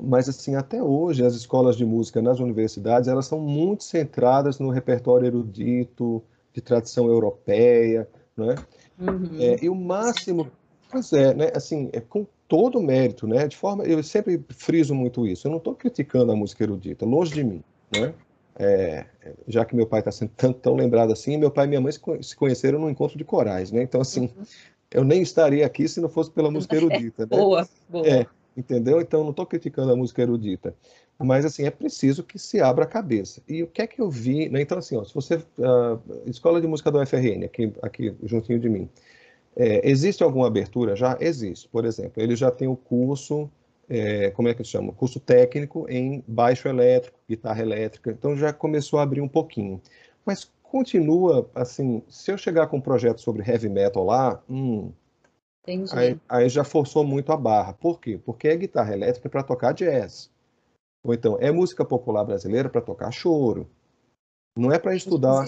mas 0.00 0.28
assim 0.28 0.56
até 0.56 0.82
hoje 0.82 1.24
as 1.24 1.34
escolas 1.34 1.76
de 1.76 1.84
música 1.84 2.20
nas 2.20 2.40
universidades 2.40 3.08
elas 3.08 3.26
são 3.26 3.38
muito 3.38 3.84
centradas 3.84 4.58
no 4.58 4.68
repertório 4.70 5.26
erudito 5.26 6.22
de 6.52 6.60
tradição 6.60 7.06
europeia 7.06 8.08
né? 8.36 8.54
Uhum. 8.98 9.40
É, 9.40 9.64
e 9.64 9.68
o 9.68 9.74
máximo, 9.74 10.50
pois 10.90 11.12
é, 11.12 11.34
né, 11.34 11.50
assim, 11.54 11.88
é 11.92 12.00
com 12.00 12.26
todo 12.48 12.78
o 12.78 12.82
mérito, 12.82 13.26
né, 13.26 13.46
de 13.48 13.56
forma, 13.56 13.84
eu 13.84 14.02
sempre 14.02 14.42
friso 14.50 14.94
muito 14.94 15.26
isso, 15.26 15.46
eu 15.46 15.50
não 15.50 15.58
estou 15.58 15.74
criticando 15.74 16.32
a 16.32 16.36
música 16.36 16.62
erudita, 16.62 17.04
longe 17.06 17.32
de 17.32 17.42
mim, 17.42 17.62
né, 17.92 18.14
é, 18.56 19.04
já 19.48 19.64
que 19.64 19.74
meu 19.74 19.86
pai 19.86 20.00
está 20.00 20.12
sendo 20.12 20.30
tão, 20.36 20.52
tão, 20.52 20.74
lembrado 20.74 21.12
assim, 21.12 21.36
meu 21.36 21.50
pai 21.50 21.66
e 21.66 21.68
minha 21.68 21.80
mãe 21.80 21.92
se 21.92 22.36
conheceram 22.36 22.78
no 22.78 22.90
encontro 22.90 23.18
de 23.18 23.24
corais, 23.24 23.72
né, 23.72 23.82
então 23.82 24.00
assim, 24.00 24.30
uhum. 24.36 24.44
eu 24.92 25.04
nem 25.04 25.22
estaria 25.22 25.66
aqui 25.66 25.88
se 25.88 26.00
não 26.00 26.08
fosse 26.08 26.30
pela 26.30 26.50
música 26.50 26.76
erudita, 26.76 27.22
né? 27.22 27.36
Boa, 27.36 27.68
boa. 27.88 28.06
É, 28.06 28.26
entendeu? 28.56 29.00
Então 29.00 29.22
não 29.22 29.30
estou 29.30 29.46
criticando 29.46 29.92
a 29.92 29.96
música 29.96 30.22
erudita, 30.22 30.74
mas 31.18 31.44
assim 31.44 31.64
é 31.64 31.70
preciso 31.70 32.22
que 32.22 32.38
se 32.38 32.60
abra 32.60 32.84
a 32.84 32.88
cabeça. 32.88 33.42
E 33.48 33.62
o 33.62 33.66
que 33.66 33.82
é 33.82 33.86
que 33.86 34.00
eu 34.00 34.10
vi? 34.10 34.48
Né? 34.48 34.60
Então 34.60 34.78
assim, 34.78 34.96
ó, 34.96 35.04
se 35.04 35.14
você 35.14 35.36
uh, 35.36 36.00
escola 36.26 36.60
de 36.60 36.66
música 36.66 36.90
do 36.90 37.00
UFRN 37.00 37.44
aqui 37.44 37.72
aqui 37.82 38.14
juntinho 38.22 38.58
de 38.58 38.68
mim, 38.68 38.88
é, 39.56 39.88
existe 39.88 40.22
alguma 40.22 40.46
abertura 40.46 40.96
já? 40.96 41.16
Existe. 41.20 41.68
Por 41.68 41.84
exemplo, 41.84 42.22
ele 42.22 42.34
já 42.34 42.50
tem 42.50 42.66
o 42.66 42.76
curso 42.76 43.48
é, 43.88 44.30
como 44.30 44.48
é 44.48 44.54
que 44.54 44.64
se 44.64 44.70
chama? 44.70 44.92
Curso 44.92 45.20
técnico 45.20 45.86
em 45.88 46.22
baixo 46.26 46.68
elétrico, 46.68 47.18
guitarra 47.28 47.62
elétrica. 47.62 48.10
Então 48.10 48.36
já 48.36 48.52
começou 48.52 48.98
a 48.98 49.02
abrir 49.02 49.20
um 49.20 49.28
pouquinho. 49.28 49.80
Mas 50.24 50.50
continua 50.62 51.48
assim, 51.54 52.02
se 52.08 52.30
eu 52.30 52.38
chegar 52.38 52.66
com 52.66 52.78
um 52.78 52.80
projeto 52.80 53.20
sobre 53.20 53.48
heavy 53.48 53.68
metal 53.68 54.04
lá, 54.04 54.42
hum, 54.48 54.92
Aí, 55.92 56.20
aí, 56.28 56.48
já 56.50 56.62
forçou 56.62 57.04
muito 57.04 57.32
a 57.32 57.36
barra. 57.36 57.72
Por 57.72 57.98
quê? 57.98 58.20
Porque 58.22 58.48
é 58.48 58.56
guitarra 58.56 58.92
elétrica 58.92 59.30
para 59.30 59.42
tocar 59.42 59.72
jazz. 59.72 60.30
Ou 61.02 61.14
então, 61.14 61.38
é 61.40 61.50
música 61.50 61.84
popular 61.84 62.24
brasileira 62.24 62.68
para 62.68 62.82
tocar 62.82 63.10
choro. 63.10 63.68
Não 64.56 64.70
é 64.70 64.78
para 64.78 64.94
estudar. 64.94 65.44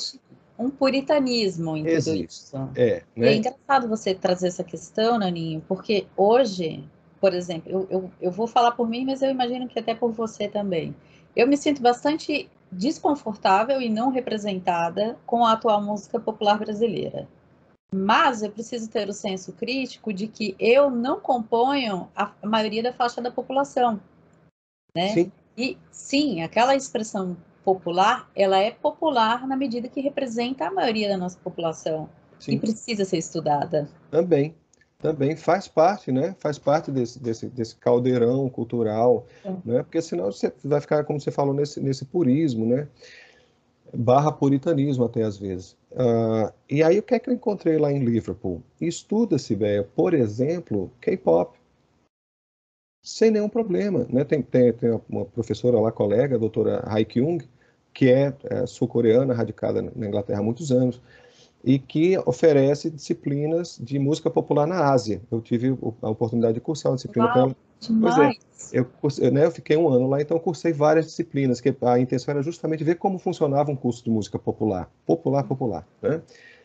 um 0.59 0.70
puritanismo 0.70 1.77
em 1.77 1.85
tudo 1.85 1.92
Existe. 1.92 2.25
isso. 2.27 2.57
É, 2.75 3.03
né? 3.14 3.29
é 3.29 3.37
engraçado 3.37 3.88
você 3.88 4.14
trazer 4.14 4.49
essa 4.49 4.64
questão, 4.64 5.18
Naninho, 5.18 5.62
porque 5.68 6.07
hoje, 6.16 6.88
por 7.20 7.35
exemplo, 7.35 7.70
eu, 7.70 7.87
eu, 7.90 8.11
eu 8.20 8.31
vou 8.31 8.46
falar 8.46 8.72
por 8.72 8.88
mim, 8.88 9.05
mas 9.05 9.22
eu 9.22 9.31
imagino 9.31 9.68
que 9.68 9.79
até 9.79 9.94
por 9.94 10.12
você 10.12 10.48
também. 10.48 10.94
Eu 11.35 11.46
me 11.46 11.57
sinto 11.57 11.83
bastante 11.83 12.48
desconfortável 12.70 13.81
e 13.81 13.88
não 13.88 14.11
representada 14.11 15.16
com 15.26 15.44
a 15.44 15.52
atual 15.52 15.83
música 15.83 16.18
popular 16.18 16.59
brasileira. 16.59 17.29
Mas 17.92 18.42
eu 18.42 18.50
preciso 18.50 18.90
ter 18.90 19.09
o 19.09 19.12
senso 19.12 19.52
crítico 19.52 20.12
de 20.12 20.26
que 20.26 20.57
eu 20.59 20.90
não 20.90 21.20
componho 21.20 22.09
a 22.14 22.33
maioria 22.44 22.83
da 22.83 22.92
faixa 22.92 23.22
da 23.22 23.31
população, 23.31 24.00
né? 24.94 25.09
Sim. 25.09 25.33
E 25.57 25.79
sim, 25.90 26.42
aquela 26.42 26.74
expressão 26.74 27.37
popular, 27.64 28.31
ela 28.35 28.59
é 28.59 28.70
popular 28.70 29.46
na 29.46 29.57
medida 29.57 29.88
que 29.88 30.00
representa 30.00 30.66
a 30.66 30.70
maioria 30.70 31.09
da 31.09 31.16
nossa 31.16 31.38
população 31.38 32.09
sim. 32.38 32.52
e 32.52 32.59
precisa 32.59 33.05
ser 33.05 33.18
estudada. 33.18 33.88
Também, 34.11 34.55
também 35.12 35.36
faz 35.36 35.68
parte, 35.68 36.10
né? 36.10 36.34
Faz 36.38 36.58
parte 36.58 36.90
desse, 36.90 37.18
desse, 37.18 37.46
desse 37.46 37.76
caldeirão 37.76 38.48
cultural, 38.48 39.26
é. 39.44 39.50
né? 39.64 39.82
Porque 39.82 40.02
senão 40.02 40.32
você 40.32 40.52
vai 40.64 40.80
ficar, 40.80 41.04
como 41.04 41.20
você 41.20 41.30
falou, 41.30 41.54
nesse, 41.54 41.80
nesse 41.80 42.04
purismo, 42.04 42.66
né? 42.66 42.88
barra 43.94 44.32
puritanismo 44.32 45.04
até 45.04 45.22
às 45.22 45.38
vezes. 45.38 45.76
Uh, 45.92 46.52
e 46.68 46.82
aí 46.82 46.98
o 46.98 47.02
que 47.02 47.14
é 47.14 47.18
que 47.18 47.30
eu 47.30 47.34
encontrei 47.34 47.78
lá 47.78 47.92
em 47.92 48.04
Liverpool? 48.04 48.62
Estuda-se, 48.80 49.54
velho, 49.54 49.84
por 49.94 50.14
exemplo, 50.14 50.90
K-pop. 51.00 51.56
Sem 53.02 53.30
nenhum 53.30 53.48
problema. 53.48 54.06
Né? 54.10 54.24
Tem, 54.24 54.42
tem, 54.42 54.72
tem 54.72 55.00
uma 55.08 55.24
professora 55.24 55.78
lá, 55.78 55.92
colega, 55.92 56.36
a 56.36 56.38
doutora 56.38 56.82
Hai 56.84 57.04
Kyung, 57.04 57.38
que 57.94 58.10
é, 58.10 58.34
é 58.44 58.66
sul-coreana, 58.66 59.32
radicada 59.32 59.80
na 59.80 60.06
Inglaterra 60.06 60.40
há 60.40 60.42
muitos 60.42 60.70
anos, 60.72 61.00
e 61.66 61.81
que 61.81 62.16
oferece 62.24 62.88
disciplinas 62.88 63.76
de 63.83 63.98
música 63.98 64.31
popular 64.31 64.68
na 64.68 64.88
Ásia. 64.88 65.20
Eu 65.29 65.40
tive 65.40 65.76
a 66.00 66.09
oportunidade 66.09 66.55
de 66.55 66.61
cursar 66.61 66.92
uma 66.92 66.96
disciplina 66.96 67.29
ela. 67.35 67.57
Pois 68.00 68.18
é, 68.18 68.31
eu, 68.72 68.85
cursei, 68.85 69.31
né, 69.33 69.44
eu 69.44 69.50
fiquei 69.50 69.76
um 69.76 69.88
ano 69.88 70.07
lá, 70.07 70.22
então 70.22 70.38
cursei 70.38 70.72
várias 70.72 71.07
disciplinas, 71.07 71.61
que 71.61 71.74
a 71.83 71.98
intenção 71.98 72.33
era 72.33 72.42
justamente 72.42 72.85
ver 72.85 72.94
como 72.94 73.18
funcionava 73.18 73.70
um 73.72 73.76
curso 73.76 74.05
de 74.05 74.11
música 74.11 74.38
popular. 74.38 74.88
Popular, 75.05 75.43
popular. 75.43 75.86
Né? 76.01 76.22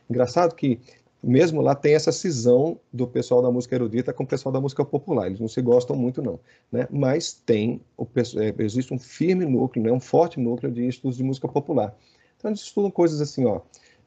Engraçado 0.07 0.53
que 0.53 0.79
mesmo 1.21 1.61
lá 1.61 1.73
tem 1.73 1.95
essa 1.95 2.11
cisão 2.11 2.79
do 2.93 3.07
pessoal 3.07 3.41
da 3.41 3.49
música 3.49 3.73
erudita 3.73 4.13
com 4.13 4.23
o 4.23 4.27
pessoal 4.27 4.53
da 4.53 4.61
música 4.61 4.85
popular. 4.85 5.25
Eles 5.25 5.39
não 5.39 5.47
se 5.47 5.61
gostam 5.63 5.95
muito, 5.95 6.21
não. 6.21 6.39
Né? 6.71 6.87
Mas 6.91 7.33
tem, 7.33 7.81
o, 7.97 8.05
é, 8.05 8.63
existe 8.63 8.93
um 8.93 8.99
firme 8.99 9.45
núcleo, 9.45 9.83
né? 9.83 9.91
um 9.91 9.99
forte 9.99 10.39
núcleo 10.39 10.71
de 10.71 10.87
estudos 10.87 11.17
de 11.17 11.23
música 11.23 11.47
popular. 11.47 11.95
Então 12.37 12.51
eles 12.51 12.61
estudam 12.61 12.89
coisas 12.89 13.19
assim, 13.19 13.45
ó, 13.45 13.61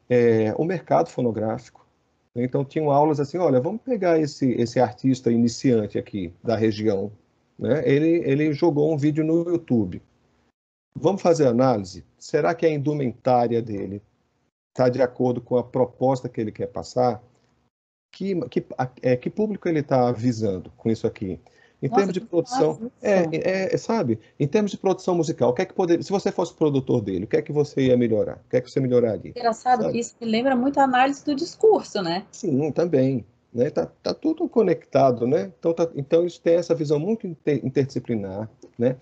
é, 0.09 0.53
o 0.57 0.63
mercado 0.63 1.09
fonográfico. 1.09 1.85
Então 2.35 2.65
tinham 2.65 2.91
aulas 2.91 3.19
assim, 3.19 3.37
olha, 3.37 3.61
vamos 3.61 3.81
pegar 3.81 4.19
esse, 4.19 4.51
esse 4.53 4.79
artista 4.79 5.31
iniciante 5.31 5.97
aqui 5.97 6.33
da 6.43 6.55
região, 6.55 7.11
Né? 7.57 7.81
Ele, 7.89 8.21
ele 8.29 8.53
jogou 8.53 8.93
um 8.93 8.97
vídeo 8.97 9.23
no 9.23 9.49
YouTube. 9.49 10.01
Vamos 10.93 11.21
fazer 11.21 11.47
análise? 11.47 12.05
Será 12.17 12.53
que 12.53 12.65
a 12.65 12.69
indumentária 12.69 13.61
dele 13.61 14.01
está 14.69 14.89
de 14.89 15.01
acordo 15.01 15.41
com 15.41 15.57
a 15.57 15.63
proposta 15.63 16.27
que 16.27 16.39
ele 16.41 16.51
quer 16.51 16.67
passar? 16.67 17.23
Que, 18.11 18.35
que, 18.49 18.65
é, 19.01 19.15
que 19.15 19.29
público 19.29 19.67
ele 19.67 19.79
está 19.79 20.07
avisando 20.07 20.71
com 20.71 20.89
isso 20.89 21.07
aqui? 21.07 21.39
Em 21.85 21.89
Nossa, 21.89 21.97
termos 21.97 22.13
de 22.15 22.21
produção, 22.21 22.91
é, 22.99 23.25
é, 23.31 23.75
é, 23.75 23.77
sabe? 23.77 24.19
Em 24.39 24.47
termos 24.47 24.71
de 24.71 24.77
produção 24.77 25.13
musical, 25.13 25.51
o 25.51 25.53
que 25.53 25.61
é 25.61 25.65
que 25.65 25.73
poderia, 25.73 26.01
se 26.01 26.11
você 26.11 26.31
fosse 26.31 26.51
produtor 26.51 26.99
dele, 26.99 27.25
o 27.25 27.27
que 27.27 27.37
é 27.37 27.43
que 27.43 27.51
você 27.51 27.81
ia 27.81 27.95
melhorar? 27.95 28.37
O 28.37 28.49
que 28.49 28.57
é 28.57 28.61
que 28.61 28.71
você 28.71 28.79
melhoraria? 28.79 29.29
Engraçado 29.29 29.83
sabe? 29.83 29.93
que 29.93 29.99
isso 29.99 30.15
me 30.19 30.27
lembra 30.27 30.55
muito 30.55 30.79
a 30.79 30.83
análise 30.83 31.23
do 31.23 31.35
discurso, 31.35 32.01
né? 32.01 32.25
Sim, 32.31 32.71
também. 32.71 33.23
Né? 33.53 33.69
Tá, 33.69 33.85
tá 34.01 34.15
tudo 34.15 34.49
conectado, 34.49 35.27
né? 35.27 35.51
Então, 35.59 35.75
tá, 35.75 35.87
então 35.95 36.25
isso 36.25 36.41
tem 36.41 36.55
essa 36.55 36.73
visão 36.73 36.97
muito 36.97 37.27
inter, 37.27 37.63
interdisciplinar, 37.63 38.49
né? 38.79 38.95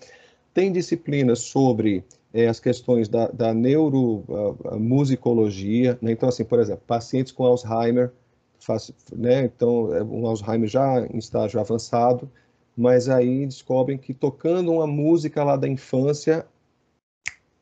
Tem 0.52 0.70
disciplinas 0.70 1.38
sobre 1.38 2.04
é, 2.34 2.46
as 2.46 2.60
questões 2.60 3.08
da, 3.08 3.28
da 3.28 3.54
neuromusicologia, 3.54 5.98
né? 6.02 6.12
Então, 6.12 6.28
assim, 6.28 6.44
por 6.44 6.60
exemplo, 6.60 6.82
pacientes 6.86 7.32
com 7.32 7.44
Alzheimer, 7.44 8.12
faz, 8.60 8.92
né? 9.10 9.44
Então, 9.44 9.94
é 9.94 10.04
um 10.04 10.26
Alzheimer 10.26 10.68
já 10.68 11.00
em 11.06 11.16
estágio 11.16 11.58
avançado, 11.58 12.30
mas 12.76 13.08
aí 13.08 13.46
descobrem 13.46 13.96
que 13.96 14.12
tocando 14.12 14.72
uma 14.72 14.86
música 14.86 15.44
lá 15.44 15.56
da 15.56 15.68
infância, 15.68 16.46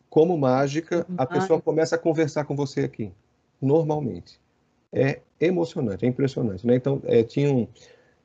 como 0.09 0.37
mágica, 0.37 1.07
a 1.17 1.27
pessoa 1.27 1.61
começa 1.61 1.97
a 1.97 1.99
conversar 1.99 2.45
com 2.45 2.55
você 2.55 2.81
aqui, 2.81 3.11
normalmente. 3.61 4.41
É 4.93 5.21
emocionante, 5.41 6.05
é 6.05 6.09
impressionante. 6.09 6.67
Né? 6.67 6.77
Então, 6.77 7.01
é, 7.05 7.23
tinham, 7.23 7.67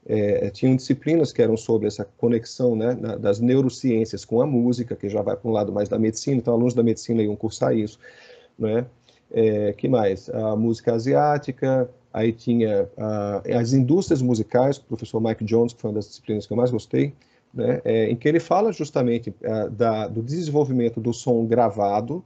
é, 0.05 0.49
tinham 0.49 0.75
disciplinas 0.75 1.31
que 1.31 1.41
eram 1.41 1.55
sobre 1.55 1.87
essa 1.87 2.05
conexão 2.17 2.75
né, 2.75 2.93
das 3.19 3.39
neurociências 3.39 4.25
com 4.25 4.41
a 4.41 4.45
música, 4.45 4.95
que 4.95 5.07
já 5.07 5.21
vai 5.21 5.37
para 5.37 5.49
um 5.49 5.53
lado 5.53 5.71
mais 5.71 5.87
da 5.87 5.97
medicina, 5.97 6.37
então 6.37 6.53
alunos 6.53 6.73
da 6.73 6.83
medicina 6.83 7.21
iam 7.21 7.35
cursar 7.35 7.73
isso. 7.73 7.99
Né? 8.59 8.85
É, 9.31 9.73
que 9.73 9.87
mais? 9.87 10.29
A 10.29 10.55
música 10.55 10.93
asiática, 10.93 11.89
aí 12.17 12.33
tinha 12.33 12.89
uh, 12.97 13.57
as 13.59 13.73
indústrias 13.73 14.21
musicais, 14.21 14.77
o 14.77 14.83
professor 14.83 15.21
Mike 15.21 15.45
Jones, 15.45 15.73
que 15.73 15.81
foi 15.81 15.91
uma 15.91 15.95
das 15.95 16.07
disciplinas 16.07 16.47
que 16.47 16.53
eu 16.53 16.57
mais 16.57 16.71
gostei, 16.71 17.13
né, 17.53 17.79
é, 17.85 18.09
em 18.09 18.15
que 18.15 18.27
ele 18.27 18.39
fala 18.39 18.73
justamente 18.73 19.29
uh, 19.29 19.69
da, 19.69 20.07
do 20.07 20.23
desenvolvimento 20.23 20.99
do 20.99 21.13
som 21.13 21.45
gravado, 21.45 22.25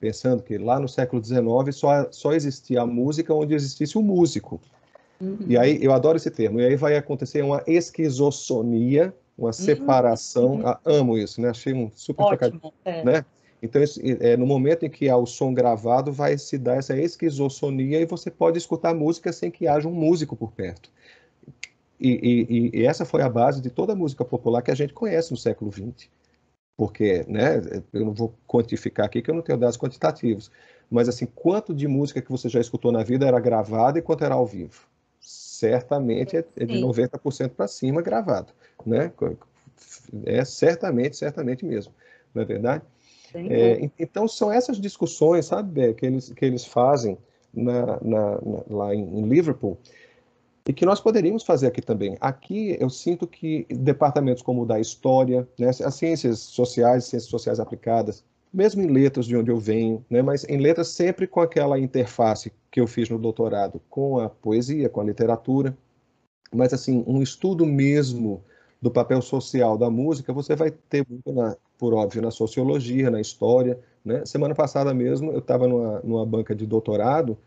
pensando 0.00 0.42
que 0.42 0.58
lá 0.58 0.80
no 0.80 0.88
século 0.88 1.22
XIX 1.24 1.40
só, 1.72 2.10
só 2.10 2.32
existia 2.32 2.82
a 2.82 2.86
música 2.86 3.32
onde 3.32 3.54
existisse 3.54 3.96
o 3.96 4.02
músico. 4.02 4.60
Uhum. 5.20 5.38
E 5.46 5.56
aí, 5.56 5.78
eu 5.80 5.92
adoro 5.92 6.16
esse 6.16 6.30
termo, 6.30 6.60
e 6.60 6.66
aí 6.66 6.76
vai 6.76 6.96
acontecer 6.96 7.42
uma 7.42 7.62
esquizofonia, 7.66 9.14
uma 9.38 9.48
uhum. 9.48 9.52
separação, 9.52 10.52
uhum. 10.54 10.66
ah, 10.66 10.80
amo 10.84 11.16
isso, 11.16 11.40
né, 11.40 11.50
achei 11.50 11.72
um 11.72 11.88
super 11.94 12.24
Ótimo, 12.24 12.72
é. 12.84 13.04
né, 13.04 13.24
então, 13.62 13.82
é, 14.20 14.36
no 14.36 14.46
momento 14.46 14.84
em 14.84 14.90
que 14.90 15.08
há 15.08 15.16
o 15.16 15.26
som 15.26 15.52
gravado, 15.52 16.12
vai 16.12 16.38
se 16.38 16.56
dar 16.56 16.76
essa 16.76 16.96
esquizofonia 16.96 18.00
e 18.00 18.06
você 18.06 18.30
pode 18.30 18.58
escutar 18.58 18.94
música 18.94 19.32
sem 19.32 19.50
que 19.50 19.68
haja 19.68 19.86
um 19.86 19.92
músico 19.92 20.34
por 20.34 20.52
perto. 20.52 20.90
E, 22.00 22.70
e, 22.72 22.80
e, 22.80 22.86
essa 22.86 23.04
foi 23.04 23.20
a 23.20 23.28
base 23.28 23.60
de 23.60 23.68
toda 23.68 23.92
a 23.92 23.96
música 23.96 24.24
popular 24.24 24.62
que 24.62 24.70
a 24.70 24.74
gente 24.74 24.94
conhece 24.94 25.30
no 25.30 25.36
século 25.36 25.70
XX. 25.70 26.08
Porque, 26.74 27.26
né, 27.28 27.60
eu 27.92 28.06
não 28.06 28.14
vou 28.14 28.34
quantificar 28.46 29.04
aqui, 29.04 29.20
que 29.20 29.30
eu 29.30 29.34
não 29.34 29.42
tenho 29.42 29.58
dados 29.58 29.76
quantitativos, 29.76 30.50
mas 30.90 31.10
assim, 31.10 31.26
quanto 31.26 31.74
de 31.74 31.86
música 31.86 32.22
que 32.22 32.30
você 32.30 32.48
já 32.48 32.58
escutou 32.58 32.90
na 32.90 33.02
vida 33.02 33.26
era 33.26 33.38
gravada 33.38 33.98
e 33.98 34.02
quanto 34.02 34.24
era 34.24 34.34
ao 34.34 34.46
vivo? 34.46 34.88
Certamente 35.20 36.38
é, 36.38 36.44
é 36.56 36.64
de 36.64 36.80
90% 36.80 37.50
para 37.50 37.68
cima 37.68 38.00
gravado, 38.00 38.54
né? 38.86 39.12
É 40.24 40.42
certamente, 40.42 41.18
certamente 41.18 41.66
mesmo, 41.66 41.92
não 42.34 42.42
é 42.42 42.46
verdade? 42.46 42.82
É, 43.34 43.90
então, 43.98 44.26
são 44.26 44.52
essas 44.52 44.80
discussões, 44.80 45.46
sabe, 45.46 45.94
que 45.94 46.06
eles, 46.06 46.32
que 46.32 46.44
eles 46.44 46.64
fazem 46.64 47.16
na, 47.52 47.98
na, 48.02 48.40
na, 48.40 48.62
lá 48.68 48.94
em, 48.94 49.02
em, 49.02 49.28
Liverpool 49.28 49.78
e 50.66 50.72
que 50.72 50.86
nós 50.86 51.00
poderíamos 51.00 51.42
fazer 51.42 51.66
aqui 51.66 51.80
também. 51.80 52.16
Aqui, 52.20 52.76
eu 52.78 52.88
sinto 52.88 53.26
que 53.26 53.66
departamentos 53.70 54.42
como 54.42 54.62
o 54.62 54.66
da 54.66 54.78
História, 54.78 55.48
né, 55.58 55.68
as 55.68 55.94
ciências 55.94 56.38
sociais, 56.38 57.04
ciências 57.04 57.30
sociais 57.30 57.58
aplicadas, 57.58 58.24
mesmo 58.52 58.82
em 58.82 58.86
letras 58.86 59.26
de 59.26 59.36
onde 59.36 59.50
eu 59.50 59.58
venho, 59.58 60.04
né, 60.08 60.22
mas 60.22 60.44
em 60.44 60.58
letras 60.58 60.88
sempre 60.88 61.26
com 61.26 61.40
aquela 61.40 61.78
interface 61.78 62.52
que 62.70 62.80
eu 62.80 62.86
fiz 62.86 63.08
no 63.08 63.18
doutorado 63.18 63.80
com 63.88 64.18
a 64.18 64.28
poesia, 64.28 64.88
com 64.88 65.00
a 65.00 65.04
literatura, 65.04 65.76
mas 66.52 66.72
assim, 66.72 67.04
um 67.06 67.22
estudo 67.22 67.64
mesmo 67.64 68.42
do 68.82 68.90
papel 68.90 69.20
social 69.22 69.76
da 69.76 69.90
música, 69.90 70.32
você 70.32 70.56
vai 70.56 70.70
ter 70.70 71.06
muito, 71.08 71.32
na, 71.32 71.56
por 71.80 71.94
óbvio, 71.94 72.20
na 72.20 72.30
sociologia, 72.30 73.10
na 73.10 73.22
história. 73.22 73.80
Né? 74.04 74.22
Semana 74.26 74.54
passada 74.54 74.92
mesmo, 74.92 75.32
eu 75.32 75.38
estava 75.38 75.66
numa, 75.66 76.00
numa 76.00 76.26
banca 76.26 76.54
de 76.54 76.66
doutorado, 76.66 77.38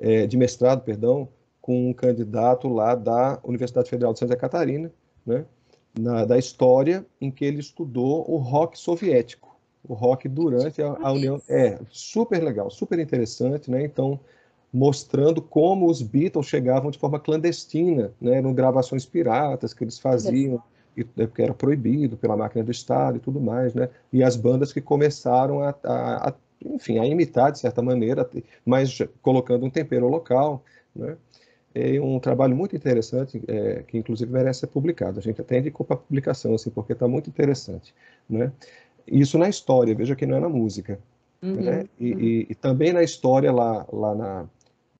é, 0.00 0.26
de 0.26 0.36
mestrado, 0.36 0.82
perdão, 0.82 1.28
com 1.60 1.90
um 1.90 1.92
candidato 1.92 2.66
lá 2.68 2.96
da 2.96 3.38
Universidade 3.44 3.88
Federal 3.88 4.12
de 4.12 4.18
Santa 4.18 4.34
Catarina, 4.34 4.90
né? 5.24 5.44
Na, 5.98 6.24
da 6.24 6.38
história 6.38 7.04
em 7.20 7.30
que 7.30 7.44
ele 7.44 7.58
estudou 7.58 8.24
o 8.30 8.36
rock 8.36 8.78
soviético, 8.78 9.56
o 9.86 9.92
rock 9.92 10.28
durante 10.28 10.80
a, 10.80 10.96
a 11.00 11.12
União. 11.12 11.40
É, 11.48 11.78
super 11.90 12.42
legal, 12.42 12.70
super 12.70 12.98
interessante, 12.98 13.70
né? 13.70 13.84
Então, 13.84 14.18
mostrando 14.72 15.42
como 15.42 15.88
os 15.88 16.00
Beatles 16.00 16.46
chegavam 16.46 16.90
de 16.90 16.98
forma 16.98 17.20
clandestina, 17.20 18.12
né? 18.20 18.38
Eram 18.38 18.54
gravações 18.54 19.04
piratas 19.04 19.74
que 19.74 19.84
eles 19.84 19.98
faziam, 19.98 20.62
e, 21.02 21.06
né, 21.16 21.26
porque 21.26 21.42
era 21.42 21.54
proibido 21.54 22.16
pela 22.16 22.36
máquina 22.36 22.64
do 22.64 22.70
Estado 22.70 23.16
e 23.16 23.20
tudo 23.20 23.40
mais, 23.40 23.74
né? 23.74 23.88
E 24.12 24.22
as 24.22 24.36
bandas 24.36 24.72
que 24.72 24.80
começaram 24.80 25.62
a, 25.62 25.74
a, 25.84 26.28
a 26.28 26.34
enfim, 26.64 26.98
a 26.98 27.06
imitar 27.06 27.50
de 27.52 27.58
certa 27.58 27.80
maneira, 27.82 28.28
mas 28.64 28.98
colocando 29.22 29.64
um 29.64 29.70
tempero 29.70 30.08
local, 30.08 30.62
né? 30.94 31.16
É 31.72 32.00
um 32.00 32.18
trabalho 32.18 32.56
muito 32.56 32.74
interessante, 32.74 33.40
é, 33.46 33.84
que 33.86 33.96
inclusive 33.96 34.30
merece 34.30 34.60
ser 34.60 34.66
publicado. 34.66 35.20
A 35.20 35.22
gente 35.22 35.40
até 35.40 35.58
indicou 35.58 35.86
para 35.86 35.96
publicação, 35.96 36.52
assim, 36.54 36.68
porque 36.68 36.94
está 36.94 37.06
muito 37.06 37.30
interessante, 37.30 37.94
né? 38.28 38.52
Isso 39.06 39.38
na 39.38 39.48
história, 39.48 39.94
veja 39.94 40.16
que 40.16 40.26
não 40.26 40.36
é 40.36 40.40
na 40.40 40.48
música, 40.48 40.98
uhum, 41.40 41.54
né? 41.54 41.84
E, 41.98 42.12
uhum. 42.12 42.20
e, 42.20 42.46
e, 42.50 42.54
também 42.56 42.92
na 42.92 43.04
história 43.04 43.52
lá, 43.52 43.86
lá 43.92 44.14
na, 44.14 44.46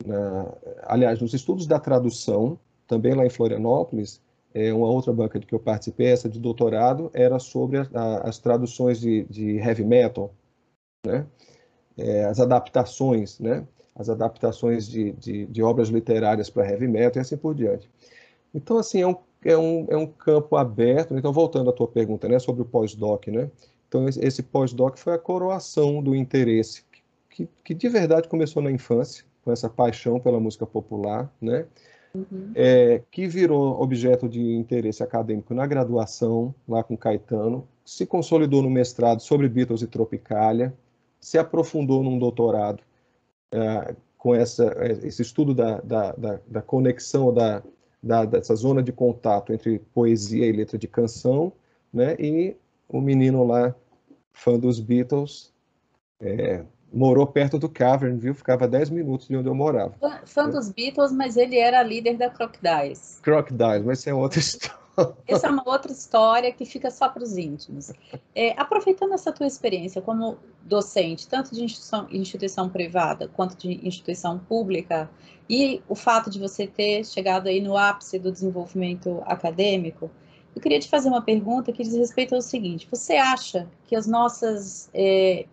na, 0.07 0.53
aliás, 0.85 1.21
nos 1.21 1.35
estudos 1.35 1.67
da 1.67 1.81
tradução, 1.81 2.57
também 2.87 3.15
lá 3.15 3.27
em 3.27 3.31
Florianópolis, 3.31 4.21
é, 4.55 4.73
uma 4.73 4.89
outra 4.89 5.13
banca 5.13 5.39
de 5.39 5.47
que 5.47 5.55
eu 5.55 5.61
participei, 5.61 6.09
essa 6.09 6.29
de 6.29 6.39
doutorado, 6.39 7.11
era 7.13 7.39
sobre 7.39 7.79
a, 7.79 7.89
a, 7.95 8.29
as 8.29 8.39
traduções 8.39 9.01
de, 9.01 9.25
de, 9.25 9.57
heavy 9.57 9.85
metal, 9.85 10.33
né? 11.07 11.27
É, 11.97 12.25
as 12.25 12.41
adaptações, 12.41 13.39
né? 13.39 13.67
as 13.95 14.09
adaptações 14.09 14.89
de, 14.89 15.13
de, 15.13 15.47
de 15.47 15.63
obras 15.63 15.89
literárias 15.89 16.49
para 16.49 16.69
heavy 16.69 16.89
metal 16.89 17.21
e 17.21 17.23
assim 17.23 17.37
por 17.37 17.55
diante. 17.55 17.91
Então, 18.55 18.79
assim, 18.79 19.03
é 19.03 19.07
um, 19.07 19.17
é 19.45 19.59
um, 19.59 19.87
é 19.91 19.97
um 19.97 20.07
campo 20.07 20.57
aberto. 20.57 21.15
Então, 21.17 21.33
voltando 21.33 21.69
à 21.69 21.73
tua 21.73 21.87
pergunta 21.87 22.27
né, 22.27 22.39
sobre 22.39 22.63
o 22.63 22.65
pós-doc, 22.65 23.27
né? 23.27 23.51
Então, 23.89 24.09
esse 24.09 24.43
pós-doc 24.43 24.97
foi 24.97 25.15
a 25.15 25.19
coroação 25.19 26.03
do 26.03 26.15
interesse 26.15 26.85
que, 27.29 27.49
que 27.65 27.75
de 27.75 27.89
verdade 27.89 28.29
começou 28.29 28.63
na 28.63 28.71
infância, 28.71 29.25
com 29.43 29.53
essa 29.53 29.69
paixão 29.69 30.21
pela 30.21 30.41
música 30.41 30.67
popular, 30.67 31.31
né? 31.41 31.67
Uhum. 32.13 32.51
É, 32.55 33.03
que 33.11 33.29
virou 33.29 33.81
objeto 33.81 34.29
de 34.29 34.55
interesse 34.55 35.03
acadêmico 35.03 35.55
na 35.55 35.67
graduação, 35.67 36.53
lá 36.69 36.83
com 36.83 36.97
Caetano, 36.97 37.67
se 37.85 38.05
consolidou 38.05 38.63
no 38.63 38.71
mestrado 38.71 39.21
sobre 39.21 39.49
Beatles 39.49 39.83
e 39.83 39.87
Tropicália, 39.87 40.75
se 41.21 41.39
aprofundou 41.39 42.03
num 42.03 42.19
doutorado 42.19 42.83
é, 43.53 43.95
com 44.19 44.35
essa, 44.35 44.75
esse 45.05 45.23
estudo 45.23 45.55
da, 45.55 45.81
da, 45.81 46.13
da, 46.13 46.41
da 46.47 46.63
conexão, 46.63 47.33
da, 47.33 47.63
da, 48.03 48.25
dessa 48.25 48.55
zona 48.55 48.83
de 48.83 48.93
contato 48.93 49.53
entre 49.53 49.79
poesia 49.95 50.47
e 50.47 50.53
letra 50.53 50.77
de 50.77 50.89
canção, 50.89 51.53
né? 51.93 52.17
e 52.19 52.57
o 52.89 53.01
menino 53.01 53.47
lá, 53.47 53.75
fã 54.33 54.59
dos 54.59 54.81
Beatles, 54.81 55.53
é, 56.21 56.65
morou 56.93 57.27
perto 57.27 57.59
do 57.59 57.69
Cavern, 57.69 58.19
viu? 58.19 58.35
Ficava 58.35 58.67
10 58.67 58.91
minutos 58.91 59.29
de 59.29 59.37
onde 59.37 59.49
eu 59.49 59.55
morava. 59.55 59.95
Fã, 60.01 60.21
fã 60.25 60.49
dos 60.49 60.71
Beatles, 60.71 61.13
mas 61.13 61.37
ele 61.37 61.57
era 61.57 61.83
líder 61.83 62.17
da 62.17 62.29
Crocodiles. 62.31 63.19
Crocodiles, 63.23 63.85
mas 63.85 63.99
isso 64.01 64.11
é 64.11 64.15
outra 64.15 64.39
história. 64.41 64.81
Essa 65.27 65.47
é 65.47 65.51
uma 65.51 65.63
outra 65.67 65.91
história 65.93 66.53
que 66.53 66.65
fica 66.65 66.91
só 66.91 67.09
para 67.09 67.23
os 67.23 67.37
íntimos. 67.37 67.93
É, 68.35 68.53
aproveitando 68.61 69.15
essa 69.15 69.33
tua 69.33 69.47
experiência 69.47 70.03
como 70.03 70.37
docente, 70.63 71.27
tanto 71.27 71.55
de 71.55 71.65
instituição, 71.65 72.07
instituição 72.11 72.69
privada 72.69 73.29
quanto 73.29 73.57
de 73.57 73.87
instituição 73.87 74.39
pública, 74.39 75.09
e 75.49 75.83
o 75.89 75.95
fato 75.95 76.29
de 76.31 76.39
você 76.39 76.67
ter 76.67 77.05
chegado 77.05 77.49
aí 77.49 77.61
no 77.61 77.77
ápice 77.77 78.19
do 78.19 78.31
desenvolvimento 78.31 79.23
acadêmico, 79.27 80.11
eu 80.55 80.61
queria 80.61 80.79
te 80.79 80.89
fazer 80.89 81.09
uma 81.09 81.23
pergunta 81.23 81.73
que 81.73 81.83
diz 81.83 81.95
respeito 81.95 82.35
ao 82.35 82.43
seguinte: 82.43 82.87
você 82.91 83.15
acha 83.15 83.69
que 83.87 83.97
as 83.97 84.07
nossas 84.07 84.91
é, 84.93 85.47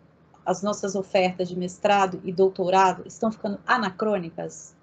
as 0.48 0.64
nossas 0.64 0.96
ofertas 0.96 1.48
de 1.48 1.56
mestrado 1.56 2.20
e 2.24 2.32
doutorado 2.32 3.04
estão 3.06 3.32
ficando 3.32 3.60
anacrônicas? 3.68 4.76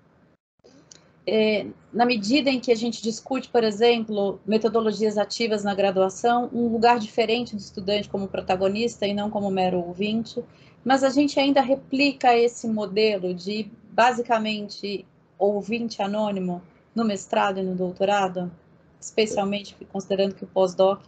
é, 1.26 1.66
na 1.92 2.04
medida 2.04 2.50
em 2.50 2.60
que 2.60 2.70
a 2.70 2.74
gente 2.74 3.02
discute, 3.02 3.48
por 3.48 3.64
exemplo, 3.64 4.40
metodologias 4.46 5.16
ativas 5.16 5.64
na 5.64 5.74
graduação, 5.74 6.50
um 6.52 6.68
lugar 6.68 6.98
diferente 6.98 7.56
do 7.56 7.60
estudante 7.60 8.08
como 8.08 8.28
protagonista 8.28 9.06
e 9.06 9.14
não 9.14 9.30
como 9.30 9.50
mero 9.50 9.78
ouvinte, 9.78 10.42
mas 10.84 11.02
a 11.02 11.08
gente 11.08 11.40
ainda 11.40 11.62
replica 11.62 12.36
esse 12.36 12.68
modelo 12.68 13.32
de 13.32 13.70
basicamente 13.90 15.06
ouvinte 15.38 16.02
anônimo 16.02 16.62
no 16.94 17.04
mestrado 17.04 17.58
e 17.58 17.62
no 17.62 17.74
doutorado, 17.74 18.52
especialmente 19.00 19.74
considerando 19.90 20.34
que 20.34 20.44
o 20.44 20.48
pós-doc 20.48 21.06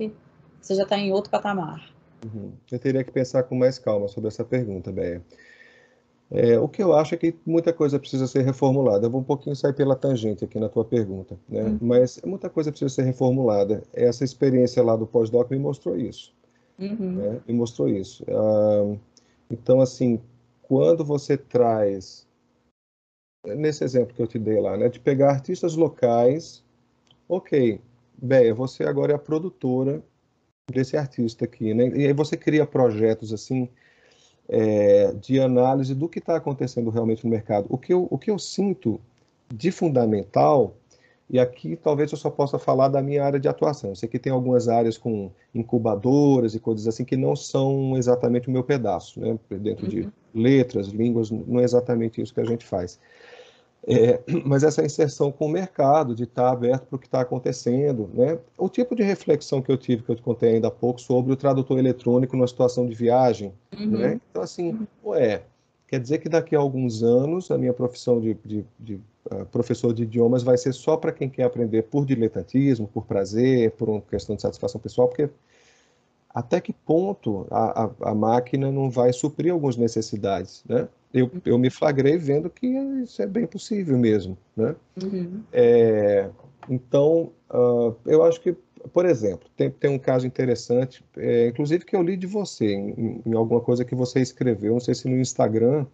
você 0.61 0.75
já 0.75 0.83
está 0.83 0.97
em 0.97 1.13
outro 1.13 1.31
patamar. 1.31 1.96
Uhum. 2.25 2.53
Eu 2.71 2.79
teria 2.79 3.05
que 3.05 3.13
pensar 3.13 3.43
com 3.45 3.55
mais 3.55 3.79
calma 3.79 4.09
sobre 4.09 4.29
essa 4.29 4.45
pergunta, 4.45 4.91
Béia. 4.93 5.23
É, 6.31 6.59
o 6.59 6.69
que 6.69 6.83
eu 6.83 6.93
acho 6.93 7.15
é 7.15 7.19
que 7.19 7.35
muita 7.47 7.73
coisa 7.73 8.01
precisa 8.01 8.27
ser 8.27 8.43
reformulada. 8.43 9.07
Eu 9.07 9.11
vou 9.11 9.21
um 9.21 9.25
pouquinho 9.25 9.55
sair 9.55 9.73
pela 9.73 9.95
tangente 9.95 10.45
aqui 10.45 10.59
na 10.59 10.69
tua 10.69 10.85
pergunta, 10.85 11.39
né? 11.49 11.63
Uhum. 11.63 11.79
Mas 11.81 12.21
muita 12.25 12.51
coisa 12.51 12.71
precisa 12.71 12.93
ser 12.93 13.03
reformulada. 13.03 13.83
Essa 13.93 14.25
experiência 14.25 14.83
lá 14.83 14.97
do 14.97 15.07
pós-doc 15.07 15.51
me 15.51 15.59
mostrou 15.59 15.97
isso. 15.97 16.35
Uhum. 16.79 17.13
Né? 17.13 17.41
Me 17.47 17.55
mostrou 17.55 17.89
isso. 17.89 18.25
Ah, 18.29 18.97
então, 19.51 19.81
assim, 19.81 20.21
quando 20.63 21.05
você 21.05 21.37
traz, 21.37 22.27
nesse 23.45 23.85
exemplo 23.85 24.15
que 24.15 24.21
eu 24.21 24.27
te 24.27 24.39
dei 24.39 24.61
lá, 24.61 24.77
né, 24.77 24.89
de 24.89 24.99
pegar 24.99 25.31
artistas 25.31 25.77
locais, 25.77 26.65
ok, 27.29 27.81
Béia, 28.21 28.53
você 28.53 28.83
agora 28.83 29.13
é 29.13 29.15
a 29.15 29.19
produtora 29.19 30.03
desse 30.73 30.97
artista 30.97 31.45
aqui, 31.45 31.73
né? 31.73 31.89
E 31.95 32.07
aí 32.07 32.13
você 32.13 32.37
cria 32.37 32.67
projetos 32.67 33.33
assim 33.33 33.69
é, 34.49 35.13
de 35.13 35.39
análise 35.41 35.95
do 35.95 36.09
que 36.09 36.19
está 36.19 36.37
acontecendo 36.37 36.91
realmente 36.91 37.25
no 37.25 37.31
mercado. 37.31 37.67
O 37.69 37.79
que, 37.79 37.93
eu, 37.93 38.09
o 38.11 38.19
que 38.19 38.31
eu 38.31 38.39
sinto 38.39 39.01
de 39.49 39.71
fundamental, 39.71 40.75
e 41.31 41.39
aqui 41.39 41.77
talvez 41.77 42.11
eu 42.11 42.19
só 42.19 42.31
possa 42.31 42.59
falar 42.59 42.89
da 42.89 43.01
minha 43.01 43.25
área 43.25 43.39
de 43.39 43.47
atuação. 43.47 43.91
Eu 43.91 43.97
sei 43.97 44.09
que 44.09 44.19
tem 44.19 44.33
algumas 44.33 44.69
áreas 44.69 44.99
com 44.99 45.31
incubadoras 45.55 46.57
e 46.57 46.61
coisas 46.61 46.89
assim 46.89 47.05
que 47.05 47.17
não 47.17 47.37
são 47.37 47.97
exatamente 47.97 48.49
o 48.49 48.51
meu 48.51 48.65
pedaço, 48.65 49.21
né? 49.21 49.39
Dentro 49.49 49.85
uhum. 49.85 49.91
de 49.91 50.09
letras, 50.35 50.89
línguas, 50.89 51.31
não 51.31 51.61
é 51.61 51.63
exatamente 51.63 52.21
isso 52.21 52.35
que 52.35 52.41
a 52.41 52.45
gente 52.45 52.67
faz. 52.67 52.99
É, 53.87 54.21
mas 54.45 54.65
essa 54.65 54.85
inserção 54.85 55.31
com 55.31 55.47
o 55.47 55.49
mercado, 55.49 56.15
de 56.15 56.25
estar 56.25 56.51
aberto 56.51 56.87
para 56.87 56.97
o 56.97 56.99
que 56.99 57.07
está 57.07 57.21
acontecendo, 57.21 58.11
né? 58.13 58.39
O 58.59 58.69
tipo 58.69 58.97
de 58.97 59.03
reflexão 59.03 59.63
que 59.63 59.71
eu 59.71 59.77
tive, 59.77 60.03
que 60.03 60.11
eu 60.11 60.17
te 60.17 60.23
contei 60.23 60.55
ainda 60.55 60.69
há 60.69 60.71
pouco, 60.71 61.01
sobre 61.01 61.33
o 61.33 61.37
tradutor 61.37 61.79
eletrônico 61.79 62.37
numa 62.37 62.49
situação 62.49 62.87
de 62.87 62.95
viagem, 62.95 63.53
uhum. 63.79 63.99
né? 63.99 64.21
Então, 64.31 64.43
assim, 64.43 64.87
ué, 65.05 65.43
quer 65.87 66.01
dizer 66.01 66.19
que 66.19 66.29
daqui 66.29 66.57
a 66.57 66.59
alguns 66.59 67.03
anos 67.05 67.51
a 67.51 67.57
minha 67.57 67.73
profissão 67.73 68.21
de, 68.21 68.35
de, 68.45 68.65
de 68.79 68.95
uh, 69.31 69.47
professor 69.53 69.95
de 69.95 70.03
idiomas 70.03 70.43
vai 70.43 70.59
ser 70.59 70.73
só 70.73 70.97
para 70.97 71.13
quem 71.13 71.29
quer 71.29 71.45
aprender 71.45 71.83
por 71.83 72.05
diletantismo, 72.05 72.89
por 72.89 73.07
prazer, 73.07 73.71
por 73.73 73.89
uma 73.89 74.01
questão 74.01 74.35
de 74.35 74.43
satisfação 74.43 74.81
pessoal, 74.81 75.07
porque 75.07 75.31
até 76.31 76.61
que 76.61 76.73
ponto 76.73 77.47
a, 77.51 77.85
a, 77.85 78.11
a 78.11 78.15
máquina 78.15 78.71
não 78.71 78.91
vai 78.91 79.13
suprir 79.13 79.53
algumas 79.53 79.77
necessidades, 79.77 80.65
né? 80.69 80.89
Eu, 81.17 81.31
eu 81.47 81.59
me 81.59 81.71
flagrei 81.71 82.19
vendo 82.19 82.51
que 82.51 82.67
isso 82.67 83.23
é 83.23 83.27
bem 83.27 83.47
possível 83.47 83.97
mesmo, 83.97 84.37
né? 84.55 84.77
Uhum. 85.03 85.43
É, 85.51 86.29
então, 86.69 87.33
uh, 87.51 87.97
eu 88.05 88.23
acho 88.23 88.41
que, 88.41 88.55
por 88.93 89.07
exemplo, 89.07 89.49
tem, 89.57 89.71
tem 89.71 89.91
um 89.91 89.99
caso 89.99 90.27
interessante, 90.27 91.03
é, 91.17 91.49
inclusive 91.49 91.87
que 91.87 91.97
eu 91.97 92.03
li 92.03 92.17
de 92.17 92.27
você, 92.27 92.67
em, 92.67 93.23
em, 93.25 93.33
alguma 93.35 93.61
coisa 93.61 93.85
que 93.85 93.95
você 93.95 94.21
escreveu, 94.21 94.75
não 94.75 94.81
sei 94.81 94.95
se 94.95 95.09
no 95.09 95.19
Instagram, 95.19 95.87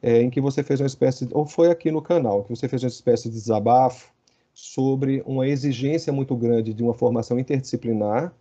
é, 0.00 0.22
em 0.22 0.30
que 0.30 0.40
você 0.40 0.62
fez 0.62 0.80
uma 0.80 0.86
espécie, 0.86 1.26
de, 1.26 1.34
ou 1.34 1.44
foi 1.44 1.70
aqui 1.70 1.90
no 1.90 2.00
canal, 2.00 2.42
que 2.44 2.50
você 2.50 2.66
fez 2.68 2.82
uma 2.82 2.88
espécie 2.88 3.28
de 3.28 3.34
desabafo 3.34 4.10
sobre 4.54 5.22
uma 5.26 5.46
exigência 5.46 6.12
muito 6.12 6.34
grande 6.34 6.72
de 6.72 6.82
uma 6.82 6.94
formação 6.94 7.38
interdisciplinar, 7.38 8.32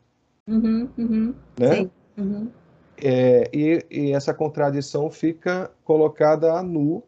uhum, 0.47 0.89
uhum, 0.97 1.35
né? 1.59 1.75
Sim. 1.75 1.91
Uhum. 2.17 2.49
É, 3.04 3.49
e, 3.52 3.86
e, 3.89 4.12
essa 4.12 4.34
contradição 4.34 5.10
fica 5.10 5.72
colocada 5.84 6.54
a 6.54 6.62
nu 6.62 7.04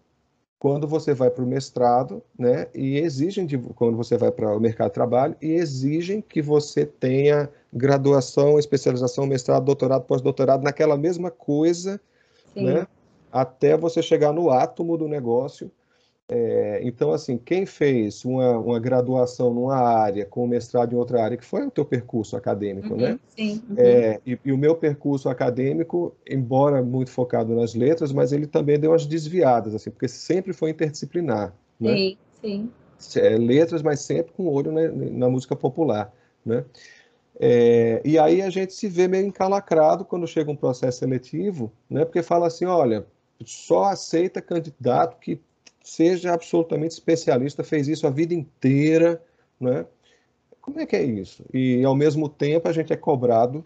quando 0.57 0.87
você 0.87 1.13
vai 1.13 1.29
para 1.29 1.43
o 1.43 1.47
mestrado, 1.47 2.23
né? 2.39 2.67
E 2.73 2.97
exigem, 2.97 3.45
de, 3.45 3.57
quando 3.57 3.97
você 3.97 4.17
vai 4.17 4.31
para 4.31 4.55
o 4.55 4.59
mercado 4.59 4.87
de 4.87 4.93
trabalho, 4.93 5.35
e 5.41 5.51
exigem 5.51 6.21
que 6.21 6.41
você 6.41 6.85
tenha 6.85 7.49
graduação, 7.71 8.57
especialização, 8.57 9.27
mestrado, 9.27 9.65
doutorado, 9.65 10.05
pós-doutorado 10.05 10.63
naquela 10.63 10.97
mesma 10.97 11.29
coisa, 11.29 11.99
Sim. 12.53 12.65
né? 12.65 12.87
Até 13.31 13.75
você 13.77 14.01
chegar 14.01 14.31
no 14.31 14.49
átomo 14.49 14.97
do 14.97 15.07
negócio 15.07 15.69
é, 16.35 16.79
então, 16.81 17.11
assim, 17.11 17.37
quem 17.37 17.63
fez 17.63 18.25
uma, 18.25 18.57
uma 18.57 18.79
graduação 18.79 19.53
numa 19.53 19.75
área 19.75 20.25
com 20.25 20.47
mestrado 20.47 20.91
em 20.91 20.95
outra 20.95 21.23
área, 21.23 21.37
que 21.37 21.45
foi 21.45 21.63
o 21.63 21.69
teu 21.69 21.85
percurso 21.85 22.35
acadêmico, 22.35 22.95
né? 22.95 23.03
uhum, 23.05 23.11
né? 23.11 23.19
Sim. 23.37 23.61
Uhum. 23.69 23.75
É, 23.77 24.19
e, 24.25 24.39
e, 24.43 24.51
o 24.51 24.57
meu 24.57 24.73
percurso 24.73 25.29
acadêmico, 25.29 26.15
embora 26.27 26.81
muito 26.81 27.11
focado 27.11 27.53
nas 27.53 27.75
letras, 27.75 28.11
mas 28.11 28.33
ele 28.33 28.47
também 28.47 28.79
deu 28.79 28.89
umas 28.89 29.05
desviadas, 29.05 29.75
assim, 29.75 29.91
porque 29.91 30.07
sempre 30.07 30.53
foi 30.53 30.71
interdisciplinar, 30.71 31.53
né? 31.79 31.95
Sim, 31.95 32.17
sim. 32.41 32.71
É, 33.17 33.37
letras, 33.37 33.83
mas 33.83 33.99
sempre 33.99 34.33
com 34.33 34.47
olho 34.47 34.71
na, 34.71 34.87
na 34.89 35.29
música 35.29 35.55
popular, 35.55 36.11
né? 36.43 36.65
É, 37.39 38.01
e 38.03 38.17
aí 38.17 38.41
a 38.41 38.49
gente 38.49 38.73
se 38.73 38.87
vê 38.87 39.07
meio 39.07 39.27
encalacrado 39.27 40.03
quando 40.03 40.25
chega 40.25 40.49
um 40.49 40.55
processo 40.55 40.97
seletivo, 40.97 41.71
né? 41.87 42.03
Porque 42.03 42.23
fala 42.23 42.47
assim, 42.47 42.65
olha, 42.65 43.05
só 43.45 43.83
aceita 43.83 44.41
candidato 44.41 45.19
que 45.19 45.39
seja 45.83 46.33
absolutamente 46.33 46.93
especialista, 46.93 47.63
fez 47.63 47.89
isso 47.89 48.07
a 48.07 48.09
vida 48.09 48.33
inteira, 48.33 49.21
né? 49.59 49.85
Como 50.61 50.79
é 50.79 50.85
que 50.85 50.95
é 50.95 51.03
isso? 51.03 51.43
E, 51.53 51.83
ao 51.83 51.93
mesmo 51.93 52.29
tempo, 52.29 52.69
a 52.69 52.71
gente 52.71 52.93
é 52.93 52.95
cobrado. 52.95 53.65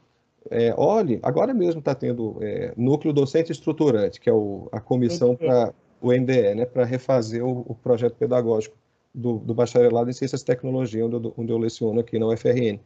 É, 0.49 0.73
olhe, 0.75 1.19
agora 1.21 1.53
mesmo 1.53 1.79
está 1.79 1.93
tendo 1.93 2.37
é, 2.41 2.73
núcleo 2.75 3.13
docente 3.13 3.51
estruturante, 3.51 4.19
que 4.19 4.29
é 4.29 4.33
o, 4.33 4.67
a 4.71 4.79
comissão 4.79 5.35
para 5.35 5.73
o 6.01 6.11
NDE, 6.11 6.55
né, 6.55 6.65
para 6.65 6.85
refazer 6.85 7.45
o, 7.45 7.65
o, 7.67 7.75
projeto 7.75 8.15
pedagógico 8.15 8.75
do, 9.13 9.37
do, 9.37 9.53
bacharelado 9.53 10.09
em 10.09 10.13
Ciências 10.13 10.41
e 10.41 10.45
Tecnologia, 10.45 11.05
onde 11.05 11.15
eu, 11.15 11.33
onde 11.37 11.51
eu 11.51 11.57
leciono 11.57 11.99
aqui 11.99 12.17
na 12.17 12.27
UFRN. 12.27 12.79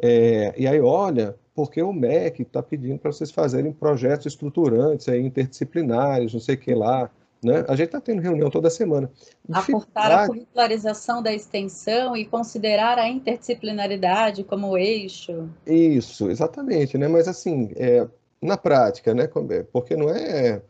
É, 0.00 0.54
e 0.56 0.66
aí, 0.66 0.80
olha, 0.80 1.36
porque 1.54 1.82
o 1.82 1.92
MEC 1.92 2.42
está 2.42 2.62
pedindo 2.62 2.98
para 2.98 3.12
vocês 3.12 3.30
fazerem 3.30 3.72
projetos 3.72 4.26
estruturantes, 4.26 5.08
aí, 5.08 5.20
interdisciplinares, 5.20 6.32
não 6.32 6.40
sei 6.40 6.54
o 6.54 6.58
que 6.58 6.74
lá, 6.74 7.10
né? 7.44 7.64
A 7.68 7.76
gente 7.76 7.86
está 7.86 8.00
tendo 8.00 8.22
reunião 8.22 8.50
toda 8.50 8.70
semana. 8.70 9.10
Aportar 9.52 10.10
a 10.10 10.26
curricularização 10.26 11.22
da 11.22 11.32
extensão 11.32 12.16
e 12.16 12.24
considerar 12.24 12.98
a 12.98 13.08
interdisciplinaridade 13.08 14.42
como 14.44 14.76
eixo. 14.76 15.48
Isso, 15.66 16.30
exatamente. 16.30 16.96
Né? 16.96 17.08
Mas, 17.08 17.28
assim, 17.28 17.70
é, 17.76 18.06
na 18.40 18.56
prática, 18.56 19.14
né? 19.14 19.28
É, 19.50 19.62
porque 19.64 19.96
não 19.96 20.10
é 20.10 20.62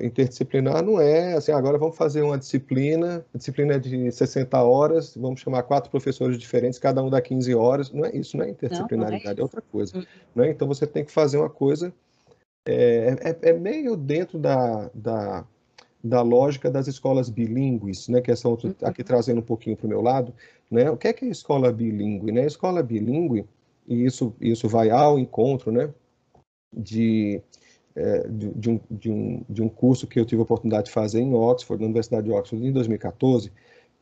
interdisciplinar 0.00 0.82
não 0.82 1.00
é 1.00 1.34
assim, 1.34 1.52
agora 1.52 1.76
vamos 1.76 1.96
fazer 1.96 2.22
uma 2.22 2.38
disciplina, 2.38 3.24
disciplina 3.34 3.74
é 3.74 3.78
de 3.78 4.10
60 4.10 4.62
horas, 4.62 5.16
vamos 5.16 5.40
chamar 5.40 5.62
quatro 5.64 5.90
professores 5.90 6.38
diferentes, 6.38 6.78
cada 6.78 7.02
um 7.02 7.10
dá 7.10 7.20
15 7.20 7.54
horas, 7.54 7.90
não 7.90 8.04
é 8.04 8.16
isso, 8.16 8.36
não 8.36 8.44
é 8.44 8.50
interdisciplinaridade, 8.50 9.24
não, 9.24 9.32
não 9.34 9.38
é, 9.38 9.40
é, 9.40 9.42
outra 9.42 9.60
coisa. 9.60 9.96
Uhum. 9.96 10.04
Né? 10.34 10.50
Então 10.50 10.68
você 10.68 10.86
tem 10.86 11.04
que 11.04 11.12
fazer 11.12 11.38
uma 11.38 11.50
coisa, 11.50 11.92
é, 12.66 13.16
é, 13.42 13.50
é 13.50 13.52
meio 13.52 13.96
dentro 13.96 14.38
da, 14.38 14.90
da 14.94 15.44
da 16.04 16.20
lógica 16.20 16.70
das 16.70 16.86
escolas 16.86 17.30
bilíngues, 17.30 18.08
né, 18.08 18.20
que 18.20 18.30
essa 18.30 18.46
outra, 18.46 18.68
uhum. 18.68 18.74
aqui 18.82 19.02
trazendo 19.02 19.38
um 19.38 19.44
pouquinho 19.44 19.74
para 19.74 19.86
o 19.86 19.88
meu 19.88 20.02
lado, 20.02 20.34
né, 20.70 20.90
o 20.90 20.98
que 20.98 21.08
é 21.08 21.12
que 21.14 21.24
é 21.24 21.28
escola 21.28 21.72
bilíngue? 21.72 22.30
Né? 22.30 22.44
Escola 22.44 22.82
bilíngue, 22.82 23.46
e 23.88 24.04
isso, 24.04 24.34
isso 24.38 24.68
vai 24.68 24.90
ao 24.90 25.18
encontro 25.18 25.72
né, 25.72 25.90
de, 26.70 27.40
é, 27.96 28.28
de, 28.28 28.50
de, 28.50 28.70
um, 28.70 28.80
de, 28.90 29.10
um, 29.10 29.44
de 29.48 29.62
um 29.62 29.68
curso 29.68 30.06
que 30.06 30.20
eu 30.20 30.26
tive 30.26 30.40
a 30.40 30.44
oportunidade 30.44 30.86
de 30.86 30.92
fazer 30.92 31.20
em 31.20 31.32
Oxford, 31.32 31.80
na 31.80 31.86
Universidade 31.86 32.26
de 32.26 32.32
Oxford, 32.32 32.66
em 32.66 32.72
2014, 32.72 33.50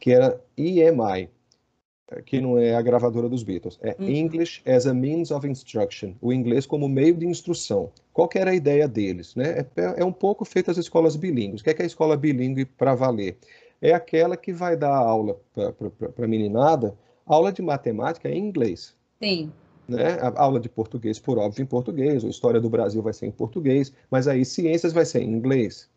que 0.00 0.10
era 0.10 0.40
EMI, 0.56 1.30
que 2.24 2.40
não 2.40 2.58
é 2.58 2.74
a 2.74 2.82
gravadora 2.82 3.28
dos 3.28 3.42
Beatles, 3.42 3.78
é 3.82 3.96
uhum. 3.98 4.08
English 4.08 4.62
as 4.66 4.86
a 4.86 4.94
Means 4.94 5.30
of 5.30 5.46
Instruction, 5.46 6.12
o 6.20 6.32
inglês 6.32 6.66
como 6.66 6.88
meio 6.88 7.14
de 7.14 7.26
instrução. 7.26 7.90
Qual 8.12 8.28
que 8.28 8.38
era 8.38 8.50
a 8.50 8.54
ideia 8.54 8.86
deles? 8.86 9.34
Né? 9.34 9.66
É, 9.76 10.00
é 10.02 10.04
um 10.04 10.12
pouco 10.12 10.44
feito 10.44 10.70
as 10.70 10.76
escolas 10.76 11.16
bilíngues. 11.16 11.60
O 11.60 11.64
que 11.64 11.70
é, 11.70 11.74
que 11.74 11.82
é 11.82 11.84
a 11.84 11.86
escola 11.86 12.16
bilíngue 12.16 12.64
para 12.64 12.94
valer? 12.94 13.38
É 13.80 13.92
aquela 13.92 14.36
que 14.36 14.52
vai 14.52 14.76
dar 14.76 14.94
aula 14.94 15.40
para 15.54 16.24
a 16.24 16.28
meninada, 16.28 16.94
aula 17.26 17.52
de 17.52 17.62
matemática 17.62 18.28
em 18.28 18.38
inglês. 18.38 18.94
Sim. 19.20 19.50
Né? 19.88 20.18
A 20.20 20.42
aula 20.42 20.60
de 20.60 20.68
português, 20.68 21.18
por 21.18 21.38
óbvio, 21.38 21.62
em 21.62 21.66
português, 21.66 22.22
ou 22.22 22.30
história 22.30 22.60
do 22.60 22.70
Brasil 22.70 23.02
vai 23.02 23.12
ser 23.12 23.26
em 23.26 23.30
português, 23.30 23.92
mas 24.10 24.28
aí 24.28 24.44
ciências 24.44 24.92
vai 24.92 25.04
ser 25.04 25.22
em 25.22 25.32
inglês. 25.32 25.88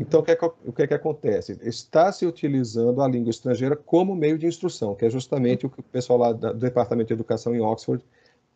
Então, 0.00 0.20
o 0.20 0.22
que, 0.22 0.32
é 0.32 0.36
que, 0.36 0.44
o 0.44 0.72
que, 0.72 0.82
é 0.82 0.86
que 0.86 0.94
acontece? 0.94 1.58
Está 1.62 2.10
se 2.10 2.26
utilizando 2.26 3.00
a 3.00 3.08
língua 3.08 3.30
estrangeira 3.30 3.76
como 3.76 4.16
meio 4.16 4.38
de 4.38 4.46
instrução, 4.46 4.94
que 4.94 5.04
é 5.04 5.10
justamente 5.10 5.64
o 5.64 5.70
que 5.70 5.80
o 5.80 5.82
pessoal 5.82 6.18
lá 6.18 6.32
do 6.32 6.54
Departamento 6.54 7.08
de 7.08 7.14
Educação 7.14 7.54
em 7.54 7.60
Oxford 7.60 8.04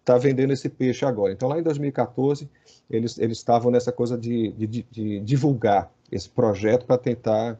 está 0.00 0.18
vendendo 0.18 0.52
esse 0.52 0.68
peixe 0.68 1.04
agora. 1.04 1.32
Então, 1.32 1.48
lá 1.48 1.58
em 1.58 1.62
2014, 1.62 2.48
eles, 2.90 3.18
eles 3.18 3.38
estavam 3.38 3.70
nessa 3.70 3.92
coisa 3.92 4.18
de, 4.18 4.50
de, 4.52 4.86
de 4.90 5.20
divulgar 5.20 5.92
esse 6.10 6.28
projeto 6.28 6.86
para 6.86 6.98
tentar 6.98 7.58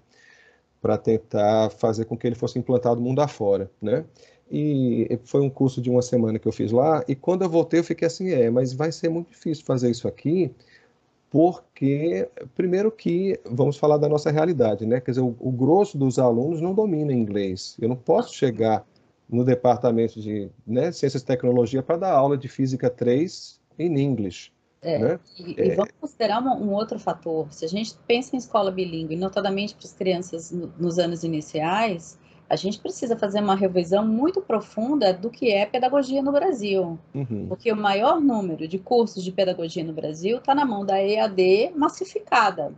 para 0.81 0.97
tentar 0.97 1.69
fazer 1.71 2.07
com 2.07 2.17
que 2.17 2.27
ele 2.27 2.35
fosse 2.35 2.59
implantado 2.59 3.03
mundo 3.03 3.21
afora, 3.21 3.71
né? 3.83 4.03
E 4.51 5.19
foi 5.25 5.43
um 5.43 5.51
curso 5.51 5.81
de 5.81 5.91
uma 5.91 6.01
semana 6.01 6.39
que 6.39 6.49
eu 6.49 6.53
fiz 6.53 6.73
lá, 6.73 7.05
e 7.07 7.15
quando 7.15 7.43
eu 7.43 7.51
voltei 7.51 7.81
eu 7.81 7.85
fiquei 7.85 8.07
assim, 8.07 8.31
é, 8.31 8.51
mas 8.51 8.73
vai 8.73 8.91
ser 8.91 9.11
muito 9.11 9.29
difícil 9.29 9.65
fazer 9.65 9.91
isso 9.91 10.09
aqui, 10.09 10.53
porque, 11.31 12.28
primeiro 12.57 12.91
que, 12.91 13.39
vamos 13.45 13.76
falar 13.76 13.97
da 13.99 14.09
nossa 14.09 14.31
realidade, 14.33 14.85
né? 14.85 15.01
Quer 15.01 15.12
dizer, 15.12 15.20
o, 15.20 15.37
o 15.39 15.53
grosso 15.53 15.97
dos 15.97 16.18
alunos 16.18 16.61
não 16.61 16.74
domina 16.74 17.12
inglês. 17.12 17.76
Eu 17.81 17.89
não 17.89 17.97
posso 17.97 18.35
chegar 18.35 18.85
no 19.28 19.45
departamento 19.45 20.20
de 20.20 20.51
né, 20.66 20.91
Ciências 20.91 21.22
e 21.22 21.24
Tecnologia 21.24 21.83
para 21.85 21.97
dar 21.97 22.12
aula 22.12 22.37
de 22.37 22.49
Física 22.49 22.91
3 22.91 23.61
em 23.78 24.01
inglês. 24.01 24.51
É, 24.83 24.99
né? 24.99 25.20
e, 25.39 25.61
é. 25.61 25.66
e, 25.66 25.74
vamos 25.76 25.93
considerar 26.01 26.43
um, 26.43 26.64
um, 26.64 26.72
outro 26.72 26.99
fator. 26.99 27.47
Se 27.53 27.64
a 27.64 27.68
gente 27.68 27.95
pensa 28.09 28.35
em 28.35 28.39
escola 28.39 28.72
bilíngue, 28.72 29.14
notadamente 29.14 29.74
para 29.74 29.87
as 29.87 29.93
crianças 29.93 30.51
no, 30.51 30.72
nos 30.78 30.99
anos 30.99 31.22
iniciais, 31.22 32.18
a 32.51 32.57
gente 32.57 32.81
precisa 32.81 33.17
fazer 33.17 33.41
uma 33.41 33.55
revisão 33.55 34.05
muito 34.05 34.41
profunda 34.41 35.15
do 35.15 35.31
que 35.31 35.53
é 35.53 35.65
pedagogia 35.65 36.21
no 36.21 36.33
Brasil. 36.33 36.99
Uhum. 37.15 37.47
Porque 37.49 37.71
o 37.71 37.77
maior 37.77 38.21
número 38.21 38.67
de 38.67 38.77
cursos 38.77 39.23
de 39.23 39.31
pedagogia 39.31 39.85
no 39.85 39.93
Brasil 39.93 40.39
está 40.39 40.53
na 40.53 40.65
mão 40.65 40.85
da 40.85 41.01
EAD 41.01 41.71
massificada. 41.77 42.75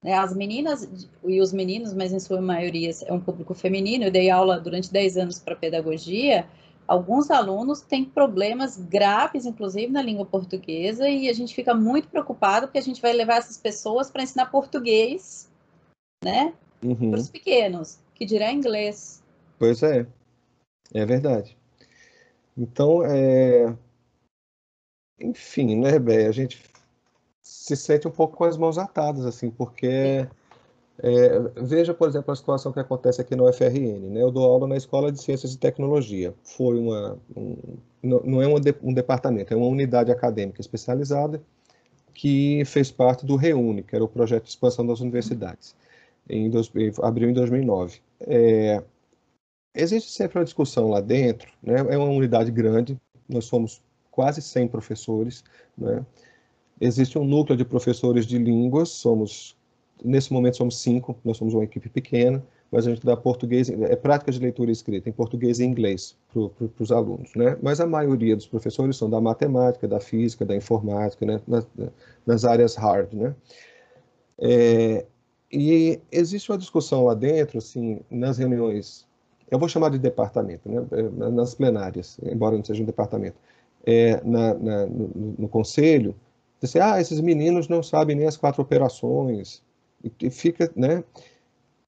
Né, 0.00 0.14
as 0.14 0.32
meninas 0.36 0.88
e 1.24 1.40
os 1.40 1.52
meninos, 1.52 1.92
mas 1.92 2.12
em 2.12 2.20
sua 2.20 2.40
maioria 2.40 2.92
é 3.06 3.12
um 3.12 3.18
público 3.18 3.54
feminino, 3.54 4.04
eu 4.04 4.10
dei 4.10 4.30
aula 4.30 4.60
durante 4.60 4.92
10 4.92 5.16
anos 5.16 5.38
para 5.40 5.56
pedagogia, 5.56 6.46
alguns 6.86 7.30
alunos 7.32 7.80
têm 7.80 8.04
problemas 8.04 8.76
graves, 8.76 9.46
inclusive 9.46 9.90
na 9.90 10.02
língua 10.02 10.26
portuguesa, 10.26 11.08
e 11.08 11.28
a 11.28 11.32
gente 11.32 11.54
fica 11.54 11.74
muito 11.74 12.06
preocupado 12.06 12.68
porque 12.68 12.78
a 12.78 12.82
gente 12.82 13.02
vai 13.02 13.14
levar 13.14 13.38
essas 13.38 13.56
pessoas 13.56 14.10
para 14.10 14.22
ensinar 14.22 14.46
português, 14.46 15.50
né? 16.22 16.52
Uhum. 16.84 17.10
Para 17.10 17.20
os 17.20 17.30
pequenos, 17.30 18.03
que 18.14 18.24
dirá 18.24 18.52
inglês. 18.52 19.22
Pois 19.58 19.82
é, 19.82 20.06
é 20.92 21.04
verdade. 21.04 21.56
Então, 22.56 23.04
é... 23.04 23.76
enfim, 25.20 25.76
né, 25.76 25.98
Bé? 25.98 26.26
A 26.26 26.32
gente 26.32 26.62
se 27.42 27.76
sente 27.76 28.06
um 28.08 28.10
pouco 28.10 28.36
com 28.36 28.44
as 28.44 28.56
mãos 28.56 28.78
atadas, 28.78 29.26
assim, 29.26 29.50
porque 29.50 30.26
é, 30.98 31.40
veja, 31.56 31.92
por 31.92 32.08
exemplo, 32.08 32.32
a 32.32 32.36
situação 32.36 32.72
que 32.72 32.78
acontece 32.78 33.20
aqui 33.20 33.34
no 33.34 33.48
UFRN. 33.48 34.10
Né? 34.10 34.22
Eu 34.22 34.30
dou 34.30 34.44
aula 34.44 34.66
na 34.66 34.76
Escola 34.76 35.10
de 35.10 35.20
Ciências 35.20 35.52
e 35.52 35.58
Tecnologia. 35.58 36.34
Foi 36.42 36.78
uma, 36.78 37.18
um, 37.36 37.56
não, 38.02 38.40
é 38.40 38.46
um, 38.46 38.60
de, 38.60 38.74
um, 38.82 38.92
departamento, 38.92 39.52
é 39.52 39.56
uma 39.56 39.66
unidade 39.66 40.12
acadêmica 40.12 40.60
especializada 40.60 41.42
que 42.12 42.64
fez 42.64 42.92
parte 42.92 43.26
do 43.26 43.34
REUNE, 43.34 43.82
que 43.82 43.94
era 43.94 44.04
o 44.04 44.08
projeto 44.08 44.44
de 44.44 44.50
expansão 44.50 44.86
das 44.86 45.00
universidades. 45.00 45.74
Em 46.28 46.48
dois, 46.50 46.70
abriu 47.02 47.28
em 47.28 47.32
2009. 47.32 48.00
É, 48.20 48.82
existe 49.74 50.10
sempre 50.10 50.38
uma 50.38 50.44
discussão 50.44 50.88
lá 50.88 51.00
dentro, 51.00 51.50
né? 51.62 51.76
é 51.90 51.98
uma 51.98 52.08
unidade 52.08 52.50
grande, 52.50 52.98
nós 53.28 53.44
somos 53.44 53.82
quase 54.10 54.40
100 54.40 54.68
professores, 54.68 55.44
né? 55.76 56.04
existe 56.80 57.18
um 57.18 57.24
núcleo 57.24 57.56
de 57.56 57.64
professores 57.64 58.26
de 58.26 58.38
línguas, 58.38 58.88
somos 58.88 59.56
Nesse 60.02 60.32
momento 60.32 60.56
somos 60.56 60.80
cinco, 60.80 61.16
nós 61.24 61.36
somos 61.36 61.54
uma 61.54 61.64
equipe 61.64 61.88
pequena, 61.88 62.42
mas 62.70 62.86
a 62.86 62.90
gente 62.90 63.04
dá 63.06 63.16
português, 63.16 63.70
é 63.70 63.96
prática 63.96 64.32
de 64.32 64.38
leitura 64.38 64.70
e 64.70 64.72
escrita 64.72 65.08
em 65.08 65.12
português 65.12 65.60
e 65.60 65.64
inglês 65.64 66.16
para 66.32 66.48
pro, 66.48 66.72
os 66.78 66.90
alunos, 66.90 67.34
né? 67.34 67.56
Mas 67.62 67.80
a 67.80 67.86
maioria 67.86 68.34
dos 68.36 68.46
professores 68.46 68.96
são 68.96 69.08
da 69.08 69.20
matemática, 69.20 69.86
da 69.86 70.00
física, 70.00 70.44
da 70.44 70.56
informática, 70.56 71.24
né? 71.24 71.40
nas, 71.46 71.66
nas 72.26 72.44
áreas 72.44 72.74
hard, 72.74 73.12
né? 73.12 73.34
É, 74.38 75.06
e 75.54 76.00
existe 76.10 76.50
uma 76.50 76.58
discussão 76.58 77.04
lá 77.04 77.14
dentro, 77.14 77.58
assim, 77.58 78.00
nas 78.10 78.38
reuniões, 78.38 79.06
eu 79.48 79.58
vou 79.58 79.68
chamar 79.68 79.90
de 79.90 79.98
departamento, 79.98 80.68
né? 80.68 80.84
É, 80.90 81.30
nas 81.30 81.54
plenárias, 81.54 82.18
embora 82.22 82.56
não 82.56 82.64
seja 82.64 82.82
um 82.82 82.86
departamento, 82.86 83.36
é, 83.86 84.20
na, 84.24 84.54
na 84.54 84.86
no, 84.86 85.34
no, 85.38 85.48
conselho, 85.48 86.14
dizer, 86.60 86.82
ah, 86.82 87.00
esses 87.00 87.20
meninos 87.20 87.68
não 87.68 87.82
sabem 87.82 88.16
nem 88.16 88.26
as 88.26 88.36
quatro 88.36 88.62
operações, 88.62 89.62
e 90.20 90.28
fica, 90.28 90.70
né? 90.74 91.04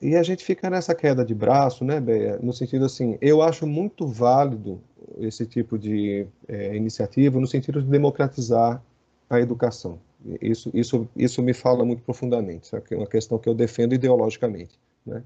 E 0.00 0.14
a 0.14 0.22
gente 0.22 0.44
fica 0.44 0.70
nessa 0.70 0.94
queda 0.94 1.24
de 1.24 1.34
braço, 1.34 1.84
né? 1.84 2.00
No 2.40 2.52
sentido 2.52 2.84
assim, 2.84 3.18
eu 3.20 3.42
acho 3.42 3.66
muito 3.66 4.06
válido 4.06 4.80
esse 5.18 5.44
tipo 5.46 5.78
de 5.78 6.26
é, 6.46 6.76
iniciativa 6.76 7.40
no 7.40 7.46
sentido 7.46 7.82
de 7.82 7.88
democratizar 7.88 8.82
a 9.28 9.40
educação. 9.40 9.98
Isso, 10.40 10.70
isso, 10.74 11.08
isso 11.14 11.42
me 11.42 11.52
fala 11.52 11.84
muito 11.84 12.02
profundamente, 12.02 12.70
é 12.74 12.96
uma 12.96 13.06
questão 13.06 13.38
que 13.38 13.48
eu 13.48 13.54
defendo 13.54 13.94
ideologicamente, 13.94 14.78
né? 15.04 15.22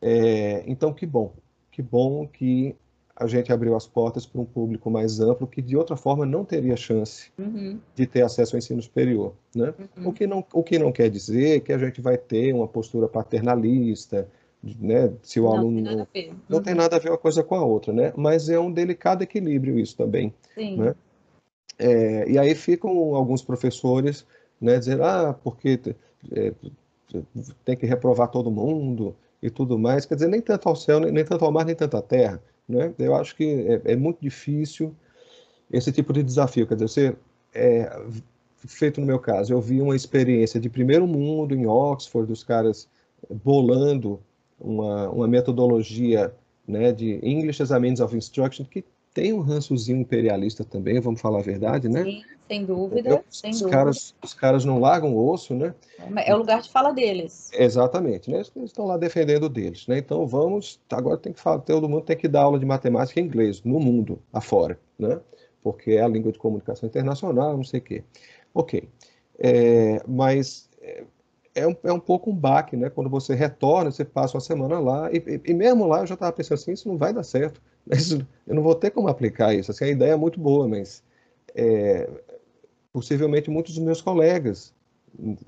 É, 0.00 0.62
então, 0.66 0.92
que 0.92 1.04
bom, 1.04 1.32
que 1.70 1.82
bom 1.82 2.26
que 2.26 2.76
a 3.18 3.26
gente 3.26 3.52
abriu 3.52 3.74
as 3.74 3.86
portas 3.86 4.24
para 4.24 4.40
um 4.40 4.44
público 4.44 4.88
mais 4.88 5.18
amplo 5.18 5.46
que 5.46 5.60
de 5.60 5.76
outra 5.76 5.96
forma 5.96 6.24
não 6.24 6.44
teria 6.44 6.76
chance 6.76 7.32
uhum. 7.36 7.80
de 7.94 8.06
ter 8.06 8.22
acesso 8.22 8.54
ao 8.54 8.58
ensino 8.58 8.80
superior, 8.80 9.34
né? 9.52 9.74
Uhum. 9.96 10.08
O 10.08 10.12
que 10.12 10.26
não 10.26 10.44
o 10.52 10.62
que 10.62 10.78
não 10.78 10.92
quer 10.92 11.10
dizer 11.10 11.60
que 11.62 11.72
a 11.72 11.78
gente 11.78 12.00
vai 12.00 12.16
ter 12.16 12.54
uma 12.54 12.68
postura 12.68 13.08
paternalista, 13.08 14.28
né? 14.62 15.12
Se 15.20 15.40
o 15.40 15.44
não 15.44 15.52
aluno 15.52 15.82
tem 15.82 16.28
não, 16.28 16.34
uhum. 16.34 16.40
não 16.48 16.62
tem 16.62 16.74
nada 16.74 16.94
a 16.94 16.98
ver 17.00 17.10
uma 17.10 17.18
coisa 17.18 17.42
com 17.42 17.56
a 17.56 17.64
outra, 17.64 17.92
né? 17.92 18.12
Mas 18.16 18.48
é 18.48 18.58
um 18.58 18.70
delicado 18.70 19.22
equilíbrio 19.22 19.80
isso 19.80 19.96
também, 19.96 20.32
Sim. 20.54 20.76
né? 20.76 20.94
É, 21.78 22.28
e 22.28 22.38
aí 22.38 22.54
ficam 22.54 23.14
alguns 23.14 23.42
professores, 23.42 24.26
né, 24.60 24.78
dizer 24.78 25.00
ah 25.00 25.32
porque 25.32 25.80
é, 26.32 26.52
tem 27.64 27.76
que 27.76 27.86
reprovar 27.86 28.28
todo 28.28 28.50
mundo 28.50 29.14
e 29.42 29.48
tudo 29.48 29.78
mais, 29.78 30.04
quer 30.04 30.16
dizer 30.16 30.28
nem 30.28 30.40
tanto 30.40 30.68
ao 30.68 30.74
céu 30.74 30.98
nem, 31.00 31.12
nem 31.12 31.24
tanto 31.24 31.44
ao 31.44 31.52
mar 31.52 31.64
nem 31.64 31.74
tanto 31.74 31.96
à 31.96 32.02
terra 32.02 32.42
né? 32.68 32.92
Eu 32.98 33.14
acho 33.14 33.34
que 33.34 33.44
é, 33.44 33.92
é, 33.92 33.96
muito 33.96 34.20
difícil 34.20 34.94
esse 35.72 35.90
tipo 35.90 36.12
de 36.12 36.22
desafio. 36.22 36.66
Quer 36.66 36.74
dizer, 36.74 36.88
você, 36.88 37.16
é, 37.54 38.00
feito 38.58 39.00
no 39.00 39.06
meu 39.06 39.18
caso, 39.18 39.52
eu 39.52 39.60
vi 39.60 39.80
uma 39.80 39.96
experiência 39.96 40.60
de 40.60 40.68
primeiro 40.68 41.06
mundo 41.06 41.54
em 41.54 41.66
Oxford, 41.66 42.28
dos 42.28 42.44
caras 42.44 42.86
bolando 43.42 44.20
uma, 44.60 45.08
uma 45.08 45.26
metodologia 45.26 46.32
né, 46.66 46.92
de 46.92 47.18
English 47.22 47.62
as 47.62 47.72
a 47.72 47.80
Means 47.80 48.00
of 48.00 48.14
Instruction 48.14 48.64
que 48.64 48.84
tem 49.18 49.32
um 49.32 49.40
rançozinho 49.40 49.98
imperialista 49.98 50.64
também, 50.64 51.00
vamos 51.00 51.20
falar 51.20 51.40
a 51.40 51.42
verdade, 51.42 51.88
né? 51.88 52.04
Sim, 52.04 52.22
sem 52.46 52.64
dúvida. 52.64 53.24
Sem 53.28 53.50
os, 53.50 53.58
dúvida. 53.58 53.76
Caras, 53.76 54.14
os 54.22 54.32
caras 54.32 54.64
não 54.64 54.78
largam 54.78 55.12
o 55.12 55.28
osso, 55.28 55.54
né? 55.54 55.74
É 56.24 56.32
o 56.32 56.38
lugar 56.38 56.62
de 56.62 56.70
fala 56.70 56.92
deles. 56.92 57.50
Exatamente, 57.52 58.30
né? 58.30 58.36
Eles 58.36 58.52
estão 58.70 58.86
lá 58.86 58.96
defendendo 58.96 59.48
deles, 59.48 59.88
né? 59.88 59.98
Então 59.98 60.24
vamos, 60.24 60.80
agora 60.88 61.18
tem 61.18 61.32
que 61.32 61.40
falar, 61.40 61.58
todo 61.58 61.88
mundo 61.88 62.04
tem 62.04 62.16
que 62.16 62.28
dar 62.28 62.42
aula 62.42 62.60
de 62.60 62.64
matemática 62.64 63.18
e 63.18 63.24
inglês 63.24 63.60
no 63.64 63.80
mundo 63.80 64.22
afora, 64.32 64.78
né? 64.96 65.18
Porque 65.64 65.92
é 65.92 66.02
a 66.02 66.08
língua 66.08 66.30
de 66.30 66.38
comunicação 66.38 66.88
internacional, 66.88 67.56
não 67.56 67.64
sei 67.64 67.80
o 67.80 67.82
quê. 67.82 68.04
Ok, 68.54 68.88
é, 69.36 70.00
mas 70.06 70.70
é, 70.80 71.02
é 71.56 71.66
um, 71.66 71.74
é 71.82 71.92
um 71.92 71.98
pouco 71.98 72.30
um 72.30 72.36
baque, 72.36 72.76
né? 72.76 72.88
Quando 72.88 73.10
você 73.10 73.34
retorna, 73.34 73.90
você 73.90 74.04
passa 74.04 74.36
uma 74.36 74.40
semana 74.40 74.78
lá, 74.78 75.10
e, 75.10 75.40
e 75.44 75.52
mesmo 75.52 75.88
lá 75.88 76.02
eu 76.02 76.06
já 76.06 76.14
estava 76.14 76.30
pensando 76.30 76.54
assim, 76.54 76.70
isso 76.70 76.88
não 76.88 76.96
vai 76.96 77.12
dar 77.12 77.24
certo. 77.24 77.60
Mas 77.88 78.10
eu 78.12 78.54
não 78.54 78.62
vou 78.62 78.74
ter 78.74 78.90
como 78.90 79.08
aplicar 79.08 79.54
isso. 79.54 79.70
Assim, 79.70 79.84
a 79.84 79.88
ideia 79.88 80.12
é 80.12 80.16
muito 80.16 80.38
boa, 80.38 80.68
mas 80.68 81.02
é, 81.54 82.08
possivelmente 82.92 83.50
muitos 83.50 83.74
dos 83.74 83.82
meus 83.82 84.00
colegas, 84.00 84.74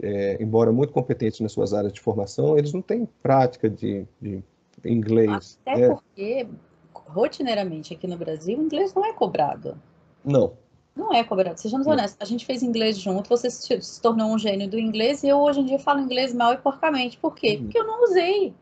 é, 0.03 0.36
embora 0.41 0.72
muito 0.72 0.93
competentes 0.93 1.41
nas 1.41 1.53
suas 1.53 1.74
áreas 1.74 1.93
de 1.93 2.01
formação, 2.01 2.57
eles 2.57 2.72
não 2.72 2.82
têm 2.82 3.07
prática 3.22 3.68
de, 3.68 4.07
de 4.20 4.43
inglês. 4.84 5.59
Até 5.66 5.88
né? 5.88 5.95
porque, 5.95 6.47
rotineiramente 6.95 7.95
aqui 7.95 8.07
no 8.07 8.16
Brasil, 8.16 8.59
o 8.59 8.62
inglês 8.62 8.95
não 8.95 9.05
é 9.05 9.12
cobrado. 9.12 9.76
Não. 10.24 10.53
Não 10.95 11.14
é 11.14 11.22
cobrado. 11.22 11.59
Sejamos 11.59 11.86
não. 11.86 11.95
honestos, 11.95 12.18
a 12.20 12.24
gente 12.24 12.45
fez 12.45 12.62
inglês 12.62 12.99
junto, 12.99 13.28
você 13.28 13.51
se, 13.51 13.80
se, 13.80 14.01
tornou 14.01 14.32
um 14.32 14.38
gênio 14.38 14.68
do 14.68 14.78
inglês 14.78 15.22
e 15.22 15.28
eu 15.28 15.38
hoje 15.38 15.61
em 15.61 15.64
dia 15.64 15.78
falo 15.78 16.01
inglês 16.01 16.34
mal 16.34 16.53
e 16.53 16.59
porcamente. 16.59 17.18
Por 17.18 17.34
quê? 17.34 17.57
Uhum. 17.57 17.62
Porque 17.64 17.78
eu 17.78 17.86
não 17.86 18.05
usei. 18.05 18.55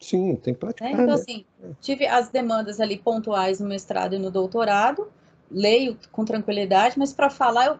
Sim, 0.00 0.34
tem 0.36 0.54
que 0.54 0.60
praticar. 0.60 0.88
Né? 0.88 0.94
Então, 0.94 1.06
né? 1.06 1.12
assim, 1.14 1.44
tive 1.80 2.06
as 2.06 2.30
demandas 2.30 2.80
ali 2.80 2.96
pontuais 2.96 3.60
no 3.60 3.68
mestrado 3.68 4.14
e 4.14 4.18
no 4.18 4.30
doutorado, 4.30 5.08
leio 5.50 5.96
com 6.10 6.24
tranquilidade, 6.24 6.98
mas 6.98 7.12
para 7.12 7.28
falar 7.28 7.66
eu 7.66 7.78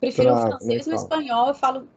prefiro 0.00 0.32
o 0.32 0.40
francês 0.40 0.86
e 0.86 0.90
o 0.90 0.94
espanhol, 0.94 1.48
eu 1.48 1.54
falo. 1.54 1.88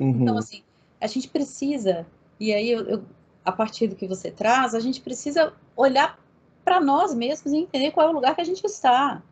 Uhum. 0.00 0.22
Então, 0.22 0.36
assim, 0.36 0.62
a 1.00 1.06
gente 1.06 1.28
precisa, 1.28 2.06
e 2.38 2.52
aí 2.52 2.70
eu, 2.70 2.86
eu, 2.86 3.04
a 3.44 3.50
partir 3.50 3.88
do 3.88 3.96
que 3.96 4.06
você 4.06 4.30
traz, 4.30 4.74
a 4.74 4.80
gente 4.80 5.00
precisa 5.00 5.52
olhar 5.74 6.18
para 6.64 6.80
nós 6.80 7.14
mesmos 7.14 7.52
e 7.52 7.56
entender 7.56 7.90
qual 7.90 8.06
é 8.06 8.10
o 8.10 8.14
lugar 8.14 8.34
que 8.34 8.40
a 8.40 8.44
gente 8.44 8.64
está, 8.64 9.22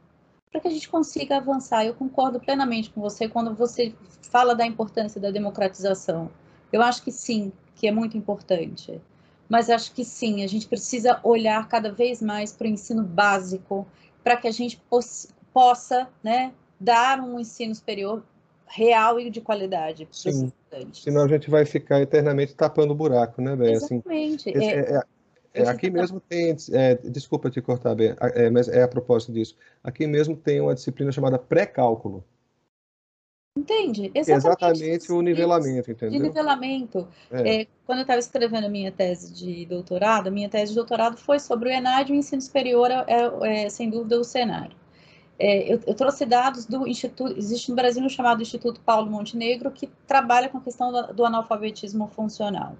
para 0.51 0.61
que 0.61 0.69
a 0.69 0.71
gente 0.71 0.89
consiga 0.89 1.37
avançar. 1.37 1.85
Eu 1.85 1.95
concordo 1.95 2.41
plenamente 2.41 2.91
com 2.91 3.01
você 3.01 3.29
quando 3.29 3.55
você 3.55 3.95
fala 4.23 4.55
da 4.55 4.67
importância 4.67 5.21
da 5.21 5.31
democratização. 5.31 6.31
Eu 6.73 6.83
acho 6.83 7.03
que 7.03 7.13
sim, 7.13 7.53
que 7.75 7.87
é 7.87 7.93
muito 7.93 8.17
importante 8.17 9.01
mas 9.51 9.69
acho 9.69 9.93
que 9.93 10.05
sim, 10.05 10.45
a 10.45 10.47
gente 10.47 10.69
precisa 10.69 11.19
olhar 11.25 11.69
cada 11.69 11.91
vez 11.91 12.23
mais 12.23 12.53
para 12.53 12.69
o 12.69 12.71
ensino 12.71 13.03
básico, 13.03 13.85
para 14.23 14.37
que 14.37 14.47
a 14.47 14.53
gente 14.53 14.81
possa 15.53 16.09
né, 16.23 16.53
dar 16.79 17.21
um 17.21 17.41
ensino 17.41 17.75
superior 17.75 18.23
real 18.65 19.19
e 19.19 19.29
de 19.29 19.41
qualidade 19.41 20.07
para 20.07 20.13
os 20.13 20.25
estudantes. 20.25 21.03
Senão 21.03 21.25
a 21.25 21.29
gente 21.29 21.51
vai 21.51 21.65
ficar 21.65 22.01
eternamente 22.01 22.55
tapando 22.55 22.93
o 22.93 22.95
buraco, 22.95 23.43
né, 23.43 23.57
Bé? 23.57 23.73
Assim, 23.73 23.97
Exatamente. 23.97 24.51
Assim, 24.51 24.65
é, 24.65 24.79
é, 24.79 25.03
é, 25.55 25.69
aqui 25.69 25.91
mesmo 25.91 26.21
tem, 26.21 26.57
é, 26.73 26.95
desculpa 26.95 27.51
te 27.51 27.61
cortar, 27.61 27.97
Bé, 27.97 28.15
é, 28.21 28.49
mas 28.51 28.69
é 28.69 28.85
a 28.85 28.89
propósito 28.89 29.33
disso. 29.33 29.57
Aqui 29.83 30.07
mesmo 30.07 30.37
tem 30.37 30.61
uma 30.61 30.77
disciplina 30.77 31.11
chamada 31.11 31.41
pré-cálculo. 31.41 32.25
Entende? 33.57 34.13
Exatamente, 34.15 34.47
Exatamente 34.47 35.13
o 35.13 35.21
nivelamento, 35.21 35.91
entendeu? 35.91 36.21
De 36.21 36.27
nivelamento. 36.29 37.09
É. 37.31 37.63
É, 37.63 37.67
quando 37.85 37.99
eu 37.99 38.03
estava 38.03 38.21
escrevendo 38.21 38.67
a 38.67 38.69
minha 38.69 38.93
tese 38.93 39.33
de 39.33 39.67
doutorado, 39.67 40.29
a 40.29 40.31
minha 40.31 40.49
tese 40.49 40.71
de 40.71 40.77
doutorado 40.77 41.17
foi 41.17 41.41
sobre 41.41 41.69
o 41.69 41.73
ENAD 41.73 42.11
e 42.11 42.15
o 42.15 42.19
ensino 42.19 42.41
superior, 42.41 42.91
é, 42.91 43.65
é 43.65 43.69
sem 43.69 43.91
dúvida, 43.91 44.21
o 44.21 44.25
cenário. 44.25 44.77
É, 45.37 45.73
eu, 45.73 45.81
eu, 45.87 45.95
trouxe 45.95 46.25
dados 46.27 46.67
do 46.67 46.87
Instituto, 46.87 47.37
existe 47.37 47.71
no 47.71 47.75
Brasil 47.75 48.03
um 48.05 48.09
chamado 48.09 48.43
Instituto 48.43 48.81
Paulo 48.83 49.11
Montenegro, 49.11 49.71
que 49.71 49.89
trabalha 50.07 50.49
com 50.49 50.59
a 50.59 50.61
questão 50.61 50.93
do, 50.93 51.15
do 51.15 51.25
analfabetismo 51.25 52.07
funcional. 52.09 52.77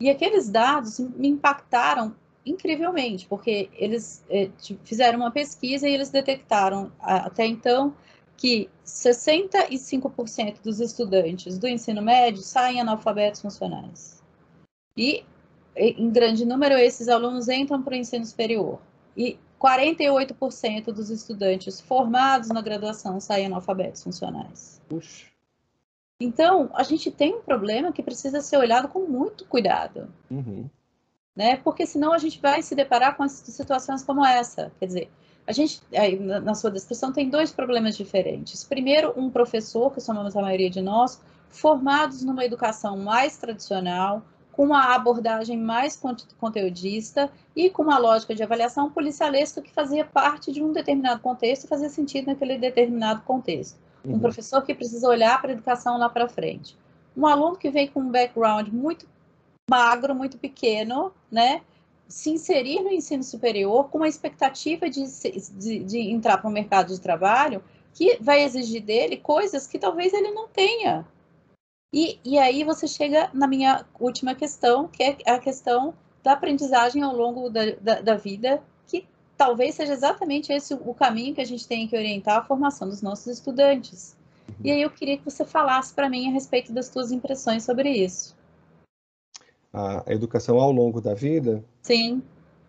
E 0.00 0.10
aqueles 0.10 0.50
dados 0.50 0.98
me 0.98 1.28
impactaram 1.28 2.14
incrivelmente, 2.44 3.26
porque 3.26 3.70
eles 3.74 4.24
é, 4.28 4.50
fizeram 4.84 5.20
uma 5.20 5.30
pesquisa 5.30 5.88
e 5.88 5.94
eles 5.94 6.10
detectaram 6.10 6.90
até 7.00 7.46
então 7.46 7.94
que 8.40 8.70
65% 8.86 10.62
dos 10.62 10.80
estudantes 10.80 11.58
do 11.58 11.68
ensino 11.68 12.00
médio 12.00 12.40
saem 12.40 12.80
analfabetos 12.80 13.42
funcionais. 13.42 14.22
E, 14.96 15.22
em 15.76 16.10
grande 16.10 16.46
número, 16.46 16.74
esses 16.74 17.08
alunos 17.08 17.50
entram 17.50 17.82
para 17.82 17.92
o 17.92 17.96
ensino 17.96 18.24
superior. 18.24 18.80
E 19.14 19.38
48% 19.60 20.86
dos 20.86 21.10
estudantes 21.10 21.82
formados 21.82 22.48
na 22.48 22.62
graduação 22.62 23.20
saem 23.20 23.44
analfabetos 23.44 24.02
funcionais. 24.02 24.80
Puxa. 24.88 25.26
Então, 26.18 26.70
a 26.72 26.82
gente 26.82 27.10
tem 27.10 27.34
um 27.34 27.42
problema 27.42 27.92
que 27.92 28.02
precisa 28.02 28.40
ser 28.40 28.56
olhado 28.56 28.88
com 28.88 29.00
muito 29.00 29.44
cuidado. 29.44 30.10
Uhum. 30.30 30.66
Né? 31.36 31.58
Porque 31.58 31.84
senão 31.84 32.14
a 32.14 32.18
gente 32.18 32.40
vai 32.40 32.62
se 32.62 32.74
deparar 32.74 33.18
com 33.18 33.28
situações 33.28 34.02
como 34.02 34.24
essa. 34.24 34.72
Quer 34.80 34.86
dizer, 34.86 35.10
a 35.50 35.52
gente, 35.52 35.82
na 36.44 36.54
sua 36.54 36.70
descrição, 36.70 37.12
tem 37.12 37.28
dois 37.28 37.50
problemas 37.50 37.96
diferentes. 37.96 38.62
Primeiro, 38.62 39.12
um 39.16 39.28
professor, 39.28 39.92
que 39.92 40.00
somos 40.00 40.36
a 40.36 40.40
maioria 40.40 40.70
de 40.70 40.80
nós, 40.80 41.20
formados 41.48 42.22
numa 42.22 42.44
educação 42.44 42.96
mais 42.96 43.36
tradicional, 43.36 44.22
com 44.52 44.66
uma 44.66 44.94
abordagem 44.94 45.58
mais 45.58 46.00
conteudista 46.38 47.28
e 47.56 47.68
com 47.68 47.82
uma 47.82 47.98
lógica 47.98 48.32
de 48.32 48.44
avaliação 48.44 48.90
policialesca 48.92 49.60
que 49.60 49.72
fazia 49.72 50.04
parte 50.04 50.52
de 50.52 50.62
um 50.62 50.72
determinado 50.72 51.20
contexto 51.20 51.64
e 51.64 51.68
fazia 51.68 51.88
sentido 51.88 52.28
naquele 52.28 52.56
determinado 52.56 53.22
contexto. 53.22 53.76
Uhum. 54.04 54.14
Um 54.14 54.18
professor 54.20 54.62
que 54.62 54.72
precisa 54.72 55.08
olhar 55.08 55.40
para 55.40 55.50
a 55.50 55.54
educação 55.54 55.98
lá 55.98 56.08
para 56.08 56.28
frente. 56.28 56.76
Um 57.16 57.26
aluno 57.26 57.56
que 57.56 57.70
vem 57.70 57.88
com 57.88 58.00
um 58.00 58.10
background 58.10 58.68
muito 58.68 59.04
magro, 59.68 60.14
muito 60.14 60.38
pequeno, 60.38 61.12
né? 61.28 61.60
Se 62.10 62.28
inserir 62.28 62.82
no 62.82 62.90
ensino 62.90 63.22
superior 63.22 63.88
com 63.88 63.98
uma 63.98 64.08
expectativa 64.08 64.90
de, 64.90 65.04
de, 65.56 65.78
de 65.84 65.98
entrar 66.10 66.38
para 66.38 66.50
o 66.50 66.52
mercado 66.52 66.92
de 66.92 67.00
trabalho 67.00 67.62
que 67.94 68.18
vai 68.20 68.42
exigir 68.42 68.82
dele 68.82 69.16
coisas 69.16 69.66
que 69.66 69.78
talvez 69.78 70.12
ele 70.12 70.32
não 70.32 70.48
tenha. 70.48 71.06
E, 71.92 72.18
e 72.24 72.38
aí 72.38 72.64
você 72.64 72.86
chega 72.86 73.30
na 73.32 73.46
minha 73.46 73.86
última 73.98 74.34
questão, 74.34 74.88
que 74.88 75.02
é 75.02 75.30
a 75.30 75.38
questão 75.38 75.94
da 76.22 76.32
aprendizagem 76.32 77.02
ao 77.02 77.14
longo 77.14 77.48
da, 77.48 77.70
da, 77.80 78.00
da 78.00 78.16
vida, 78.16 78.62
que 78.86 79.06
talvez 79.36 79.76
seja 79.76 79.92
exatamente 79.92 80.52
esse 80.52 80.74
o 80.74 80.94
caminho 80.94 81.34
que 81.34 81.40
a 81.40 81.46
gente 81.46 81.66
tem 81.66 81.86
que 81.86 81.96
orientar 81.96 82.38
a 82.38 82.44
formação 82.44 82.88
dos 82.88 83.02
nossos 83.02 83.28
estudantes. 83.28 84.16
E 84.62 84.70
aí 84.70 84.82
eu 84.82 84.90
queria 84.90 85.16
que 85.16 85.24
você 85.24 85.44
falasse 85.44 85.94
para 85.94 86.08
mim 86.08 86.28
a 86.28 86.32
respeito 86.32 86.72
das 86.72 86.86
suas 86.86 87.12
impressões 87.12 87.64
sobre 87.64 87.88
isso 87.90 88.36
a, 89.72 90.04
educação 90.08 90.58
ao 90.58 90.72
longo 90.72 91.00
da 91.00 91.14
vida? 91.14 91.62
Sim. 91.82 92.22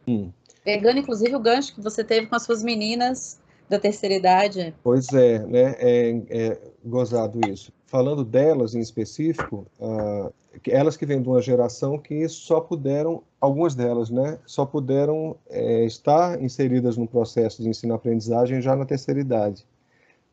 Hum. 0.07 0.31
Pegando, 0.63 0.99
inclusive, 0.99 1.35
o 1.35 1.39
gancho 1.39 1.73
que 1.73 1.81
você 1.81 2.03
teve 2.03 2.27
com 2.27 2.35
as 2.35 2.43
suas 2.43 2.61
meninas 2.63 3.39
da 3.67 3.79
terceira 3.79 4.15
idade. 4.15 4.75
Pois 4.83 5.11
é, 5.13 5.39
né? 5.39 5.75
É, 5.79 6.21
é 6.29 6.57
gozado 6.83 7.39
isso. 7.49 7.71
Falando 7.87 8.23
delas 8.23 8.75
em 8.75 8.79
específico, 8.79 9.65
uh, 9.79 10.31
elas 10.67 10.97
que 10.97 11.05
vêm 11.05 11.21
de 11.21 11.27
uma 11.27 11.41
geração 11.41 11.97
que 11.97 12.27
só 12.27 12.59
puderam, 12.59 13.23
algumas 13.39 13.73
delas, 13.73 14.09
né? 14.09 14.37
Só 14.45 14.65
puderam 14.65 15.35
é, 15.49 15.85
estar 15.85 16.41
inseridas 16.41 16.97
no 16.97 17.07
processo 17.07 17.63
de 17.63 17.69
ensino-aprendizagem 17.69 18.61
já 18.61 18.75
na 18.75 18.85
terceira 18.85 19.19
idade. 19.19 19.65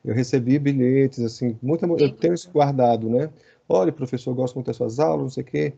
Eu 0.05 0.15
recebi 0.15 0.59
bilhetes, 0.59 1.21
assim, 1.21 1.57
muito, 1.63 1.85
eu 1.99 2.13
tenho 2.13 2.35
isso 2.35 2.51
guardado, 2.51 3.09
né? 3.09 3.31
Olha, 3.69 3.93
professor, 3.93 4.31
eu 4.31 4.35
gosto 4.35 4.55
muito 4.55 4.67
das 4.67 4.77
suas 4.77 4.99
aulas, 4.99 5.23
não 5.23 5.31
sei 5.31 5.43
o 5.43 5.47
quê 5.47 5.75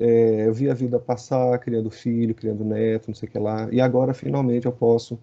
é, 0.00 0.46
eu 0.46 0.54
vi 0.54 0.70
a 0.70 0.74
vida 0.74 0.98
passar, 0.98 1.58
criando 1.58 1.90
filho, 1.90 2.34
criando 2.34 2.64
neto, 2.64 3.08
não 3.08 3.14
sei 3.14 3.28
o 3.28 3.32
que 3.32 3.38
lá, 3.38 3.68
e 3.72 3.80
agora 3.80 4.14
finalmente 4.14 4.66
eu 4.66 4.72
posso, 4.72 5.18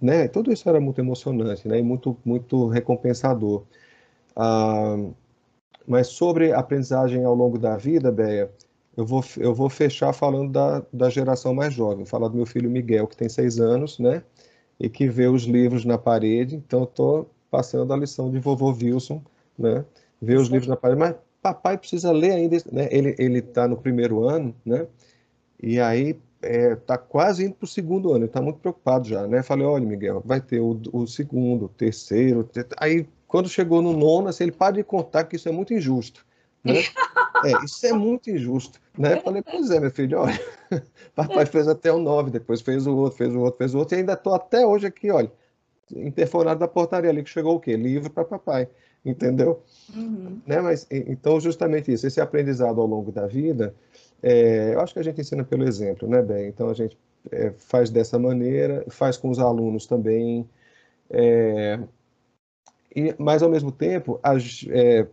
né? 0.00 0.28
Tudo 0.28 0.52
isso 0.52 0.68
era 0.68 0.80
muito 0.80 1.00
emocionante, 1.00 1.66
né? 1.68 1.78
E 1.78 1.82
muito, 1.82 2.16
muito 2.24 2.68
recompensador. 2.68 3.64
Ah, 4.36 4.96
mas 5.86 6.08
sobre 6.08 6.52
aprendizagem 6.52 7.24
ao 7.24 7.34
longo 7.34 7.58
da 7.58 7.76
vida, 7.76 8.10
Beia, 8.12 8.50
eu 8.96 9.04
vou, 9.06 9.22
eu 9.38 9.54
vou 9.54 9.68
fechar 9.70 10.12
falando 10.12 10.52
da, 10.52 10.82
da 10.92 11.10
geração 11.10 11.54
mais 11.54 11.72
jovem, 11.74 12.04
falar 12.06 12.28
do 12.28 12.36
meu 12.36 12.46
filho 12.46 12.70
Miguel, 12.70 13.06
que 13.06 13.16
tem 13.16 13.28
seis 13.28 13.60
anos, 13.60 13.98
né? 13.98 14.22
E 14.80 14.88
que 14.88 15.08
vê 15.08 15.26
os 15.28 15.44
livros 15.44 15.84
na 15.84 15.98
parede, 15.98 16.56
então 16.56 16.80
eu 16.80 16.84
estou 16.86 17.30
passando 17.50 17.92
a 17.92 17.96
lição 17.96 18.30
de 18.30 18.38
vovô 18.38 18.70
Wilson, 18.70 19.22
né? 19.58 19.84
Ver 20.20 20.38
os 20.38 20.48
livros 20.48 20.68
na 20.68 20.76
parede, 20.76 21.00
mas 21.00 21.14
papai 21.46 21.78
precisa 21.78 22.10
ler 22.10 22.32
ainda, 22.32 22.56
né? 22.72 22.88
Ele 22.90 23.14
ele 23.18 23.38
está 23.38 23.68
no 23.68 23.76
primeiro 23.76 24.24
ano, 24.24 24.54
né? 24.64 24.86
E 25.62 25.78
aí 25.78 26.18
está 26.42 26.94
é, 26.94 26.98
quase 26.98 27.44
indo 27.44 27.54
para 27.54 27.64
o 27.64 27.68
segundo 27.68 28.10
ano, 28.10 28.18
ele 28.18 28.26
está 28.26 28.42
muito 28.42 28.58
preocupado 28.58 29.08
já, 29.08 29.26
né? 29.28 29.42
Falei, 29.42 29.64
olha, 29.64 29.86
Miguel, 29.86 30.22
vai 30.24 30.40
ter 30.40 30.60
o, 30.60 30.80
o 30.92 31.06
segundo, 31.06 31.66
o 31.66 31.68
terceiro, 31.68 32.42
ter... 32.42 32.66
aí 32.78 33.06
quando 33.28 33.48
chegou 33.48 33.80
no 33.80 33.92
nono, 33.92 34.28
assim, 34.28 34.44
ele 34.44 34.52
para 34.52 34.74
de 34.74 34.84
contar 34.84 35.24
que 35.24 35.36
isso 35.36 35.48
é 35.48 35.52
muito 35.52 35.72
injusto, 35.72 36.26
né? 36.64 36.74
É, 37.44 37.52
isso 37.66 37.86
é 37.86 37.92
muito 37.92 38.30
injusto, 38.30 38.80
né? 38.96 39.20
Falei, 39.20 39.42
pois 39.42 39.70
é, 39.70 39.78
meu 39.78 39.90
filho, 39.90 40.20
olha, 40.20 40.40
papai 41.14 41.44
fez 41.44 41.68
até 41.68 41.92
o 41.92 41.98
nove, 41.98 42.30
depois 42.30 42.62
fez 42.62 42.86
o 42.86 42.96
outro, 42.96 43.18
fez 43.18 43.34
o 43.34 43.40
outro, 43.40 43.58
fez 43.58 43.74
o 43.74 43.78
outro, 43.78 43.94
e 43.94 43.98
ainda 43.98 44.14
estou 44.14 44.34
até 44.34 44.66
hoje 44.66 44.86
aqui, 44.86 45.10
olha, 45.10 45.30
interfonado 45.94 46.58
da 46.58 46.66
portaria 46.66 47.10
ali, 47.10 47.22
que 47.22 47.28
chegou 47.28 47.54
o 47.54 47.60
quê? 47.60 47.76
Livro 47.76 48.08
para 48.08 48.24
papai 48.24 48.68
entendeu? 49.10 49.62
Uhum. 49.94 50.40
Né? 50.46 50.60
Mas, 50.60 50.86
então, 50.90 51.40
justamente 51.40 51.92
isso, 51.92 52.06
esse 52.06 52.20
aprendizado 52.20 52.80
ao 52.80 52.86
longo 52.86 53.12
da 53.12 53.26
vida, 53.26 53.74
é, 54.22 54.74
eu 54.74 54.80
acho 54.80 54.92
que 54.92 55.00
a 55.00 55.04
gente 55.04 55.20
ensina 55.20 55.44
pelo 55.44 55.66
exemplo, 55.66 56.08
né, 56.08 56.22
bem? 56.22 56.48
Então, 56.48 56.68
a 56.68 56.74
gente 56.74 56.98
é, 57.30 57.52
faz 57.56 57.90
dessa 57.90 58.18
maneira, 58.18 58.84
faz 58.88 59.16
com 59.16 59.30
os 59.30 59.38
alunos 59.38 59.86
também, 59.86 60.48
é, 61.08 61.78
e, 62.94 63.14
mas, 63.18 63.42
ao 63.42 63.50
mesmo 63.50 63.70
tempo, 63.70 64.18
a, 64.22 64.34
é, 64.70 65.06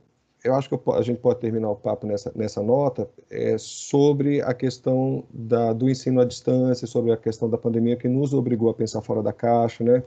eu 0.43 0.55
acho 0.55 0.67
que 0.67 0.75
eu, 0.75 0.93
a 0.93 1.01
gente 1.01 1.19
pode 1.19 1.39
terminar 1.39 1.69
o 1.69 1.75
papo 1.75 2.07
nessa, 2.07 2.31
nessa 2.35 2.61
nota 2.61 3.09
é, 3.29 3.57
sobre 3.57 4.41
a 4.41 4.53
questão 4.53 5.23
da, 5.29 5.73
do 5.73 5.89
ensino 5.89 6.19
à 6.21 6.25
distância, 6.25 6.87
sobre 6.87 7.11
a 7.11 7.17
questão 7.17 7.49
da 7.49 7.57
pandemia 7.57 7.95
que 7.95 8.07
nos 8.07 8.33
obrigou 8.33 8.69
a 8.69 8.73
pensar 8.73 9.01
fora 9.01 9.21
da 9.21 9.33
caixa, 9.33 9.83
né? 9.83 10.03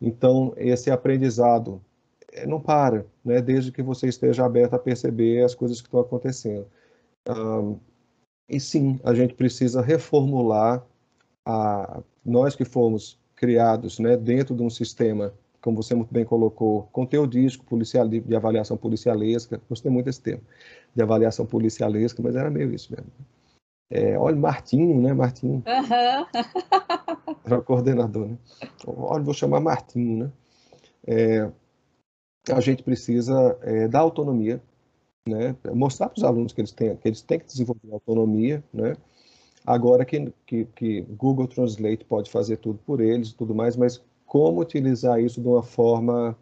Então, 0.00 0.52
esse 0.56 0.90
aprendizado 0.90 1.80
não 2.46 2.60
para, 2.60 3.06
né? 3.24 3.40
desde 3.40 3.70
que 3.70 3.82
você 3.82 4.08
esteja 4.08 4.44
aberto 4.44 4.74
a 4.74 4.78
perceber 4.78 5.44
as 5.44 5.54
coisas 5.54 5.80
que 5.80 5.86
estão 5.86 6.00
acontecendo. 6.00 6.66
Um, 7.28 7.78
e 8.48 8.60
sim, 8.60 8.98
a 9.04 9.14
gente 9.14 9.34
precisa 9.34 9.80
reformular 9.80 10.84
a, 11.46 12.02
nós 12.24 12.54
que 12.54 12.64
fomos 12.64 13.18
criados 13.36 13.98
né, 13.98 14.16
dentro 14.16 14.54
de 14.54 14.62
um 14.62 14.70
sistema, 14.70 15.32
como 15.60 15.82
você 15.82 15.94
muito 15.94 16.12
bem 16.12 16.24
colocou, 16.24 16.84
conteudístico, 16.92 17.64
policial, 17.64 18.06
de 18.08 18.36
avaliação 18.36 18.76
policialesca, 18.76 19.60
gostei 19.68 19.90
muito 19.90 20.06
desse 20.06 20.20
termo, 20.20 20.42
de 20.94 21.02
avaliação 21.02 21.46
policialesca, 21.46 22.22
mas 22.22 22.36
era 22.36 22.50
meio 22.50 22.72
isso 22.72 22.92
mesmo. 22.92 23.10
É, 23.90 24.18
olha, 24.18 24.36
Martinho, 24.36 25.00
né? 25.00 25.12
Martinho. 25.12 25.62
Uhum. 25.66 26.26
Era 27.44 27.58
o 27.58 27.62
coordenador, 27.62 28.28
né? 28.28 28.38
Olha, 28.86 29.22
vou 29.22 29.34
chamar 29.34 29.60
Martinho, 29.60 30.24
né? 30.24 30.32
É, 31.06 31.50
a 32.50 32.60
gente 32.60 32.82
precisa 32.82 33.58
é, 33.62 33.88
dar 33.88 34.00
autonomia, 34.00 34.60
né? 35.26 35.56
mostrar 35.72 36.08
para 36.08 36.18
os 36.18 36.24
alunos 36.24 36.52
que 36.52 36.60
eles 36.60 36.72
têm 36.72 36.96
que 36.96 37.08
eles 37.08 37.22
têm 37.22 37.38
que 37.38 37.46
desenvolver 37.46 37.92
autonomia, 37.92 38.62
né? 38.72 38.96
Agora 39.66 40.04
que, 40.04 40.30
que, 40.46 40.66
que 40.76 41.00
Google 41.02 41.48
Translate 41.48 42.04
pode 42.04 42.30
fazer 42.30 42.58
tudo 42.58 42.78
por 42.84 43.00
eles 43.00 43.30
e 43.30 43.34
tudo 43.34 43.54
mais, 43.54 43.76
mas 43.76 44.02
como 44.26 44.60
utilizar 44.60 45.18
isso 45.18 45.40
de 45.40 45.48
uma 45.48 45.62
forma 45.62 46.36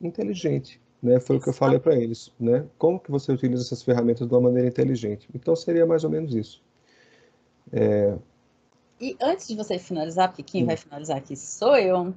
inteligente, 0.00 0.80
né? 1.02 1.18
Foi 1.18 1.36
o 1.36 1.40
que 1.40 1.48
eu 1.48 1.52
falei 1.52 1.80
para 1.80 1.96
eles, 1.96 2.32
né? 2.38 2.64
Como 2.78 3.00
que 3.00 3.10
você 3.10 3.32
utiliza 3.32 3.64
essas 3.64 3.82
ferramentas 3.82 4.28
de 4.28 4.32
uma 4.32 4.42
maneira 4.42 4.68
inteligente? 4.68 5.28
Então 5.34 5.56
seria 5.56 5.84
mais 5.84 6.04
ou 6.04 6.10
menos 6.10 6.34
isso. 6.34 6.62
É, 7.72 8.16
E 9.00 9.16
antes 9.20 9.46
de 9.46 9.54
você 9.54 9.78
finalizar, 9.78 10.28
porque 10.28 10.42
quem 10.42 10.64
vai 10.64 10.76
finalizar 10.76 11.18
aqui 11.18 11.36
sou 11.36 11.76
eu, 11.76 12.12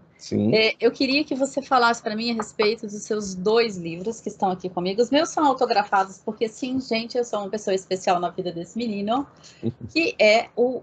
é, 0.52 0.76
eu 0.80 0.92
queria 0.92 1.24
que 1.24 1.36
você 1.36 1.62
falasse 1.62 2.02
para 2.02 2.16
mim 2.16 2.32
a 2.32 2.34
respeito 2.34 2.88
dos 2.88 3.04
seus 3.04 3.36
dois 3.36 3.78
livros 3.78 4.20
que 4.20 4.30
estão 4.30 4.50
aqui 4.50 4.68
comigo. 4.68 5.00
Os 5.00 5.12
meus 5.12 5.30
são 5.30 5.46
autografados, 5.46 6.20
porque 6.26 6.48
sim, 6.50 6.82
gente, 6.82 7.18
eu 7.18 7.24
sou 7.24 7.40
uma 7.40 7.50
pessoa 7.50 7.76
especial 7.76 8.20
na 8.20 8.30
vida 8.30 8.52
desse 8.52 8.78
menino, 8.78 9.28
que 9.94 10.16
é 10.20 10.50
o 10.56 10.82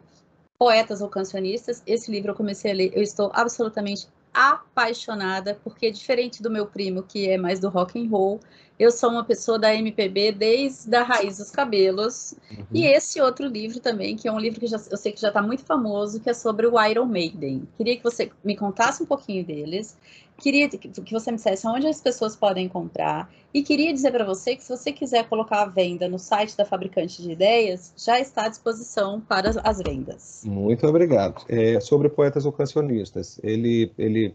Poetas 0.56 1.00
ou 1.00 1.08
Cancionistas. 1.08 1.82
Esse 1.84 2.10
livro 2.12 2.30
eu 2.30 2.34
comecei 2.36 2.70
a 2.70 2.74
ler, 2.74 2.92
eu 2.94 3.02
estou 3.02 3.32
absolutamente 3.34 4.06
apaixonada, 4.32 5.58
porque 5.64 5.90
diferente 5.90 6.40
do 6.40 6.50
meu 6.50 6.66
primo, 6.66 7.02
que 7.02 7.28
é 7.28 7.36
mais 7.36 7.58
do 7.58 7.68
rock 7.68 8.00
and 8.00 8.08
roll, 8.08 8.38
eu 8.78 8.90
sou 8.92 9.10
uma 9.10 9.24
pessoa 9.24 9.58
da 9.58 9.74
MPB 9.74 10.32
desde 10.32 10.94
a 10.94 11.02
raiz 11.02 11.38
dos 11.38 11.50
cabelos. 11.50 12.34
Uhum. 12.50 12.64
E 12.72 12.86
esse 12.86 13.20
outro 13.20 13.46
livro 13.46 13.80
também, 13.80 14.14
que 14.16 14.28
é 14.28 14.32
um 14.32 14.38
livro 14.38 14.60
que 14.60 14.66
já, 14.66 14.80
eu 14.90 14.96
sei 14.96 15.10
que 15.12 15.20
já 15.20 15.28
está 15.28 15.42
muito 15.42 15.64
famoso, 15.64 16.20
que 16.20 16.30
é 16.30 16.34
sobre 16.34 16.66
o 16.66 16.80
Iron 16.84 17.06
Maiden. 17.06 17.66
Queria 17.76 17.96
que 17.96 18.02
você 18.04 18.30
me 18.44 18.56
contasse 18.56 19.02
um 19.02 19.06
pouquinho 19.06 19.44
deles. 19.44 19.96
Queria 20.36 20.68
que 20.68 21.12
você 21.12 21.32
me 21.32 21.36
dissesse 21.36 21.66
onde 21.66 21.88
as 21.88 22.00
pessoas 22.00 22.36
podem 22.36 22.68
comprar. 22.68 23.28
E 23.52 23.62
queria 23.62 23.92
dizer 23.92 24.12
para 24.12 24.24
você 24.24 24.54
que 24.54 24.62
se 24.62 24.68
você 24.68 24.92
quiser 24.92 25.28
colocar 25.28 25.62
a 25.62 25.66
venda 25.66 26.06
no 26.06 26.18
site 26.18 26.56
da 26.56 26.64
Fabricante 26.64 27.20
de 27.20 27.32
Ideias, 27.32 27.92
já 27.96 28.20
está 28.20 28.44
à 28.44 28.48
disposição 28.48 29.20
para 29.20 29.50
as 29.64 29.78
vendas. 29.78 30.42
Muito 30.44 30.86
obrigado. 30.86 31.44
É, 31.48 31.80
sobre 31.80 32.08
Poetas 32.08 32.46
ou 32.46 32.52
Cancionistas, 32.52 33.40
ele, 33.42 33.90
ele 33.98 34.32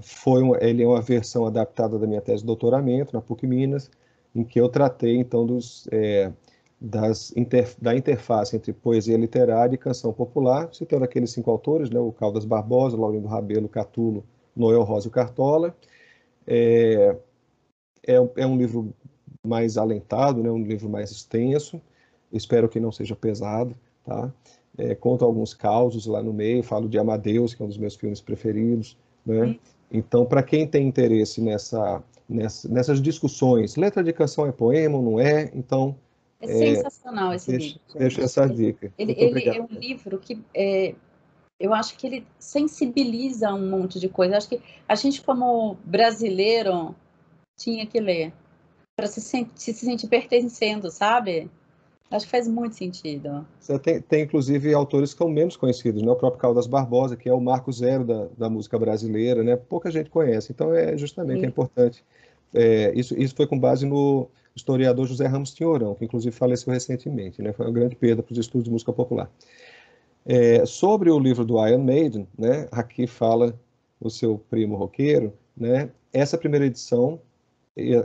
foi 0.00 0.42
um, 0.42 0.54
ele 0.56 0.82
é 0.82 0.86
uma 0.86 1.00
versão 1.00 1.46
adaptada 1.46 1.98
da 1.98 2.06
minha 2.06 2.20
tese 2.20 2.40
de 2.40 2.46
doutoramento 2.46 3.14
na 3.14 3.20
PUC 3.20 3.46
Minas, 3.46 3.90
em 4.34 4.44
que 4.44 4.60
eu 4.60 4.68
tratei 4.68 5.16
então 5.16 5.46
dos 5.46 5.88
é, 5.92 6.32
das 6.80 7.34
inter, 7.36 7.74
da 7.80 7.96
interface 7.96 8.54
entre 8.54 8.72
poesia 8.72 9.16
literária 9.16 9.74
e 9.74 9.78
canção 9.78 10.12
popular, 10.12 10.68
citando 10.72 11.04
aqueles 11.04 11.30
cinco 11.30 11.50
autores, 11.50 11.88
né, 11.88 11.98
o 11.98 12.12
Caldas 12.12 12.44
Barbosa, 12.44 12.96
Laurindo 12.96 13.26
Rabelo, 13.26 13.68
Catulo, 13.68 14.24
Noel 14.54 14.82
Rosa 14.82 15.08
e 15.08 15.10
Cartola. 15.10 15.74
É, 16.46 17.16
é, 18.06 18.14
é, 18.36 18.46
um 18.46 18.56
livro 18.56 18.92
mais 19.42 19.78
alentado, 19.78 20.42
né, 20.42 20.50
um 20.50 20.62
livro 20.62 20.88
mais 20.88 21.10
extenso, 21.10 21.80
espero 22.30 22.68
que 22.68 22.78
não 22.78 22.92
seja 22.92 23.16
pesado, 23.16 23.74
tá? 24.04 24.32
É, 24.76 24.94
conto 24.94 25.24
alguns 25.24 25.54
causos 25.54 26.04
lá 26.04 26.22
no 26.22 26.32
meio, 26.32 26.62
falo 26.62 26.88
de 26.88 26.98
Amadeus, 26.98 27.54
que 27.54 27.62
é 27.62 27.64
um 27.64 27.68
dos 27.68 27.78
meus 27.78 27.94
filmes 27.94 28.20
preferidos, 28.20 28.98
né? 29.24 29.58
Então, 29.94 30.26
para 30.26 30.42
quem 30.42 30.66
tem 30.66 30.88
interesse 30.88 31.40
nessa, 31.40 32.02
nessa, 32.28 32.68
nessas 32.68 33.00
discussões, 33.00 33.76
letra 33.76 34.02
de 34.02 34.12
canção 34.12 34.44
é 34.44 34.50
poema 34.50 34.96
ou 34.98 35.02
não 35.02 35.20
é? 35.20 35.52
Então. 35.54 35.96
É, 36.40 36.50
é 36.50 36.74
sensacional 36.74 37.32
esse 37.32 37.52
deixa, 37.52 37.66
livro. 37.66 37.98
Deixa 38.00 38.22
essa 38.22 38.46
dica. 38.48 38.92
Ele, 38.98 39.14
ele 39.16 39.48
é 39.48 39.62
um 39.62 39.68
livro 39.70 40.18
que 40.18 40.42
é, 40.52 40.96
eu 41.60 41.72
acho 41.72 41.96
que 41.96 42.08
ele 42.08 42.26
sensibiliza 42.40 43.54
um 43.54 43.70
monte 43.70 44.00
de 44.00 44.08
coisa. 44.08 44.36
Acho 44.36 44.48
que 44.48 44.60
a 44.88 44.96
gente, 44.96 45.22
como 45.22 45.76
brasileiro, 45.84 46.92
tinha 47.56 47.86
que 47.86 48.00
ler 48.00 48.32
para 48.96 49.06
se, 49.06 49.20
se 49.54 49.72
sentir 49.74 50.08
pertencendo, 50.08 50.90
sabe? 50.90 51.48
Acho 52.14 52.26
que 52.26 52.30
faz 52.30 52.46
muito 52.46 52.76
sentido. 52.76 53.44
Você 53.58 53.76
tem, 53.76 54.00
tem, 54.00 54.22
inclusive, 54.22 54.72
autores 54.72 55.12
que 55.12 55.18
são 55.18 55.28
menos 55.28 55.56
conhecidos, 55.56 56.00
né? 56.00 56.12
O 56.12 56.14
próprio 56.14 56.40
Caldas 56.40 56.68
Barbosa, 56.68 57.16
que 57.16 57.28
é 57.28 57.34
o 57.34 57.40
marco 57.40 57.72
zero 57.72 58.04
da, 58.04 58.28
da 58.38 58.48
música 58.48 58.78
brasileira, 58.78 59.42
né? 59.42 59.56
Pouca 59.56 59.90
gente 59.90 60.10
conhece. 60.10 60.52
Então, 60.52 60.72
é 60.72 60.96
justamente 60.96 61.44
é 61.44 61.48
importante. 61.48 62.04
É, 62.52 62.92
isso, 62.94 63.20
isso 63.20 63.34
foi 63.34 63.48
com 63.48 63.58
base 63.58 63.84
no 63.84 64.28
historiador 64.54 65.08
José 65.08 65.26
Ramos 65.26 65.52
Tinhorão, 65.52 65.96
que 65.96 66.04
inclusive 66.04 66.34
faleceu 66.34 66.72
recentemente, 66.72 67.42
né? 67.42 67.52
Foi 67.52 67.66
uma 67.66 67.72
grande 67.72 67.96
perda 67.96 68.22
para 68.22 68.32
os 68.32 68.38
estudos 68.38 68.64
de 68.64 68.70
música 68.70 68.92
popular. 68.92 69.28
É, 70.24 70.64
sobre 70.64 71.10
o 71.10 71.18
livro 71.18 71.44
do 71.44 71.66
Iron 71.66 71.82
Maiden, 71.82 72.28
né? 72.38 72.68
Aqui 72.70 73.08
fala 73.08 73.58
o 74.00 74.08
seu 74.08 74.38
primo 74.48 74.76
roqueiro, 74.76 75.32
né? 75.56 75.90
Essa 76.12 76.38
primeira 76.38 76.64
edição, 76.64 77.20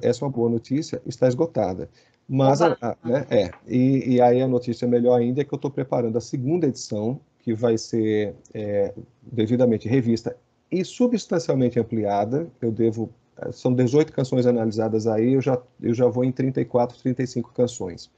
essa 0.01 0.25
é 0.25 0.25
uma 0.25 0.31
boa 0.31 0.49
notícia, 0.49 0.99
está 1.05 1.27
esgotada. 1.27 1.87
Mas, 2.29 2.61
a, 2.61 2.77
a, 2.79 2.95
né, 3.03 3.25
é, 3.31 3.51
e, 3.67 4.15
e, 4.15 4.21
aí 4.21 4.39
a 4.39 4.47
notícia 4.47 4.87
melhor 4.87 5.19
ainda 5.19 5.41
é 5.41 5.43
que 5.43 5.51
eu 5.51 5.55
estou 5.55 5.71
preparando 5.71 6.15
a 6.15 6.21
segunda 6.21 6.67
edição, 6.67 7.19
que 7.39 7.55
vai 7.55 7.75
ser 7.75 8.35
é, 8.53 8.93
devidamente 9.23 9.89
revista 9.89 10.37
e 10.71 10.85
substancialmente 10.85 11.79
ampliada. 11.79 12.47
Eu 12.61 12.71
devo, 12.71 13.09
são 13.51 13.73
18 13.73 14.13
canções 14.13 14.45
analisadas 14.45 15.07
aí, 15.07 15.33
eu 15.33 15.41
já, 15.41 15.59
eu 15.81 15.91
já 15.91 16.05
vou 16.05 16.23
em 16.23 16.31
34, 16.31 16.99
35 16.99 17.51
canções. 17.51 18.11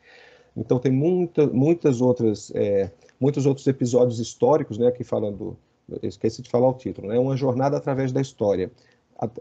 Então 0.57 0.77
tem 0.77 0.91
muita, 0.91 1.47
muitas 1.47 2.01
outras, 2.01 2.51
é, 2.53 2.91
muitos 3.17 3.45
outros 3.45 3.65
episódios 3.65 4.19
históricos, 4.19 4.77
né, 4.77 4.87
aqui 4.87 5.05
falando, 5.05 5.55
esqueci 6.03 6.41
de 6.41 6.49
falar 6.49 6.67
o 6.67 6.73
título, 6.73 7.07
né, 7.07 7.17
uma 7.17 7.37
jornada 7.37 7.77
através 7.77 8.11
da 8.11 8.19
história 8.19 8.69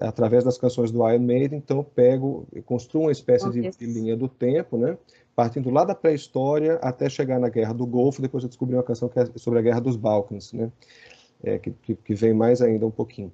através 0.00 0.44
das 0.44 0.58
canções 0.58 0.90
do 0.90 1.08
Iron 1.08 1.22
Maiden, 1.22 1.58
então 1.58 1.78
eu 1.78 1.84
pego 1.84 2.46
e 2.54 2.60
construo 2.60 3.04
uma 3.04 3.12
espécie 3.12 3.48
de, 3.50 3.70
de, 3.70 3.86
linha 3.86 4.14
do 4.14 4.28
tempo, 4.28 4.76
né? 4.76 4.98
Partindo 5.34 5.70
lá 5.70 5.84
da 5.84 5.94
pré-história 5.94 6.74
até 6.82 7.08
chegar 7.08 7.40
na 7.40 7.48
Guerra 7.48 7.72
do 7.72 7.86
Golfo, 7.86 8.20
depois 8.20 8.44
eu 8.44 8.48
descobri 8.48 8.76
uma 8.76 8.82
canção 8.82 9.08
que 9.08 9.18
é 9.18 9.26
sobre 9.36 9.58
a 9.58 9.62
Guerra 9.62 9.80
dos 9.80 9.96
Balcãs, 9.96 10.52
né? 10.52 10.70
É, 11.42 11.58
que, 11.58 11.70
que, 11.70 11.94
que, 11.94 12.14
vem 12.14 12.34
mais 12.34 12.60
ainda 12.60 12.86
um 12.86 12.90
pouquinho. 12.90 13.32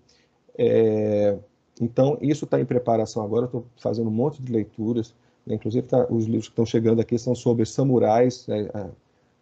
É, 0.57 1.37
então, 1.81 2.17
isso 2.21 2.45
está 2.45 2.61
em 2.61 2.65
preparação 2.65 3.25
agora, 3.25 3.47
estou 3.47 3.67
fazendo 3.77 4.07
um 4.07 4.13
monte 4.13 4.41
de 4.41 4.53
leituras, 4.53 5.13
né? 5.45 5.57
inclusive 5.57 5.85
tá, 5.85 6.07
os 6.09 6.27
livros 6.27 6.47
que 6.47 6.53
estão 6.53 6.65
chegando 6.65 7.01
aqui 7.01 7.19
são 7.19 7.35
sobre 7.35 7.67
samurais, 7.67 8.47
né? 8.47 8.71
a, 8.73 8.89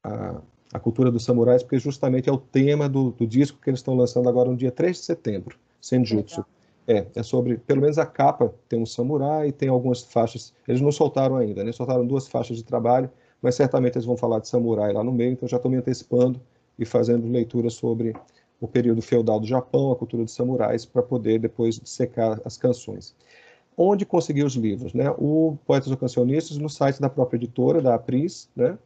a, 0.03 0.41
a, 0.73 0.81
cultura 0.81 1.11
dos 1.11 1.23
samurais, 1.23 1.63
porque 1.63 1.79
justamente 1.79 2.31
é 2.31 2.33
o 2.33 2.39
tema 2.39 2.89
do, 2.89 3.11
do 3.11 3.27
disco 3.27 3.59
que 3.61 3.69
eles 3.69 3.81
estão 3.81 3.95
lançando 3.95 4.27
agora 4.27 4.51
no 4.51 4.57
dia 4.57 4.73
3 4.73 4.97
de 4.97 5.05
setembro, 5.05 5.59
Senjutsu. 5.79 6.41
Legal. 6.41 6.54
É, 6.87 7.07
é 7.15 7.23
sobre, 7.23 7.57
pelo 7.57 7.81
menos 7.81 7.99
a 7.99 8.05
capa 8.05 8.53
tem 8.69 8.81
um 8.81 8.85
samurai, 8.87 9.51
tem 9.51 9.69
algumas 9.69 10.03
faixas, 10.03 10.53
eles 10.69 10.81
não 10.81 10.93
soltaram 10.93 11.37
ainda, 11.37 11.65
né? 11.65 11.73
Soltaram 11.73 12.07
duas 12.07 12.29
faixas 12.29 12.59
de 12.59 12.65
trabalho, 12.65 13.11
mas 13.41 13.55
certamente 13.55 13.97
eles 13.97 14.05
vão 14.05 14.17
falar 14.17 14.41
de 14.41 14.49
samurai 14.49 14.93
lá 14.93 15.03
no 15.03 15.13
meio, 15.13 15.33
então 15.33 15.49
já 15.49 15.57
estou 15.57 15.71
me 15.71 15.79
antecipando 15.79 16.41
e 16.79 16.85
fazendo 16.85 17.27
leitura 17.31 17.71
sobre 17.71 18.15
o 18.61 18.69
período 18.69 19.03
feudal 19.03 19.41
do 19.41 19.47
Japão, 19.47 19.93
a 19.93 19.97
cultura 19.97 20.25
dos 20.25 20.35
samurais, 20.35 20.85
para 20.85 21.03
poder 21.03 21.39
depois 21.39 21.81
secar 21.85 22.41
as 22.45 22.57
canções. 22.57 23.15
Onde 23.77 24.07
conseguir 24.07 24.45
os 24.45 24.55
livros? 24.55 24.95
Né? 24.95 25.11
O 25.19 25.59
Poetas 25.67 25.91
ou 25.91 25.97
Cancionistas 25.97 26.57
no 26.59 26.69
site 26.69 27.01
da 27.01 27.11
própria 27.11 27.37
editora, 27.37 27.83
da 27.83 27.95
Apris, 27.95 28.49
né? 28.55 28.79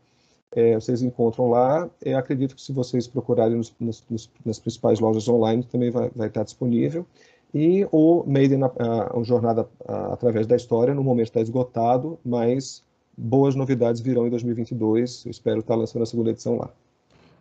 É, 0.51 0.75
vocês 0.75 1.03
encontram 1.03 1.51
lá. 1.51 1.91
Eu 2.01 2.17
acredito 2.17 2.55
que 2.55 2.63
se 2.63 2.73
vocês 2.73 3.07
procurarem 3.07 3.57
nos, 3.57 3.75
nos, 3.79 4.31
nas 4.45 4.59
principais 4.59 4.99
lojas 4.99 5.29
online 5.29 5.63
também 5.63 5.91
vai, 5.91 6.11
vai 6.15 6.29
estar 6.29 6.43
disponível. 6.43 7.07
E 7.55 7.87
o 7.91 8.25
Made 8.27 8.55
in 8.55 8.63
a, 8.63 9.23
Jornada 9.23 9.69
a, 9.87 10.13
através 10.13 10.47
da 10.47 10.57
História, 10.57 10.95
no 10.95 11.03
momento 11.03 11.29
está 11.29 11.41
esgotado, 11.41 12.19
mas 12.25 12.85
boas 13.17 13.55
novidades 13.55 14.01
virão 14.01 14.27
em 14.27 14.31
2022. 14.31 15.25
Eu 15.25 15.31
espero 15.31 15.61
estar 15.61 15.75
lançando 15.75 16.03
a 16.03 16.07
segunda 16.07 16.31
edição 16.31 16.57
lá. 16.57 16.71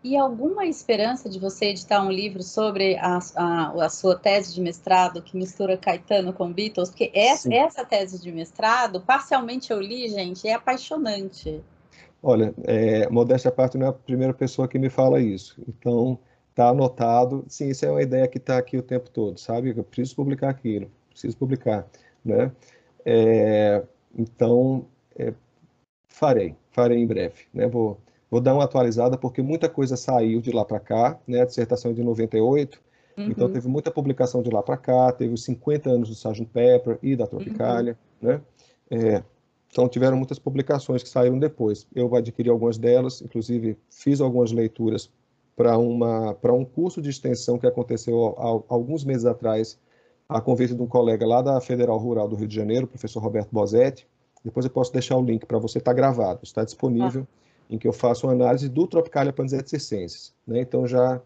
E 0.03 0.15
alguma 0.15 0.65
esperança 0.65 1.27
de 1.27 1.39
você 1.39 1.65
editar 1.65 2.01
um 2.01 2.11
livro 2.11 2.41
sobre 2.41 2.95
a, 2.97 3.19
a, 3.35 3.85
a 3.85 3.89
sua 3.89 4.15
tese 4.15 4.53
de 4.53 4.61
mestrado 4.61 5.21
que 5.21 5.35
mistura 5.35 5.75
Caetano 5.75 6.31
com 6.31 6.51
Beatles? 6.51 6.89
Porque 6.89 7.11
essa, 7.13 7.53
essa, 7.53 7.83
tese 7.83 8.21
de 8.21 8.31
mestrado, 8.31 9.01
parcialmente 9.01 9.71
eu 9.71 9.81
li, 9.81 10.07
gente, 10.07 10.47
é 10.47 10.53
apaixonante. 10.53 11.61
Olha, 12.21 12.53
é, 12.63 13.09
modéstia 13.09 13.49
à 13.49 13.51
parte, 13.51 13.77
não 13.77 13.87
é 13.87 13.89
a 13.89 13.93
primeira 13.93 14.33
pessoa 14.33 14.67
que 14.67 14.79
me 14.79 14.89
fala 14.89 15.19
isso. 15.19 15.59
Então, 15.67 16.17
está 16.57 16.69
anotado. 16.69 17.45
Sim, 17.47 17.69
isso 17.69 17.85
é 17.85 17.91
uma 17.91 18.01
ideia 18.01 18.27
que 18.27 18.39
está 18.39 18.57
aqui 18.57 18.77
o 18.77 18.81
tempo 18.81 19.11
todo, 19.11 19.39
sabe? 19.39 19.73
Eu 19.77 19.83
preciso 19.83 20.15
publicar 20.15 20.49
aquilo, 20.49 20.89
preciso 21.11 21.37
publicar, 21.37 21.87
né? 22.25 22.51
É, 23.05 23.83
então, 24.17 24.87
é, 25.15 25.33
farei, 26.09 26.55
farei 26.71 26.97
em 26.97 27.05
breve, 27.05 27.45
né? 27.53 27.67
Vou, 27.67 27.99
vou 28.29 28.41
dar 28.41 28.55
uma 28.55 28.63
atualizada 28.63 29.17
porque 29.17 29.41
muita 29.41 29.69
coisa 29.69 29.95
saiu 29.95 30.41
de 30.41 30.51
lá 30.51 30.65
para 30.65 30.79
cá, 30.79 31.19
né? 31.27 31.41
A 31.41 31.45
dissertação 31.45 31.91
é 31.91 31.93
de 31.93 32.03
98, 32.03 32.81
então 33.13 33.23
uhum. 33.23 33.31
então 33.31 33.51
teve 33.51 33.67
muita 33.67 33.91
publicação 33.91 34.41
de 34.41 34.49
lá 34.49 34.63
para 34.63 34.77
cá, 34.77 35.11
teve 35.11 35.35
os 35.35 35.43
50 35.43 35.89
anos 35.89 36.09
do 36.09 36.15
Sgt. 36.15 36.45
Pepper 36.51 36.97
e 37.03 37.15
da 37.15 37.27
Tropicália, 37.27 37.95
uhum. 38.19 38.29
né? 38.29 38.41
É, 38.89 39.23
então 39.69 39.87
tiveram 39.87 40.17
muitas 40.17 40.39
publicações 40.39 41.03
que 41.03 41.09
saíram 41.09 41.37
depois. 41.37 41.85
Eu 41.93 42.15
adquiri 42.15 42.49
algumas 42.49 42.79
delas, 42.79 43.21
inclusive 43.21 43.77
fiz 43.91 44.21
algumas 44.21 44.51
leituras 44.51 45.11
para 45.57 46.53
um 46.53 46.63
curso 46.63 47.01
de 47.01 47.09
extensão 47.09 47.57
que 47.57 47.65
aconteceu 47.65 48.35
há, 48.37 48.73
alguns 48.73 49.03
meses 49.03 49.25
atrás, 49.25 49.79
a 50.29 50.39
convite 50.39 50.75
de 50.75 50.81
um 50.81 50.85
colega 50.85 51.25
lá 51.25 51.41
da 51.41 51.59
Federal 51.59 51.97
Rural 51.97 52.27
do 52.27 52.35
Rio 52.35 52.47
de 52.47 52.55
Janeiro, 52.55 52.85
o 52.85 52.87
professor 52.87 53.19
Roberto 53.19 53.49
Bosetti. 53.51 54.07
Depois 54.45 54.65
eu 54.65 54.71
posso 54.71 54.93
deixar 54.93 55.17
o 55.17 55.25
link 55.25 55.47
para 55.47 55.57
você, 55.57 55.79
está 55.79 55.91
gravado, 55.91 56.41
está 56.43 56.63
disponível, 56.63 57.25
ah. 57.27 57.73
em 57.73 57.77
que 57.79 57.87
eu 57.87 57.91
faço 57.91 58.27
uma 58.27 58.33
análise 58.33 58.69
do 58.69 58.85
Tropicalia 58.85 59.33
panzetticensis. 59.33 60.31
Né? 60.45 60.61
Então 60.61 60.85
já 60.85 61.19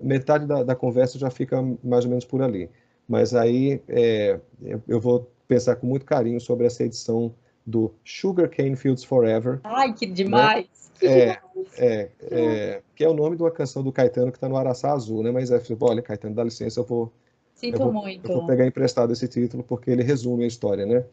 metade 0.00 0.46
da, 0.46 0.62
da, 0.62 0.74
conversa 0.74 1.18
já 1.18 1.30
fica 1.30 1.62
mais 1.84 2.04
ou 2.04 2.08
menos 2.10 2.24
por 2.24 2.40
ali. 2.40 2.70
Mas 3.06 3.34
aí 3.34 3.82
é, 3.86 4.40
eu 4.88 4.98
vou 4.98 5.30
pensar 5.46 5.76
com 5.76 5.86
muito 5.86 6.06
carinho 6.06 6.40
sobre 6.40 6.66
essa 6.66 6.82
edição 6.82 7.34
do 7.66 7.92
Sugar 8.04 8.48
Cane 8.48 8.76
Fields 8.76 9.02
Forever. 9.02 9.60
Ai, 9.64 9.92
que 9.92 10.06
demais! 10.06 10.66
Né? 11.02 11.08
É, 11.08 11.38
é, 11.76 12.10
é, 12.30 12.82
que 12.94 13.04
é 13.04 13.08
o 13.08 13.12
nome 13.12 13.36
de 13.36 13.42
uma 13.42 13.50
canção 13.50 13.82
do 13.82 13.92
Caetano 13.92 14.30
que 14.30 14.38
está 14.38 14.48
no 14.48 14.56
Araçá 14.56 14.92
Azul, 14.92 15.22
né? 15.22 15.30
Mas 15.30 15.50
é, 15.50 15.60
olha, 15.80 16.00
Caetano, 16.00 16.34
dá 16.34 16.44
licença, 16.44 16.80
eu 16.80 16.84
vou, 16.84 17.12
Sinto 17.54 17.74
eu 17.74 17.92
vou, 17.92 17.92
muito. 17.92 18.30
Eu 18.30 18.38
vou 18.38 18.46
pegar 18.46 18.66
emprestado 18.66 19.12
esse 19.12 19.28
título 19.28 19.62
porque 19.62 19.90
ele 19.90 20.02
resume 20.02 20.44
a 20.44 20.46
história, 20.46 20.86
né? 20.86 21.04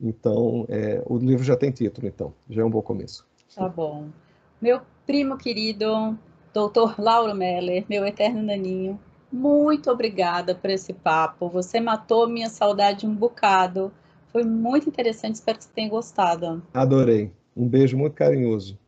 Então, 0.00 0.64
é, 0.68 1.02
o 1.06 1.18
livro 1.18 1.44
já 1.44 1.56
tem 1.56 1.70
título, 1.70 2.08
então, 2.08 2.32
já 2.48 2.62
é 2.62 2.64
um 2.64 2.70
bom 2.70 2.80
começo. 2.80 3.26
Tá 3.54 3.68
bom. 3.68 4.08
Meu 4.60 4.80
primo 5.06 5.36
querido, 5.36 6.18
doutor 6.54 6.94
Lauro 6.98 7.34
Meller, 7.34 7.84
meu 7.88 8.06
eterno 8.06 8.42
naninho, 8.42 8.98
muito 9.32 9.90
obrigada 9.90 10.54
por 10.54 10.70
esse 10.70 10.92
papo. 10.92 11.48
Você 11.48 11.80
matou 11.80 12.28
minha 12.28 12.48
saudade 12.48 13.06
um 13.06 13.14
bocado. 13.14 13.92
Foi 14.32 14.44
muito 14.44 14.88
interessante, 14.88 15.36
espero 15.36 15.58
que 15.58 15.64
você 15.64 15.70
tenha 15.74 15.88
gostado. 15.88 16.62
Adorei. 16.72 17.32
Um 17.56 17.68
beijo 17.68 17.96
muito 17.96 18.14
carinhoso. 18.14 18.78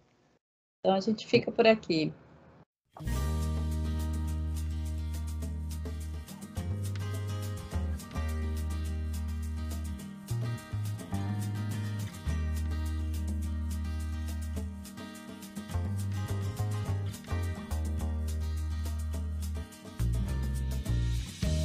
Então 0.81 0.97
a 0.97 1.01
gente 1.01 1.27
fica 1.27 1.51
por 1.51 1.67
aqui. 1.67 2.13